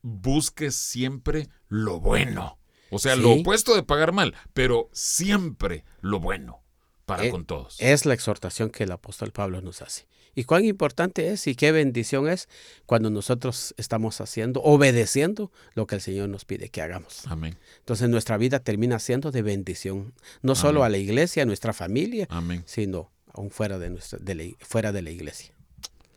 busques 0.00 0.76
siempre 0.76 1.50
lo 1.68 2.00
bueno. 2.00 2.59
O 2.90 2.98
sea, 2.98 3.16
lo 3.16 3.32
opuesto 3.32 3.74
de 3.74 3.82
pagar 3.82 4.12
mal, 4.12 4.34
pero 4.52 4.88
siempre 4.92 5.84
lo 6.00 6.20
bueno 6.20 6.62
para 7.06 7.24
eh, 7.24 7.30
con 7.30 7.44
todos. 7.44 7.76
Es 7.80 8.06
la 8.06 8.14
exhortación 8.14 8.70
que 8.70 8.84
el 8.84 8.92
apóstol 8.92 9.32
Pablo 9.32 9.60
nos 9.62 9.82
hace. 9.82 10.06
Y 10.34 10.44
cuán 10.44 10.64
importante 10.64 11.32
es 11.32 11.46
y 11.46 11.54
qué 11.54 11.72
bendición 11.72 12.28
es 12.28 12.48
cuando 12.86 13.10
nosotros 13.10 13.74
estamos 13.76 14.20
haciendo, 14.20 14.62
obedeciendo 14.62 15.50
lo 15.74 15.86
que 15.86 15.96
el 15.96 16.00
Señor 16.00 16.28
nos 16.28 16.44
pide 16.44 16.68
que 16.68 16.82
hagamos. 16.82 17.26
Amén. 17.26 17.58
Entonces 17.78 18.08
nuestra 18.08 18.36
vida 18.36 18.60
termina 18.60 18.98
siendo 19.00 19.32
de 19.32 19.42
bendición, 19.42 20.14
no 20.42 20.54
solo 20.54 20.84
a 20.84 20.88
la 20.88 20.98
iglesia, 20.98 21.42
a 21.42 21.46
nuestra 21.46 21.72
familia, 21.72 22.28
sino 22.64 23.10
aún 23.32 23.50
fuera 23.50 23.78
de, 23.78 23.90
nuestra, 23.90 24.18
fuera 24.60 24.92
de 24.92 25.02
la 25.02 25.10
iglesia. 25.10 25.52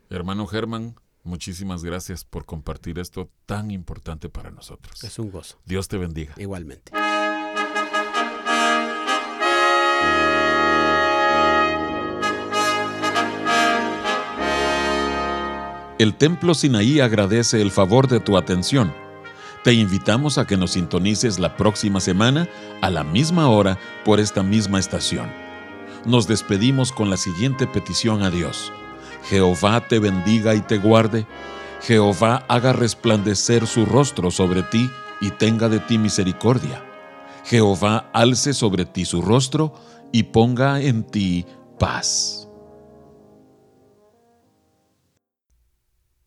Hermano 0.10 0.46
Germán, 0.46 0.96
Muchísimas 1.24 1.84
gracias 1.84 2.26
por 2.26 2.46
compartir 2.46 3.00
esto 3.00 3.30
tan 3.46 3.72
importante 3.72 4.28
para 4.28 4.52
nosotros. 4.52 5.04
Es 5.04 5.18
un 5.20 5.32
gozo. 5.32 5.58
Dios 5.66 5.88
te 5.88 5.98
bendiga. 5.98 6.34
Igualmente. 6.38 6.92
El 15.98 16.16
Templo 16.16 16.54
Sinaí 16.54 17.00
agradece 17.00 17.62
el 17.62 17.72
favor 17.72 18.10
de 18.10 18.20
tu 18.20 18.36
atención. 18.36 18.94
Te 19.64 19.72
invitamos 19.74 20.38
a 20.38 20.46
que 20.46 20.58
nos 20.58 20.72
sintonices 20.72 21.40
la 21.40 21.56
próxima 21.56 22.02
semana 22.02 22.50
a 22.82 22.90
la 22.90 23.06
misma 23.06 23.48
hora 23.48 23.80
por 24.04 24.20
esta 24.20 24.44
misma 24.44 24.80
estación. 24.80 25.32
Nos 26.06 26.28
despedimos 26.28 26.92
con 26.92 27.10
la 27.10 27.16
siguiente 27.16 27.66
petición 27.66 28.24
a 28.24 28.30
Dios. 28.30 28.74
Jehová 29.30 29.88
te 29.88 30.00
bendiga 30.00 30.56
y 30.56 30.62
te 30.62 30.78
guarde. 30.78 31.26
Jehová 31.82 32.46
haga 32.48 32.74
resplandecer 32.74 33.68
su 33.68 33.86
rostro 33.86 34.32
sobre 34.32 34.64
ti 34.64 34.90
y 35.22 35.32
tenga 35.32 35.70
de 35.70 35.80
ti 35.80 35.98
misericordia. 35.98 36.84
Jehová 37.46 38.10
alce 38.14 38.54
sobre 38.54 38.86
ti 38.86 39.06
su 39.06 39.22
rostro 39.22 39.74
y 40.12 40.24
ponga 40.24 40.80
en 40.82 41.04
ti 41.04 41.46
paz. 41.78 42.43